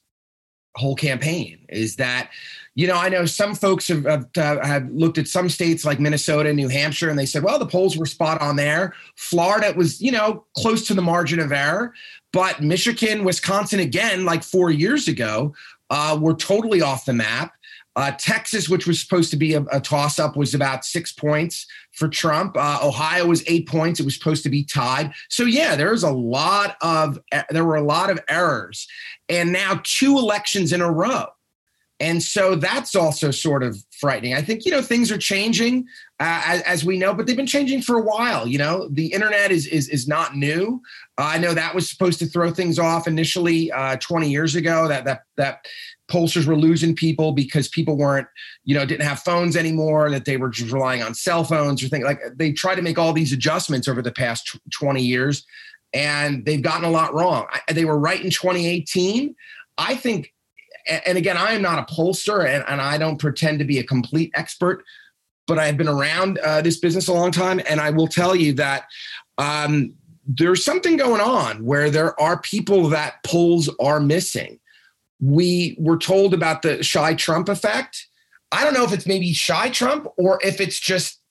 whole 0.75 0.95
campaign 0.95 1.59
is 1.69 1.97
that 1.97 2.31
you 2.73 2.87
know 2.87 2.95
i 2.95 3.07
know 3.07 3.25
some 3.25 3.53
folks 3.53 3.87
have, 3.87 4.05
have, 4.05 4.27
have, 4.35 4.89
looked 4.91 5.19
at 5.19 5.27
some 5.27 5.47
states 5.47 5.85
like 5.85 5.99
minnesota 5.99 6.49
and 6.49 6.57
new 6.57 6.67
hampshire 6.67 7.09
and 7.09 7.19
they 7.19 7.27
said 7.27 7.43
well 7.43 7.59
the 7.59 7.65
polls 7.65 7.95
were 7.95 8.07
spot 8.07 8.41
on 8.41 8.55
there 8.55 8.93
florida 9.15 9.71
was 9.77 10.01
you 10.01 10.11
know 10.11 10.43
close 10.57 10.87
to 10.87 10.95
the 10.95 11.01
margin 11.01 11.39
of 11.39 11.51
error 11.51 11.93
but 12.31 12.59
michigan 12.63 13.23
wisconsin 13.23 13.79
again 13.79 14.25
like 14.25 14.41
four 14.41 14.71
years 14.71 15.07
ago 15.07 15.53
uh, 15.91 16.17
were 16.19 16.33
totally 16.33 16.81
off 16.81 17.05
the 17.05 17.13
map 17.13 17.53
uh, 17.95 18.11
Texas, 18.17 18.67
which 18.67 18.87
was 18.87 18.99
supposed 18.99 19.29
to 19.31 19.37
be 19.37 19.53
a, 19.53 19.61
a 19.71 19.79
toss 19.79 20.17
up, 20.19 20.35
was 20.35 20.53
about 20.53 20.83
six 20.83 21.11
points 21.11 21.67
for 21.91 22.07
Trump. 22.07 22.57
Uh, 22.57 22.79
Ohio 22.81 23.27
was 23.27 23.43
eight 23.47 23.67
points. 23.67 23.99
It 23.99 24.05
was 24.05 24.15
supposed 24.15 24.43
to 24.43 24.49
be 24.49 24.63
tied. 24.63 25.13
So 25.29 25.43
yeah, 25.43 25.75
there's 25.75 26.03
a 26.03 26.11
lot 26.11 26.75
of 26.81 27.19
there 27.49 27.65
were 27.65 27.75
a 27.75 27.83
lot 27.83 28.09
of 28.09 28.19
errors, 28.27 28.87
and 29.29 29.51
now 29.51 29.79
two 29.83 30.17
elections 30.17 30.73
in 30.73 30.81
a 30.81 30.91
row, 30.91 31.27
and 31.99 32.21
so 32.21 32.55
that's 32.55 32.95
also 32.95 33.31
sort 33.31 33.63
of 33.63 33.77
frightening. 34.03 34.33
I 34.33 34.41
think 34.41 34.65
you 34.65 34.71
know 34.71 34.81
things 34.81 35.13
are 35.13 35.17
changing 35.17 35.87
uh, 36.19 36.43
as, 36.45 36.61
as, 36.63 36.83
we 36.83 36.97
know, 36.97 37.13
but 37.13 37.25
they've 37.25 37.37
been 37.37 37.47
changing 37.47 37.81
for 37.81 37.97
a 37.97 38.01
while. 38.01 38.45
You 38.45 38.57
know, 38.57 38.89
the 38.89 39.05
internet 39.05 39.49
is 39.49 39.65
is 39.65 39.87
is 39.87 40.09
not 40.09 40.35
new. 40.35 40.81
Uh, 41.17 41.31
I 41.35 41.37
know 41.37 41.53
that 41.53 41.73
was 41.73 41.89
supposed 41.89 42.19
to 42.19 42.25
throw 42.25 42.51
things 42.51 42.77
off 42.77 43.07
initially 43.07 43.71
uh, 43.71 43.95
20 43.95 44.29
years 44.29 44.55
ago. 44.55 44.89
That 44.89 45.05
that 45.05 45.21
that 45.37 45.65
pollsters 46.11 46.45
were 46.45 46.57
losing 46.57 46.93
people 46.93 47.31
because 47.31 47.69
people 47.69 47.95
weren't, 47.95 48.27
you 48.65 48.75
know, 48.75 48.85
didn't 48.85 49.07
have 49.07 49.19
phones 49.19 49.55
anymore, 49.55 50.09
that 50.09 50.25
they 50.25 50.35
were 50.35 50.49
just 50.49 50.73
relying 50.73 51.01
on 51.01 51.15
cell 51.15 51.45
phones 51.45 51.81
or 51.81 51.87
things 51.87 52.03
like 52.03 52.19
they 52.35 52.51
tried 52.51 52.75
to 52.75 52.81
make 52.81 52.99
all 52.99 53.13
these 53.13 53.31
adjustments 53.31 53.87
over 53.87 54.01
the 54.01 54.11
past 54.11 54.57
20 54.73 55.01
years 55.01 55.45
and 55.93 56.43
they've 56.43 56.61
gotten 56.61 56.83
a 56.83 56.91
lot 56.91 57.13
wrong. 57.13 57.45
They 57.71 57.85
were 57.85 57.97
right 57.97 58.21
in 58.21 58.31
2018. 58.31 59.33
I 59.77 59.95
think, 59.95 60.32
and 60.87 61.17
again, 61.17 61.37
I 61.37 61.53
am 61.53 61.61
not 61.61 61.79
a 61.79 61.93
pollster 61.93 62.47
and, 62.47 62.63
and 62.67 62.81
I 62.81 62.97
don't 62.97 63.17
pretend 63.17 63.59
to 63.59 63.65
be 63.65 63.79
a 63.79 63.83
complete 63.83 64.31
expert, 64.33 64.83
but 65.47 65.59
I've 65.59 65.77
been 65.77 65.87
around 65.87 66.39
uh, 66.39 66.61
this 66.61 66.77
business 66.79 67.07
a 67.07 67.13
long 67.13 67.31
time. 67.31 67.61
And 67.69 67.79
I 67.79 67.89
will 67.89 68.07
tell 68.07 68.35
you 68.35 68.53
that 68.53 68.85
um, 69.37 69.93
there's 70.25 70.63
something 70.63 70.97
going 70.97 71.21
on 71.21 71.63
where 71.63 71.89
there 71.89 72.19
are 72.19 72.39
people 72.41 72.89
that 72.89 73.23
polls 73.23 73.69
are 73.79 73.99
missing 73.99 74.59
we 75.23 75.75
were 75.79 75.97
told 75.97 76.33
about 76.33 76.63
the 76.63 76.83
shy 76.83 77.13
Trump 77.13 77.47
effect. 77.47 78.07
I 78.51 78.63
don't 78.63 78.73
know 78.73 78.83
if 78.83 78.91
it's 78.91 79.07
maybe 79.07 79.31
shy 79.31 79.69
Trump 79.69 80.07
or 80.17 80.37
if 80.43 80.59
it's 80.59 80.79
just 80.79 81.21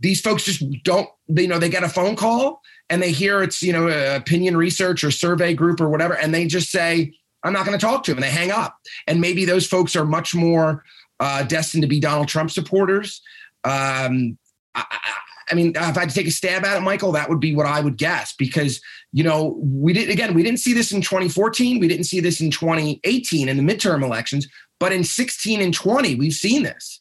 these 0.00 0.20
folks 0.20 0.44
just 0.44 0.62
don't, 0.84 1.08
you 1.28 1.48
know, 1.48 1.58
they 1.58 1.68
get 1.68 1.82
a 1.82 1.88
phone 1.88 2.14
call 2.14 2.62
and 2.88 3.02
they 3.02 3.10
hear 3.10 3.42
it's, 3.42 3.62
you 3.62 3.72
know, 3.72 3.88
opinion 4.14 4.56
research 4.56 5.02
or 5.02 5.10
survey 5.10 5.54
group 5.54 5.80
or 5.80 5.88
whatever, 5.88 6.14
and 6.14 6.32
they 6.32 6.46
just 6.46 6.70
say, 6.70 7.14
I'm 7.46 7.52
not 7.52 7.64
going 7.64 7.78
to 7.78 7.84
talk 7.84 8.02
to 8.04 8.12
him. 8.12 8.18
And 8.18 8.24
they 8.24 8.30
hang 8.30 8.50
up. 8.50 8.76
And 9.06 9.20
maybe 9.20 9.44
those 9.44 9.66
folks 9.66 9.96
are 9.96 10.04
much 10.04 10.34
more 10.34 10.84
uh, 11.20 11.44
destined 11.44 11.82
to 11.82 11.88
be 11.88 12.00
Donald 12.00 12.28
Trump 12.28 12.50
supporters. 12.50 13.22
Um, 13.64 14.38
I, 14.74 14.84
I 15.50 15.54
mean, 15.54 15.70
if 15.70 15.76
I 15.76 16.00
had 16.00 16.08
to 16.08 16.14
take 16.14 16.26
a 16.26 16.32
stab 16.32 16.64
at 16.64 16.76
it, 16.76 16.80
Michael, 16.80 17.12
that 17.12 17.28
would 17.28 17.40
be 17.40 17.54
what 17.54 17.66
I 17.66 17.80
would 17.80 17.96
guess 17.96 18.34
because, 18.34 18.80
you 19.12 19.22
know, 19.22 19.58
we 19.62 19.92
did, 19.92 20.10
again, 20.10 20.34
we 20.34 20.42
didn't 20.42 20.58
see 20.58 20.72
this 20.72 20.92
in 20.92 21.00
2014. 21.00 21.78
We 21.78 21.88
didn't 21.88 22.04
see 22.04 22.20
this 22.20 22.40
in 22.40 22.50
2018 22.50 23.48
in 23.48 23.56
the 23.56 23.62
midterm 23.62 24.02
elections, 24.02 24.48
but 24.80 24.92
in 24.92 25.04
16 25.04 25.60
and 25.60 25.72
20, 25.72 26.16
we've 26.16 26.32
seen 26.32 26.64
this. 26.64 27.00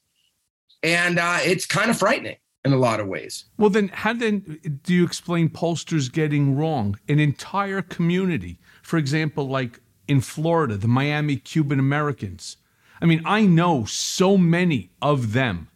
And 0.83 1.17
uh, 1.17 1.39
it's 1.43 1.65
kind 1.65 1.89
of 1.89 1.97
frightening 1.97 2.37
in 2.63 2.71
a 2.71 2.77
lot 2.77 2.99
of 2.99 3.07
ways. 3.07 3.45
Well, 3.57 3.71
then, 3.71 3.89
how 3.89 4.13
then 4.13 4.59
do 4.83 4.93
you 4.93 5.03
explain 5.03 5.49
pollsters 5.49 6.11
getting 6.11 6.55
wrong? 6.55 6.99
An 7.09 7.19
entire 7.19 7.81
community, 7.81 8.59
for 8.83 8.97
example, 8.97 9.47
like 9.47 9.79
in 10.07 10.21
Florida, 10.21 10.77
the 10.77 10.87
Miami 10.87 11.37
Cuban 11.37 11.79
Americans. 11.79 12.57
I 13.01 13.05
mean, 13.05 13.21
I 13.25 13.45
know 13.45 13.85
so 13.85 14.37
many 14.37 14.91
of 15.01 15.33
them 15.33 15.69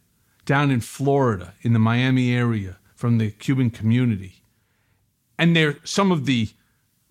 down 0.44 0.70
in 0.70 0.80
Florida, 0.80 1.54
in 1.62 1.72
the 1.72 1.78
Miami 1.78 2.34
area, 2.34 2.78
from 2.94 3.18
the 3.18 3.30
Cuban 3.30 3.70
community. 3.70 4.42
And 5.38 5.54
they're 5.54 5.78
some 5.84 6.12
of 6.12 6.26
the 6.26 6.50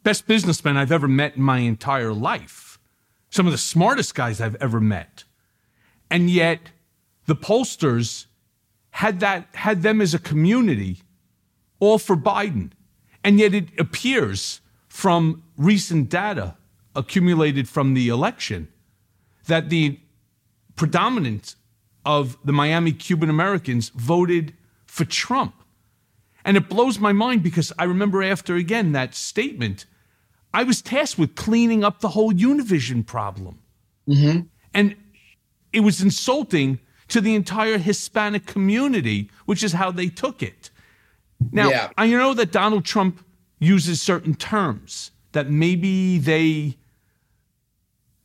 best 0.03 0.27
businessmen 0.27 0.77
I've 0.77 0.91
ever 0.91 1.07
met 1.07 1.35
in 1.35 1.43
my 1.43 1.59
entire 1.59 2.13
life, 2.13 2.79
some 3.29 3.45
of 3.45 3.51
the 3.51 3.57
smartest 3.57 4.15
guys 4.15 4.41
I've 4.41 4.55
ever 4.55 4.79
met. 4.79 5.23
And 6.09 6.29
yet, 6.29 6.71
the 7.25 7.35
pollsters 7.35 8.25
had 8.91 9.19
that 9.19 9.47
had 9.53 9.83
them 9.83 10.01
as 10.01 10.13
a 10.13 10.19
community 10.19 11.01
all 11.79 11.97
for 11.97 12.15
Biden. 12.15 12.71
And 13.23 13.39
yet 13.39 13.53
it 13.53 13.67
appears 13.79 14.61
from 14.87 15.43
recent 15.57 16.09
data 16.09 16.55
accumulated 16.99 17.67
from 17.67 17.93
the 17.93 18.09
election 18.09 18.67
that 19.47 19.69
the 19.69 19.99
predominance 20.75 21.55
of 22.05 22.37
the 22.43 22.53
Miami 22.53 22.91
Cuban 22.91 23.29
Americans 23.29 23.89
voted 23.89 24.53
for 24.85 25.05
Trump. 25.05 25.55
And 26.45 26.57
it 26.57 26.69
blows 26.69 26.99
my 26.99 27.13
mind 27.13 27.41
because 27.41 27.71
I 27.79 27.85
remember 27.85 28.21
after 28.21 28.55
again 28.55 28.91
that 28.91 29.15
statement, 29.15 29.85
I 30.53 30.63
was 30.63 30.81
tasked 30.81 31.17
with 31.17 31.35
cleaning 31.35 31.83
up 31.83 31.99
the 31.99 32.09
whole 32.09 32.31
Univision 32.31 33.05
problem. 33.05 33.59
Mm-hmm. 34.07 34.41
And 34.73 34.95
it 35.71 35.81
was 35.81 36.01
insulting 36.01 36.79
to 37.09 37.21
the 37.21 37.35
entire 37.35 37.77
Hispanic 37.77 38.45
community, 38.45 39.29
which 39.45 39.63
is 39.63 39.73
how 39.73 39.91
they 39.91 40.09
took 40.09 40.41
it. 40.41 40.69
Now, 41.51 41.69
yeah. 41.69 41.89
I 41.97 42.07
know 42.07 42.33
that 42.33 42.51
Donald 42.51 42.85
Trump 42.85 43.25
uses 43.59 44.01
certain 44.01 44.35
terms 44.35 45.11
that 45.31 45.49
maybe 45.49 46.17
they 46.17 46.77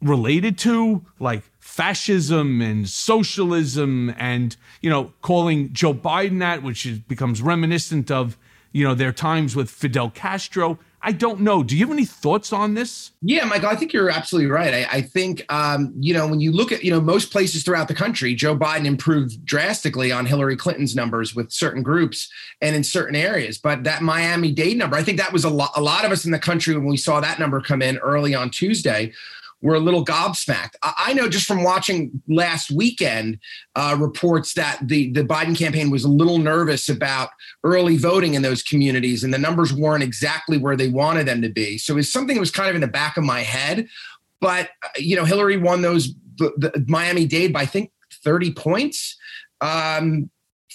related 0.05 0.59
to, 0.59 1.05
like 1.19 1.43
fascism 1.59 2.61
and 2.61 2.89
socialism, 2.89 4.15
and 4.19 4.57
you 4.81 4.91
know, 4.91 5.13
calling 5.23 5.73
Joe 5.73 5.95
Biden 5.95 6.39
that, 6.41 6.63
which 6.63 6.87
is, 6.87 6.99
becomes 7.01 7.43
reminiscent 7.43 8.11
of 8.11 8.39
you 8.73 8.85
know 8.85 8.95
their 8.95 9.13
times 9.13 9.57
with 9.57 9.71
Fidel 9.71 10.11
Castro. 10.11 10.79
I 11.07 11.13
don't 11.13 11.41
know. 11.41 11.63
Do 11.63 11.77
you 11.77 11.85
have 11.85 11.93
any 11.93 12.07
thoughts 12.07 12.51
on 12.51 12.73
this? 12.73 13.11
Yeah, 13.21 13.45
Michael, 13.45 13.69
I 13.69 13.77
think 13.77 13.93
you're 13.93 14.09
absolutely 14.09 14.51
right. 14.51 14.73
I, 14.73 14.87
I 14.91 15.01
think, 15.03 15.45
um, 15.53 15.93
you 16.01 16.15
know, 16.15 16.27
when 16.27 16.41
you 16.41 16.51
look 16.51 16.73
at, 16.73 16.83
you 16.83 16.91
know, 16.91 17.01
most 17.01 17.31
places 17.31 17.63
throughout 17.63 17.89
the 17.89 17.95
country, 17.95 18.35
Joe 18.35 18.57
Biden 18.57 18.87
improved 18.87 19.45
drastically 19.45 20.11
on 20.11 20.25
Hillary 20.25 20.57
Clinton's 20.57 20.97
numbers 20.97 21.35
with 21.35 21.53
certain 21.53 21.83
groups 21.83 22.31
and 22.63 22.75
in 22.75 22.83
certain 22.83 23.15
areas. 23.15 23.59
But 23.59 23.85
that 23.85 24.01
Miami 24.01 24.51
Dade 24.51 24.79
number, 24.79 24.97
I 24.97 25.03
think 25.03 25.19
that 25.19 25.31
was 25.31 25.45
a 25.45 25.51
lot, 25.51 25.73
a 25.77 25.83
lot 25.83 26.07
of 26.07 26.11
us 26.11 26.25
in 26.25 26.31
the 26.31 26.39
country 26.39 26.75
when 26.75 26.87
we 26.87 26.97
saw 26.97 27.21
that 27.21 27.39
number 27.39 27.61
come 27.61 27.83
in 27.83 27.99
early 27.99 28.35
on 28.35 28.49
Tuesday 28.49 29.13
were 29.65 29.75
a 29.75 29.81
little 29.81 30.05
gobsmacked. 30.05 30.75
I 30.83 31.15
know 31.15 31.27
just 31.27 31.47
from 31.47 31.65
watching 31.65 32.23
last 32.29 32.71
weekend 32.71 33.39
uh, 33.75 33.97
reports 33.99 34.53
that 34.55 34.79
the 34.83 35.11
the 35.13 35.25
Biden 35.25 35.57
campaign 35.57 35.91
was 35.91 36.05
a 36.05 36.09
little 36.09 36.39
nervous 36.39 36.89
about 36.91 37.31
early 37.65 37.97
voting 37.97 38.35
in 38.35 38.43
those 38.43 38.63
communities, 38.63 39.25
and 39.25 39.33
the 39.33 39.39
numbers 39.39 39.73
weren't 39.73 40.03
exactly 40.03 40.59
where 40.59 40.77
they 40.77 40.89
wanted 40.89 41.27
them 41.27 41.41
to 41.43 41.49
be. 41.49 41.79
So 41.79 41.97
it's 41.97 42.13
something 42.13 42.37
that 42.37 42.41
was 42.41 42.51
kind 42.51 42.69
of 42.69 42.75
in 42.75 42.83
the 42.83 42.87
back 42.87 43.17
of 43.17 43.25
my 43.25 43.41
head. 43.41 43.89
But 44.41 44.69
uh, 44.83 44.89
you 44.97 45.17
know, 45.17 45.25
Hillary 45.25 45.57
won 45.57 45.81
those 45.81 46.15
the, 46.37 46.53
the 46.57 46.85
Miami 46.87 47.25
Dade 47.25 47.53
by 47.53 47.63
I 47.63 47.67
think 47.67 47.91
thirty 48.23 48.53
points. 48.53 49.17
Um, 49.63 50.31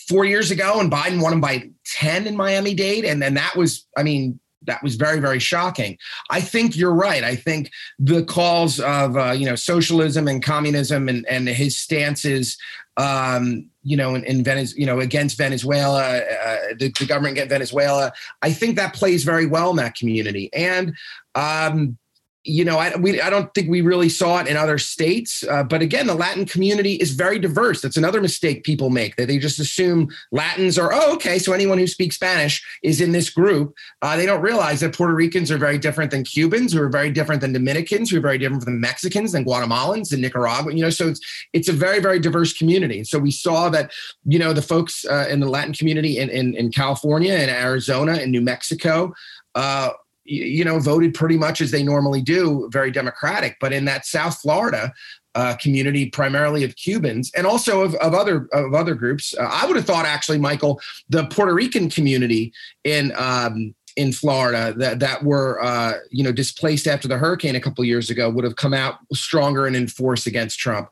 four 0.07 0.25
years 0.25 0.49
ago, 0.49 0.79
and 0.79 0.91
Biden 0.91 1.21
won 1.21 1.29
them 1.29 1.41
by 1.41 1.69
10 1.85 2.25
in 2.25 2.35
Miami 2.35 2.73
Dade. 2.73 3.05
And 3.05 3.21
then 3.21 3.35
that 3.35 3.55
was, 3.55 3.85
I 3.95 4.01
mean, 4.01 4.39
that 4.63 4.83
was 4.83 4.95
very 4.95 5.19
very 5.19 5.39
shocking. 5.39 5.97
I 6.29 6.41
think 6.41 6.75
you're 6.75 6.93
right. 6.93 7.23
I 7.23 7.35
think 7.35 7.71
the 7.97 8.23
calls 8.23 8.79
of 8.79 9.17
uh, 9.17 9.31
you 9.31 9.45
know 9.45 9.55
socialism 9.55 10.27
and 10.27 10.43
communism 10.43 11.09
and 11.09 11.25
and 11.27 11.47
his 11.47 11.77
stances 11.77 12.57
um, 12.97 13.69
you 13.83 13.95
know 13.95 14.15
in, 14.15 14.23
in 14.25 14.43
Venezuela, 14.43 14.79
you 14.79 14.85
know 14.85 14.99
against 14.99 15.37
venezuela 15.37 16.17
uh, 16.17 16.57
the, 16.77 16.91
the, 16.99 17.05
government 17.05 17.33
against 17.33 17.49
venezuela 17.49 18.11
i 18.41 18.51
think 18.51 18.75
that 18.75 18.93
plays 18.93 19.23
very 19.23 19.45
well 19.45 19.69
in 19.69 19.77
that 19.77 19.95
community. 19.95 20.49
And 20.53 20.93
um, 21.35 21.97
you 22.45 22.63
know, 22.63 22.77
I, 22.77 22.95
we, 22.95 23.19
I 23.19 23.29
don't 23.29 23.53
think 23.53 23.69
we 23.69 23.81
really 23.81 24.07
saw 24.07 24.39
it 24.39 24.47
in 24.47 24.55
other 24.55 24.77
states. 24.77 25.43
Uh, 25.43 25.63
but 25.63 25.81
again, 25.81 26.07
the 26.07 26.15
Latin 26.15 26.45
community 26.45 26.93
is 26.93 27.11
very 27.11 27.37
diverse. 27.37 27.81
That's 27.81 27.97
another 27.97 28.21
mistake 28.21 28.63
people 28.63 28.89
make 28.89 29.17
that 29.17 29.27
they 29.27 29.37
just 29.37 29.59
assume 29.59 30.09
Latins 30.31 30.79
are, 30.79 30.91
oh, 30.93 31.13
okay, 31.15 31.37
so 31.37 31.51
anyone 31.51 31.77
who 31.77 31.87
speaks 31.87 32.15
Spanish 32.15 32.63
is 32.81 33.01
in 33.01 33.11
this 33.11 33.29
group. 33.29 33.75
Uh, 34.01 34.15
they 34.15 34.25
don't 34.25 34.41
realize 34.41 34.79
that 34.79 34.95
Puerto 34.95 35.13
Ricans 35.13 35.51
are 35.51 35.57
very 35.57 35.77
different 35.77 36.11
than 36.11 36.23
Cubans, 36.23 36.71
who 36.71 36.81
are 36.81 36.89
very 36.89 37.11
different 37.11 37.41
than 37.41 37.51
Dominicans, 37.51 38.09
who 38.09 38.17
are 38.17 38.21
very 38.21 38.37
different 38.37 38.63
from 38.63 38.79
Mexicans, 38.79 39.33
than 39.33 39.43
Guatemalans, 39.43 40.13
and 40.13 40.21
Nicaragua. 40.21 40.73
You 40.73 40.83
know, 40.83 40.89
so 40.89 41.09
it's 41.09 41.19
it's 41.51 41.67
a 41.67 41.73
very 41.73 41.99
very 41.99 42.19
diverse 42.19 42.53
community. 42.53 43.03
So 43.03 43.19
we 43.19 43.31
saw 43.31 43.69
that, 43.69 43.91
you 44.25 44.39
know, 44.39 44.53
the 44.53 44.61
folks 44.61 45.05
uh, 45.05 45.27
in 45.29 45.39
the 45.41 45.49
Latin 45.49 45.73
community 45.73 46.17
in, 46.17 46.29
in 46.29 46.55
in 46.55 46.71
California 46.71 47.33
and 47.33 47.51
Arizona 47.51 48.13
and 48.13 48.31
New 48.31 48.41
Mexico. 48.41 49.13
Uh, 49.55 49.89
you 50.29 50.63
know, 50.63 50.79
voted 50.79 51.13
pretty 51.13 51.37
much 51.37 51.59
as 51.59 51.71
they 51.71 51.83
normally 51.83 52.21
do, 52.21 52.69
very 52.71 52.91
democratic. 52.91 53.57
But 53.59 53.73
in 53.73 53.85
that 53.85 54.05
South 54.05 54.39
Florida 54.39 54.93
uh, 55.35 55.55
community, 55.55 56.09
primarily 56.09 56.63
of 56.63 56.75
Cubans 56.75 57.31
and 57.35 57.47
also 57.47 57.81
of, 57.81 57.95
of 57.95 58.13
other 58.13 58.47
of 58.53 58.73
other 58.73 58.93
groups, 58.95 59.33
uh, 59.37 59.49
I 59.51 59.65
would 59.65 59.75
have 59.75 59.85
thought 59.85 60.05
actually, 60.05 60.37
Michael, 60.37 60.79
the 61.09 61.25
Puerto 61.27 61.53
Rican 61.53 61.89
community 61.89 62.53
in 62.83 63.11
um, 63.17 63.73
in 63.95 64.13
Florida 64.13 64.73
that 64.77 64.99
that 64.99 65.23
were 65.23 65.61
uh, 65.63 65.93
you 66.11 66.23
know 66.23 66.31
displaced 66.31 66.87
after 66.87 67.07
the 67.07 67.17
hurricane 67.17 67.55
a 67.55 67.61
couple 67.61 67.83
years 67.83 68.09
ago 68.09 68.29
would 68.29 68.43
have 68.43 68.55
come 68.55 68.73
out 68.73 68.95
stronger 69.13 69.65
and 69.65 69.75
in 69.75 69.87
force 69.87 70.27
against 70.27 70.59
Trump. 70.59 70.89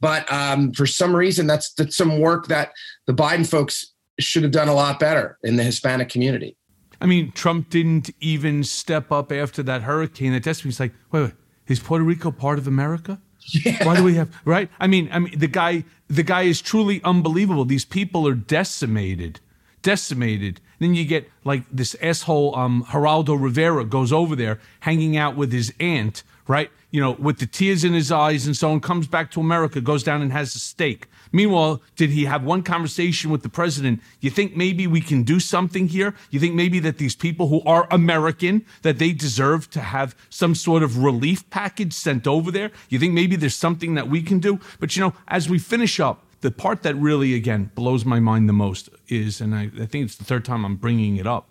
But 0.00 0.30
um, 0.32 0.72
for 0.72 0.86
some 0.86 1.14
reason, 1.14 1.46
that's 1.46 1.72
that's 1.74 1.96
some 1.96 2.20
work 2.20 2.46
that 2.48 2.72
the 3.06 3.14
Biden 3.14 3.46
folks 3.46 3.92
should 4.18 4.42
have 4.42 4.52
done 4.52 4.68
a 4.68 4.74
lot 4.74 4.98
better 4.98 5.38
in 5.44 5.56
the 5.56 5.62
Hispanic 5.62 6.08
community. 6.08 6.57
I 7.00 7.06
mean, 7.06 7.32
Trump 7.32 7.70
didn't 7.70 8.10
even 8.20 8.64
step 8.64 9.12
up 9.12 9.30
after 9.32 9.62
that 9.62 9.82
hurricane. 9.82 10.32
That 10.32 10.42
just 10.42 10.62
he's 10.62 10.80
like, 10.80 10.92
wait, 11.12 11.22
wait, 11.22 11.32
is 11.66 11.80
Puerto 11.80 12.04
Rico 12.04 12.30
part 12.30 12.58
of 12.58 12.66
America? 12.66 13.20
Yeah. 13.50 13.86
Why 13.86 13.96
do 13.96 14.04
we 14.04 14.14
have 14.16 14.34
right? 14.44 14.68
I 14.78 14.86
mean, 14.86 15.08
I 15.12 15.20
mean, 15.20 15.38
the 15.38 15.46
guy, 15.46 15.84
the 16.08 16.22
guy 16.22 16.42
is 16.42 16.60
truly 16.60 17.00
unbelievable. 17.04 17.64
These 17.64 17.84
people 17.84 18.26
are 18.28 18.34
decimated, 18.34 19.40
decimated. 19.82 20.60
Then 20.80 20.94
you 20.94 21.04
get 21.04 21.30
like 21.44 21.62
this 21.72 21.96
asshole, 22.02 22.54
um, 22.56 22.84
Geraldo 22.88 23.40
Rivera 23.40 23.84
goes 23.84 24.12
over 24.12 24.36
there, 24.36 24.60
hanging 24.80 25.16
out 25.16 25.36
with 25.36 25.52
his 25.52 25.72
aunt, 25.80 26.24
right? 26.46 26.70
You 26.90 27.00
know, 27.00 27.12
with 27.12 27.38
the 27.38 27.46
tears 27.46 27.84
in 27.84 27.94
his 27.94 28.12
eyes 28.12 28.46
and 28.46 28.56
so 28.56 28.70
on, 28.70 28.80
comes 28.80 29.06
back 29.06 29.30
to 29.32 29.40
America, 29.40 29.80
goes 29.80 30.02
down 30.02 30.20
and 30.20 30.32
has 30.32 30.54
a 30.54 30.58
steak. 30.58 31.06
Meanwhile, 31.32 31.82
did 31.96 32.10
he 32.10 32.24
have 32.24 32.44
one 32.44 32.62
conversation 32.62 33.30
with 33.30 33.42
the 33.42 33.48
president? 33.48 34.00
You 34.20 34.30
think 34.30 34.56
maybe 34.56 34.86
we 34.86 35.00
can 35.00 35.22
do 35.22 35.40
something 35.40 35.88
here? 35.88 36.14
You 36.30 36.40
think 36.40 36.54
maybe 36.54 36.78
that 36.80 36.98
these 36.98 37.14
people 37.14 37.48
who 37.48 37.62
are 37.62 37.86
American, 37.90 38.64
that 38.82 38.98
they 38.98 39.12
deserve 39.12 39.70
to 39.70 39.80
have 39.80 40.16
some 40.30 40.54
sort 40.54 40.82
of 40.82 40.98
relief 40.98 41.48
package 41.50 41.92
sent 41.92 42.26
over 42.26 42.50
there? 42.50 42.70
You 42.88 42.98
think 42.98 43.14
maybe 43.14 43.36
there's 43.36 43.54
something 43.56 43.94
that 43.94 44.08
we 44.08 44.22
can 44.22 44.38
do? 44.38 44.60
But 44.80 44.96
you 44.96 45.02
know, 45.02 45.14
as 45.28 45.48
we 45.48 45.58
finish 45.58 46.00
up, 46.00 46.24
the 46.40 46.50
part 46.50 46.82
that 46.82 46.94
really, 46.94 47.34
again, 47.34 47.70
blows 47.74 48.04
my 48.04 48.20
mind 48.20 48.48
the 48.48 48.52
most 48.52 48.88
is, 49.08 49.40
and 49.40 49.54
I, 49.54 49.70
I 49.80 49.86
think 49.86 50.04
it's 50.04 50.16
the 50.16 50.24
third 50.24 50.44
time 50.44 50.64
I'm 50.64 50.76
bringing 50.76 51.16
it 51.16 51.26
up. 51.26 51.50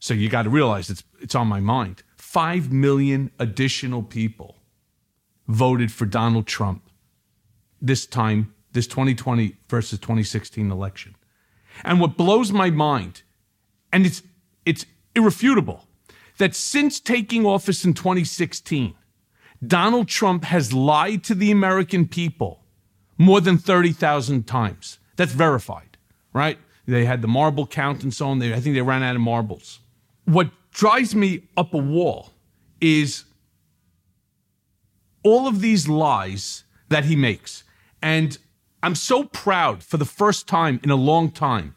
So 0.00 0.14
you 0.14 0.28
got 0.28 0.42
to 0.42 0.50
realize 0.50 0.90
it's, 0.90 1.04
it's 1.20 1.36
on 1.36 1.46
my 1.46 1.60
mind. 1.60 2.02
Five 2.16 2.72
million 2.72 3.30
additional 3.38 4.02
people 4.02 4.56
voted 5.46 5.92
for 5.92 6.06
Donald 6.06 6.46
Trump 6.46 6.82
this 7.80 8.06
time 8.06 8.54
this 8.72 8.86
2020 8.86 9.56
versus 9.68 9.98
2016 9.98 10.70
election. 10.70 11.14
And 11.84 12.00
what 12.00 12.16
blows 12.16 12.52
my 12.52 12.70
mind, 12.70 13.22
and 13.92 14.06
it's 14.06 14.22
it's 14.64 14.86
irrefutable, 15.14 15.86
that 16.38 16.54
since 16.54 17.00
taking 17.00 17.44
office 17.44 17.84
in 17.84 17.94
2016, 17.94 18.94
Donald 19.66 20.08
Trump 20.08 20.44
has 20.44 20.72
lied 20.72 21.24
to 21.24 21.34
the 21.34 21.50
American 21.50 22.06
people 22.06 22.64
more 23.18 23.40
than 23.40 23.58
30,000 23.58 24.46
times. 24.46 24.98
That's 25.16 25.32
verified, 25.32 25.98
right? 26.32 26.58
They 26.86 27.04
had 27.04 27.22
the 27.22 27.28
marble 27.28 27.66
count 27.66 28.02
and 28.02 28.12
so 28.12 28.28
on. 28.28 28.38
They, 28.38 28.52
I 28.52 28.60
think 28.60 28.74
they 28.74 28.82
ran 28.82 29.02
out 29.02 29.14
of 29.14 29.22
marbles. 29.22 29.80
What 30.24 30.50
drives 30.72 31.14
me 31.14 31.48
up 31.56 31.74
a 31.74 31.78
wall 31.78 32.30
is 32.80 33.24
all 35.22 35.46
of 35.46 35.60
these 35.60 35.88
lies 35.88 36.64
that 36.88 37.04
he 37.04 37.14
makes. 37.14 37.64
And 38.00 38.36
I'm 38.82 38.94
so 38.96 39.24
proud 39.24 39.84
for 39.84 39.96
the 39.96 40.04
first 40.04 40.48
time 40.48 40.80
in 40.82 40.90
a 40.90 40.96
long 40.96 41.30
time 41.30 41.76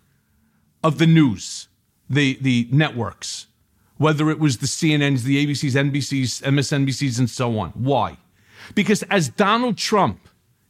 of 0.84 0.98
the 0.98 1.06
news, 1.06 1.68
the, 2.10 2.38
the 2.42 2.68
networks, 2.72 3.48
whether 3.98 4.32
it 4.32 4.40
was 4.40 4.58
the 4.58 4.66
CNNs, 4.66 5.22
the 5.22 5.46
ABCs, 5.46 5.92
NBCs, 5.92 6.42
MSNBCs, 6.42 7.20
and 7.20 7.30
so 7.30 7.60
on. 7.60 7.70
Why? 7.72 8.18
Because 8.74 9.04
as 9.04 9.30
Donald 9.30 9.78
Trump, 9.78 10.28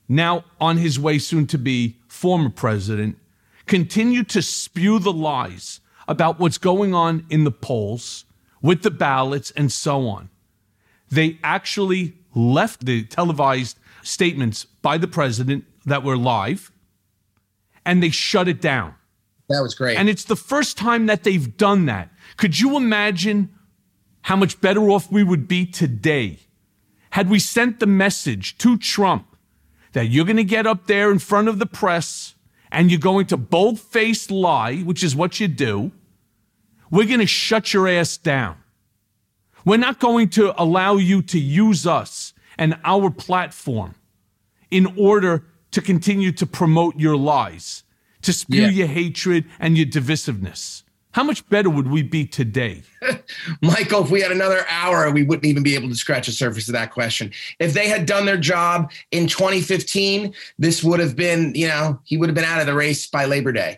now 0.09 0.43
on 0.59 0.77
his 0.77 0.99
way 0.99 1.19
soon 1.19 1.47
to 1.47 1.57
be 1.57 1.97
former 2.07 2.49
president, 2.49 3.17
continued 3.65 4.29
to 4.29 4.41
spew 4.41 4.99
the 4.99 5.13
lies 5.13 5.79
about 6.07 6.39
what's 6.39 6.57
going 6.57 6.93
on 6.93 7.25
in 7.29 7.45
the 7.45 7.51
polls 7.51 8.25
with 8.61 8.83
the 8.83 8.91
ballots 8.91 9.51
and 9.51 9.71
so 9.71 10.07
on, 10.07 10.29
they 11.09 11.39
actually 11.43 12.17
left 12.35 12.85
the 12.85 13.03
televised 13.05 13.79
statements 14.03 14.65
by 14.65 14.97
the 14.97 15.07
president 15.07 15.65
that 15.85 16.03
were 16.03 16.17
live 16.17 16.71
and 17.85 18.01
they 18.01 18.09
shut 18.09 18.47
it 18.47 18.61
down. 18.61 18.95
That 19.49 19.61
was 19.61 19.75
great. 19.75 19.97
And 19.97 20.09
it's 20.09 20.23
the 20.23 20.35
first 20.35 20.77
time 20.77 21.05
that 21.05 21.23
they've 21.23 21.55
done 21.55 21.85
that. 21.85 22.09
Could 22.37 22.59
you 22.59 22.75
imagine 22.75 23.53
how 24.23 24.35
much 24.35 24.59
better 24.59 24.89
off 24.89 25.11
we 25.11 25.23
would 25.23 25.47
be 25.47 25.65
today 25.65 26.39
had 27.11 27.29
we 27.29 27.39
sent 27.39 27.79
the 27.79 27.85
message 27.85 28.57
to 28.57 28.77
Trump 28.77 29.37
that 29.93 30.07
you're 30.07 30.25
going 30.25 30.35
to 30.35 30.43
get 30.43 30.67
up 30.67 30.87
there 30.87 31.11
in 31.11 31.19
front 31.19 31.47
of 31.47 31.59
the 31.59 31.65
press 31.65 32.33
and 32.71 32.91
you're 32.91 32.99
going 32.99 33.27
to 33.27 33.37
bold 33.37 33.79
faced 33.79 34.31
lie, 34.31 34.77
which 34.79 35.03
is 35.03 35.15
what 35.15 35.39
you 35.39 35.47
do? 35.47 35.91
We're 36.89 37.07
going 37.07 37.19
to 37.19 37.27
shut 37.27 37.73
your 37.73 37.87
ass 37.87 38.17
down. 38.17 38.57
We're 39.63 39.77
not 39.77 39.99
going 39.99 40.29
to 40.31 40.59
allow 40.61 40.97
you 40.97 41.21
to 41.21 41.39
use 41.39 41.87
us 41.87 42.33
and 42.57 42.77
our 42.83 43.09
platform 43.09 43.95
in 44.69 44.93
order 44.97 45.45
to 45.75 45.81
continue 45.81 46.31
to 46.31 46.45
promote 46.45 46.97
your 46.97 47.17
lies, 47.17 47.83
to 48.21 48.31
spew 48.31 48.61
yeah. 48.61 48.69
your 48.69 48.87
hatred 48.87 49.43
and 49.59 49.77
your 49.77 49.85
divisiveness. 49.85 50.83
How 51.11 51.21
much 51.21 51.47
better 51.49 51.69
would 51.69 51.91
we 51.91 52.01
be 52.01 52.25
today? 52.25 52.83
Michael, 53.61 54.01
if 54.05 54.09
we 54.09 54.21
had 54.21 54.31
another 54.31 54.65
hour, 54.69 55.11
we 55.11 55.23
wouldn't 55.23 55.45
even 55.45 55.63
be 55.63 55.75
able 55.75 55.89
to 55.89 55.95
scratch 55.95 56.27
the 56.27 56.31
surface 56.31 56.69
of 56.69 56.73
that 56.75 56.93
question. 56.93 57.29
If 57.59 57.73
they 57.73 57.89
had 57.89 58.05
done 58.05 58.25
their 58.25 58.37
job 58.37 58.89
in 59.11 59.27
2015, 59.27 60.33
this 60.57 60.81
would 60.81 61.01
have 61.01 61.17
been, 61.17 61.53
you 61.55 61.67
know, 61.67 61.99
he 62.05 62.15
would 62.15 62.29
have 62.29 62.35
been 62.35 62.45
out 62.45 62.61
of 62.61 62.67
the 62.67 62.73
race 62.73 63.05
by 63.07 63.25
Labor 63.25 63.51
Day. 63.51 63.77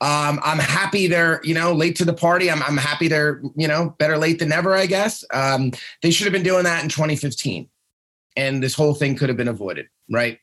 Um, 0.00 0.40
I'm 0.42 0.58
happy 0.58 1.06
they're, 1.06 1.40
you 1.44 1.54
know, 1.54 1.72
late 1.72 1.94
to 1.96 2.04
the 2.04 2.12
party. 2.12 2.50
I'm, 2.50 2.62
I'm 2.64 2.76
happy 2.76 3.06
they're, 3.06 3.40
you 3.54 3.68
know, 3.68 3.94
better 4.00 4.18
late 4.18 4.40
than 4.40 4.48
never, 4.48 4.74
I 4.74 4.86
guess. 4.86 5.24
Um, 5.32 5.70
they 6.02 6.10
should 6.10 6.24
have 6.24 6.32
been 6.32 6.42
doing 6.42 6.64
that 6.64 6.82
in 6.82 6.88
2015 6.88 7.68
and 8.36 8.62
this 8.62 8.74
whole 8.74 8.94
thing 8.94 9.16
could 9.16 9.28
have 9.28 9.36
been 9.36 9.48
avoided, 9.48 9.86
right? 10.10 10.38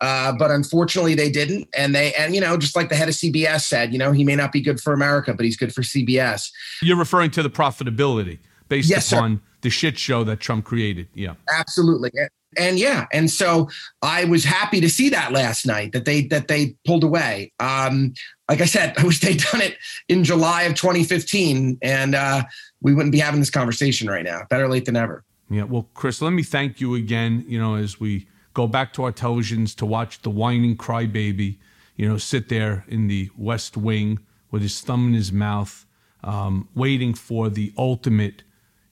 Uh, 0.00 0.32
but 0.38 0.50
unfortunately, 0.50 1.14
they 1.14 1.30
didn't. 1.30 1.68
And 1.76 1.94
they, 1.94 2.12
and 2.14 2.34
you 2.34 2.40
know, 2.40 2.56
just 2.56 2.76
like 2.76 2.88
the 2.88 2.96
head 2.96 3.08
of 3.08 3.14
CBS 3.14 3.62
said, 3.62 3.92
you 3.92 3.98
know, 3.98 4.12
he 4.12 4.24
may 4.24 4.36
not 4.36 4.52
be 4.52 4.60
good 4.60 4.80
for 4.80 4.92
America, 4.92 5.32
but 5.32 5.44
he's 5.44 5.56
good 5.56 5.74
for 5.74 5.82
CBS. 5.82 6.50
You're 6.82 6.98
referring 6.98 7.30
to 7.32 7.42
the 7.42 7.50
profitability 7.50 8.38
based 8.68 8.90
yes, 8.90 9.12
upon 9.12 9.36
sir. 9.36 9.42
the 9.62 9.70
shit 9.70 9.98
show 9.98 10.24
that 10.24 10.40
Trump 10.40 10.64
created. 10.64 11.08
Yeah, 11.14 11.34
absolutely. 11.52 12.10
And 12.58 12.78
yeah, 12.78 13.06
and 13.12 13.30
so 13.30 13.68
I 14.02 14.24
was 14.24 14.44
happy 14.44 14.80
to 14.80 14.88
see 14.88 15.08
that 15.10 15.32
last 15.32 15.66
night 15.66 15.92
that 15.92 16.04
they 16.04 16.22
that 16.26 16.48
they 16.48 16.76
pulled 16.86 17.04
away. 17.04 17.52
Um, 17.60 18.14
like 18.48 18.60
I 18.60 18.64
said, 18.64 18.94
I 18.98 19.04
wish 19.04 19.20
they'd 19.20 19.42
done 19.52 19.60
it 19.60 19.76
in 20.08 20.24
July 20.24 20.62
of 20.62 20.74
2015, 20.74 21.78
and 21.82 22.14
uh, 22.14 22.44
we 22.80 22.94
wouldn't 22.94 23.12
be 23.12 23.18
having 23.18 23.40
this 23.40 23.50
conversation 23.50 24.08
right 24.08 24.24
now. 24.24 24.42
Better 24.48 24.68
late 24.68 24.84
than 24.84 24.96
ever. 24.96 25.24
Yeah. 25.50 25.64
Well, 25.64 25.88
Chris, 25.94 26.20
let 26.20 26.30
me 26.30 26.42
thank 26.42 26.80
you 26.80 26.94
again. 26.94 27.44
You 27.46 27.58
know, 27.58 27.76
as 27.76 28.00
we 28.00 28.26
go 28.56 28.66
back 28.66 28.94
to 28.94 29.04
our 29.04 29.12
televisions 29.12 29.74
to 29.76 29.84
watch 29.84 30.22
the 30.22 30.30
whining 30.30 30.74
crybaby, 30.74 31.58
you 31.94 32.08
know, 32.08 32.16
sit 32.16 32.48
there 32.48 32.86
in 32.88 33.06
the 33.06 33.28
West 33.36 33.76
Wing 33.76 34.18
with 34.50 34.62
his 34.62 34.80
thumb 34.80 35.08
in 35.08 35.12
his 35.12 35.30
mouth, 35.30 35.84
um, 36.24 36.66
waiting 36.74 37.12
for 37.12 37.50
the 37.50 37.70
ultimate, 37.76 38.44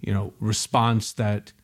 you 0.02 0.12
know, 0.12 0.34
response 0.38 1.14
that 1.14 1.54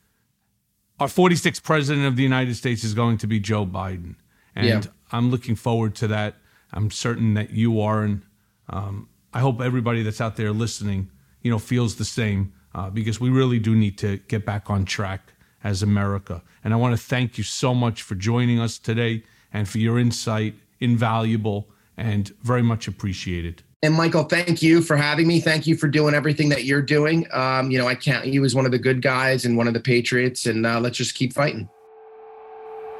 our 0.99 1.05
46th 1.05 1.61
president 1.61 2.07
of 2.07 2.15
the 2.15 2.23
United 2.23 2.55
States 2.55 2.83
is 2.83 2.95
going 2.95 3.19
to 3.19 3.27
be 3.27 3.39
Joe 3.39 3.67
Biden. 3.67 4.15
And 4.55 4.85
yeah. 4.85 4.91
I'm 5.11 5.29
looking 5.29 5.55
forward 5.55 5.93
to 5.97 6.07
that. 6.07 6.37
I'm 6.73 6.89
certain 6.89 7.35
that 7.35 7.51
you 7.51 7.79
are. 7.81 8.01
And 8.01 8.23
um, 8.67 9.09
I 9.31 9.41
hope 9.41 9.61
everybody 9.61 10.01
that's 10.01 10.21
out 10.21 10.37
there 10.37 10.51
listening, 10.51 11.11
you 11.43 11.51
know, 11.51 11.59
feels 11.59 11.97
the 11.97 12.05
same 12.05 12.51
uh, 12.73 12.89
because 12.89 13.19
we 13.19 13.29
really 13.29 13.59
do 13.59 13.75
need 13.75 13.99
to 13.99 14.17
get 14.27 14.43
back 14.43 14.71
on 14.71 14.85
track 14.85 15.33
as 15.63 15.83
America. 15.83 16.41
And 16.63 16.73
I 16.73 16.77
want 16.77 16.97
to 16.97 17.01
thank 17.01 17.37
you 17.37 17.43
so 17.43 17.73
much 17.73 18.01
for 18.01 18.15
joining 18.15 18.59
us 18.59 18.77
today 18.77 19.23
and 19.53 19.67
for 19.67 19.77
your 19.77 19.99
insight, 19.99 20.55
invaluable 20.79 21.67
and 21.97 22.29
very 22.41 22.61
much 22.61 22.87
appreciated. 22.87 23.63
And 23.83 23.95
Michael, 23.95 24.23
thank 24.23 24.61
you 24.61 24.81
for 24.81 24.95
having 24.95 25.27
me. 25.27 25.39
Thank 25.39 25.65
you 25.65 25.75
for 25.75 25.87
doing 25.87 26.13
everything 26.13 26.49
that 26.49 26.65
you're 26.65 26.81
doing. 26.81 27.27
Um, 27.31 27.71
you 27.71 27.79
know, 27.79 27.87
I 27.87 27.95
count 27.95 28.27
you 28.27 28.45
as 28.45 28.53
one 28.53 28.65
of 28.65 28.71
the 28.71 28.79
good 28.79 29.01
guys 29.01 29.43
and 29.43 29.57
one 29.57 29.67
of 29.67 29.73
the 29.73 29.79
patriots, 29.79 30.45
and 30.45 30.65
uh, 30.65 30.79
let's 30.79 30.97
just 30.97 31.15
keep 31.15 31.33
fighting. 31.33 31.67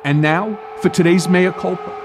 And 0.04 0.22
now 0.22 0.60
for 0.82 0.90
today's 0.90 1.30
mea 1.30 1.52
culpa. 1.52 1.98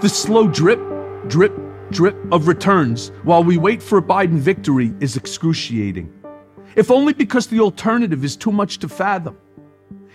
The 0.00 0.08
slow 0.08 0.48
drip, 0.48 0.80
drip, 1.28 1.52
drip 1.90 2.16
of 2.32 2.48
returns 2.48 3.10
while 3.24 3.44
we 3.44 3.58
wait 3.58 3.82
for 3.82 3.98
a 3.98 4.02
Biden 4.02 4.38
victory 4.38 4.94
is 5.00 5.16
excruciating 5.16 6.12
if 6.78 6.92
only 6.92 7.12
because 7.12 7.48
the 7.48 7.58
alternative 7.58 8.24
is 8.24 8.36
too 8.36 8.52
much 8.52 8.78
to 8.78 8.88
fathom. 8.88 9.36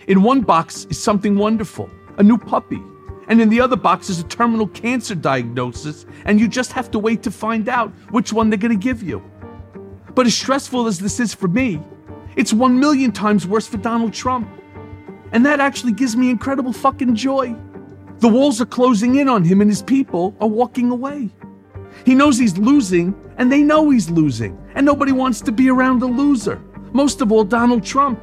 In 0.06 0.22
one 0.22 0.42
box 0.42 0.86
is 0.90 0.98
something 0.98 1.36
wonderful, 1.36 1.88
a 2.18 2.22
new 2.22 2.36
puppy, 2.36 2.82
and 3.28 3.40
in 3.40 3.48
the 3.48 3.60
other 3.60 3.76
box 3.76 4.10
is 4.10 4.20
a 4.20 4.24
terminal 4.24 4.66
cancer 4.68 5.14
diagnosis, 5.14 6.04
and 6.26 6.38
you 6.38 6.46
just 6.46 6.72
have 6.72 6.90
to 6.90 6.98
wait 6.98 7.22
to 7.22 7.30
find 7.30 7.70
out 7.70 7.90
which 8.10 8.30
one 8.30 8.50
they're 8.50 8.58
going 8.58 8.78
to 8.78 8.82
give 8.82 9.02
you. 9.02 9.22
But 10.14 10.26
as 10.26 10.36
stressful 10.36 10.86
as 10.86 10.98
this 10.98 11.20
is 11.20 11.32
for 11.32 11.48
me, 11.48 11.82
it's 12.36 12.52
one 12.52 12.78
million 12.78 13.12
times 13.12 13.46
worse 13.46 13.66
for 13.66 13.78
Donald 13.78 14.12
Trump. 14.12 14.48
And 15.32 15.44
that 15.46 15.58
actually 15.58 15.92
gives 15.92 16.16
me 16.16 16.28
incredible 16.28 16.72
fucking 16.72 17.14
joy. 17.14 17.56
The 18.18 18.28
walls 18.28 18.60
are 18.60 18.66
closing 18.66 19.16
in 19.16 19.28
on 19.28 19.42
him, 19.42 19.62
and 19.62 19.70
his 19.70 19.82
people 19.82 20.36
are 20.40 20.48
walking 20.48 20.90
away. 20.90 21.30
He 22.04 22.14
knows 22.14 22.36
he's 22.36 22.58
losing, 22.58 23.14
and 23.38 23.50
they 23.50 23.62
know 23.62 23.88
he's 23.88 24.10
losing, 24.10 24.58
and 24.74 24.84
nobody 24.84 25.12
wants 25.12 25.40
to 25.42 25.52
be 25.52 25.70
around 25.70 26.02
a 26.02 26.06
loser. 26.06 26.60
Most 26.92 27.22
of 27.22 27.32
all, 27.32 27.42
Donald 27.42 27.82
Trump. 27.82 28.20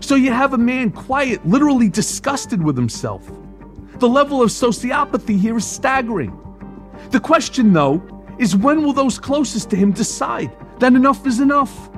So 0.00 0.14
you 0.14 0.32
have 0.32 0.54
a 0.54 0.58
man 0.58 0.90
quiet, 0.90 1.46
literally 1.46 1.88
disgusted 1.88 2.62
with 2.62 2.76
himself. 2.76 3.30
The 3.98 4.08
level 4.08 4.42
of 4.42 4.50
sociopathy 4.50 5.38
here 5.38 5.56
is 5.58 5.66
staggering. 5.66 6.36
The 7.10 7.20
question, 7.20 7.72
though, 7.72 8.02
is 8.38 8.56
when 8.56 8.82
will 8.82 8.94
those 8.94 9.18
closest 9.18 9.70
to 9.70 9.76
him 9.76 9.92
decide 9.92 10.50
that 10.78 10.94
enough 10.94 11.26
is 11.26 11.40
enough? 11.40 11.90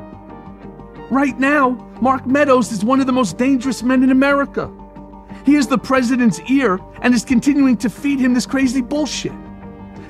Right 1.11 1.39
now, 1.39 1.71
Mark 2.01 2.27
Meadows 2.27 2.73
is 2.73 2.85
one 2.85 3.01
of 3.01 3.07
the 3.07 3.13
most 3.13 3.39
dangerous 3.39 3.83
men 3.83 4.03
in 4.03 4.11
America. 4.11 4.71
He 5.45 5.55
is 5.55 5.67
the 5.67 5.79
president's 5.79 6.41
ear 6.51 6.81
and 7.03 7.15
is 7.15 7.25
continuing 7.25 7.77
to 7.79 7.91
feed 7.91 8.19
him 8.19 8.35
this 8.35 8.47
crazy 8.47 8.81
bullshit. 8.81 9.33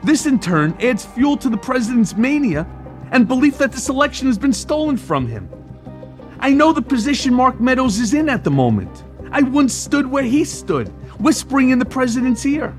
This, 0.02 0.26
in 0.26 0.38
turn, 0.38 0.74
adds 0.80 1.04
fuel 1.04 1.36
to 1.36 1.48
the 1.48 1.56
president's 1.56 2.16
mania 2.16 2.66
and 3.10 3.28
belief 3.28 3.58
that 3.58 3.72
this 3.72 3.88
election 3.88 4.26
has 4.26 4.38
been 4.38 4.52
stolen 4.52 4.96
from 4.96 5.26
him. 5.26 5.48
I 6.42 6.50
know 6.50 6.72
the 6.72 6.82
position 6.82 7.32
Mark 7.32 7.60
Meadows 7.60 8.00
is 8.00 8.14
in 8.14 8.28
at 8.28 8.42
the 8.42 8.50
moment. 8.50 9.04
I 9.30 9.42
once 9.42 9.72
stood 9.72 10.10
where 10.10 10.24
he 10.24 10.44
stood, 10.44 10.88
whispering 11.20 11.70
in 11.70 11.78
the 11.78 11.84
president's 11.84 12.44
ear. 12.44 12.76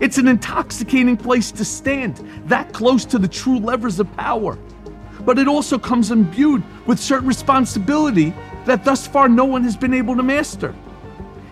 It's 0.00 0.16
an 0.16 0.26
intoxicating 0.26 1.18
place 1.18 1.52
to 1.52 1.66
stand, 1.66 2.26
that 2.46 2.72
close 2.72 3.04
to 3.04 3.18
the 3.18 3.28
true 3.28 3.58
levers 3.58 4.00
of 4.00 4.10
power. 4.16 4.56
But 5.20 5.38
it 5.38 5.48
also 5.48 5.78
comes 5.78 6.12
imbued 6.12 6.62
with 6.86 6.98
certain 6.98 7.28
responsibility 7.28 8.32
that 8.64 8.86
thus 8.86 9.06
far 9.06 9.28
no 9.28 9.44
one 9.44 9.64
has 9.64 9.76
been 9.76 9.92
able 9.92 10.16
to 10.16 10.22
master. 10.22 10.74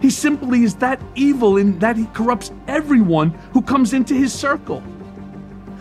He 0.01 0.09
simply 0.09 0.65
is 0.65 0.77
that 0.77 1.03
evil 1.17 1.59
in 1.59 1.79
that 1.81 1.99
he 1.99 2.07
corrupts 2.15 2.51
everyone 2.67 3.29
who 3.53 3.61
comes 3.61 3.93
into 3.93 4.15
his 4.15 4.33
circle. 4.33 4.83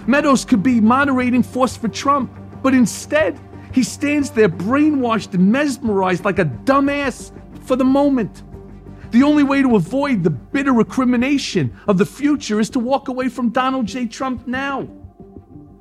Meadows 0.05 0.43
could 0.43 0.63
be 0.63 0.81
moderating 0.81 1.43
force 1.43 1.77
for 1.77 1.87
Trump, 1.87 2.29
but 2.61 2.73
instead, 2.73 3.39
he 3.73 3.83
stands 3.83 4.31
there 4.31 4.49
brainwashed 4.49 5.33
and 5.33 5.51
mesmerized 5.51 6.25
like 6.25 6.39
a 6.39 6.45
dumbass 6.45 7.31
for 7.65 7.75
the 7.75 7.85
moment. 7.85 8.43
The 9.11 9.23
only 9.23 9.43
way 9.43 9.61
to 9.61 9.75
avoid 9.75 10.23
the 10.23 10.29
bitter 10.29 10.71
recrimination 10.73 11.75
of 11.87 11.97
the 11.97 12.05
future 12.05 12.59
is 12.59 12.69
to 12.71 12.79
walk 12.79 13.07
away 13.07 13.29
from 13.29 13.49
Donald 13.49 13.85
J. 13.85 14.05
Trump 14.05 14.47
now. 14.47 14.87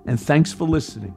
And 0.07 0.21
thanks 0.21 0.53
for 0.53 0.67
listening. 0.67 1.15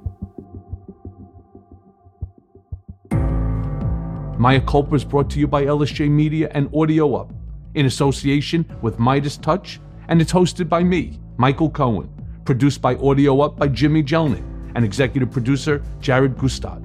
Mea 4.39 4.59
Culpa 4.59 4.95
is 4.95 5.05
brought 5.05 5.29
to 5.31 5.39
you 5.39 5.47
by 5.47 5.65
LSJ 5.65 6.09
Media 6.09 6.49
and 6.53 6.69
Audio 6.75 7.15
Up 7.15 7.31
in 7.75 7.85
association 7.85 8.65
with 8.81 8.99
Midas 8.99 9.37
Touch, 9.37 9.79
and 10.07 10.21
it's 10.21 10.33
hosted 10.33 10.69
by 10.69 10.83
me, 10.83 11.19
Michael 11.37 11.69
Cohen 11.69 12.09
produced 12.45 12.81
by 12.81 12.95
Audio 12.95 13.41
Up 13.41 13.57
by 13.57 13.67
Jimmy 13.67 14.03
Jellinek, 14.03 14.43
and 14.75 14.85
executive 14.85 15.31
producer 15.31 15.83
Jared 15.99 16.35
Gutstadt. 16.37 16.81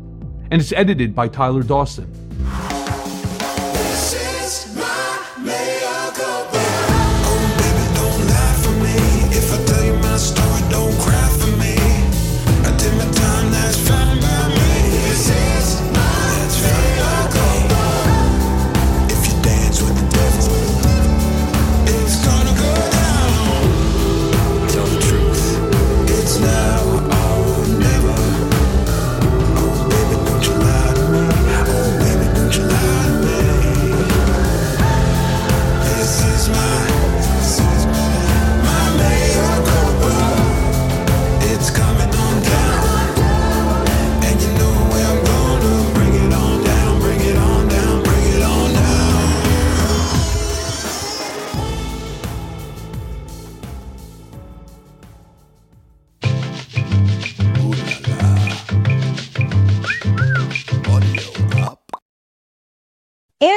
And 0.51 0.61
it's 0.61 0.73
edited 0.73 1.15
by 1.15 1.29
Tyler 1.29 1.63
Dawson. 1.63 2.28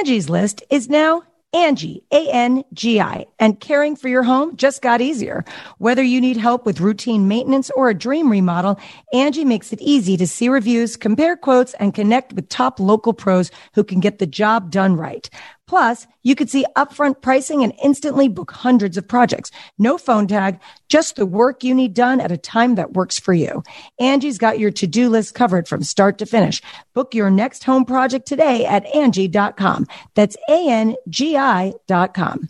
Angie's 0.02 0.32
list 0.32 0.64
is 0.72 0.90
now 0.90 1.22
Angie, 1.54 2.04
A-N-G-I, 2.12 3.28
and 3.38 3.60
caring 3.60 3.96
for 3.96 4.08
your 4.08 4.24
home 4.24 4.58
just 4.58 4.82
got 4.82 5.00
easier. 5.00 5.46
Whether 5.78 6.02
you 6.02 6.20
need 6.20 6.38
help 6.38 6.66
with 6.66 6.80
routine 6.80 7.28
maintenance 7.28 7.70
or 7.76 7.88
a 7.88 7.94
dream 7.94 8.32
remodel, 8.32 8.80
Angie 9.14 9.46
makes 9.46 9.72
it 9.72 9.80
easy 9.80 10.18
to 10.18 10.26
see 10.26 10.50
reviews, 10.50 10.98
compare 10.98 11.38
quotes, 11.38 11.76
and 11.76 11.94
connect 11.94 12.34
with 12.34 12.50
top 12.50 12.80
local 12.80 13.14
pros 13.14 13.52
who 13.76 13.84
can 13.84 14.00
get 14.00 14.18
the 14.18 14.26
job 14.26 14.72
done 14.72 14.96
right. 14.96 15.30
Plus, 15.72 16.06
you 16.22 16.36
could 16.36 16.50
see 16.50 16.66
upfront 16.76 17.22
pricing 17.22 17.64
and 17.64 17.74
instantly 17.82 18.28
book 18.28 18.52
hundreds 18.52 18.98
of 18.98 19.08
projects. 19.08 19.52
No 19.78 19.98
phone 19.98 20.28
tag, 20.28 20.60
just 20.90 21.16
the 21.16 21.26
work 21.26 21.64
you 21.64 21.74
need 21.74 21.94
done 21.94 22.20
at 22.20 22.30
a 22.30 22.36
time 22.36 22.76
that 22.76 22.92
works 22.92 23.18
for 23.18 23.34
you. 23.34 23.64
Angie's 23.98 24.38
got 24.38 24.60
your 24.60 24.72
to-do 24.72 25.08
list 25.08 25.34
covered 25.34 25.70
from 25.70 25.82
start 25.82 26.18
to 26.18 26.26
finish. 26.26 26.62
Book 26.94 27.16
your 27.16 27.32
next 27.32 27.64
home 27.64 27.86
project 27.86 28.28
today 28.28 28.66
at 28.66 28.86
Angie.com. 28.94 29.88
That's 30.14 30.36
A-N-G-I 30.50 31.74
dot 31.88 32.14
com. 32.14 32.50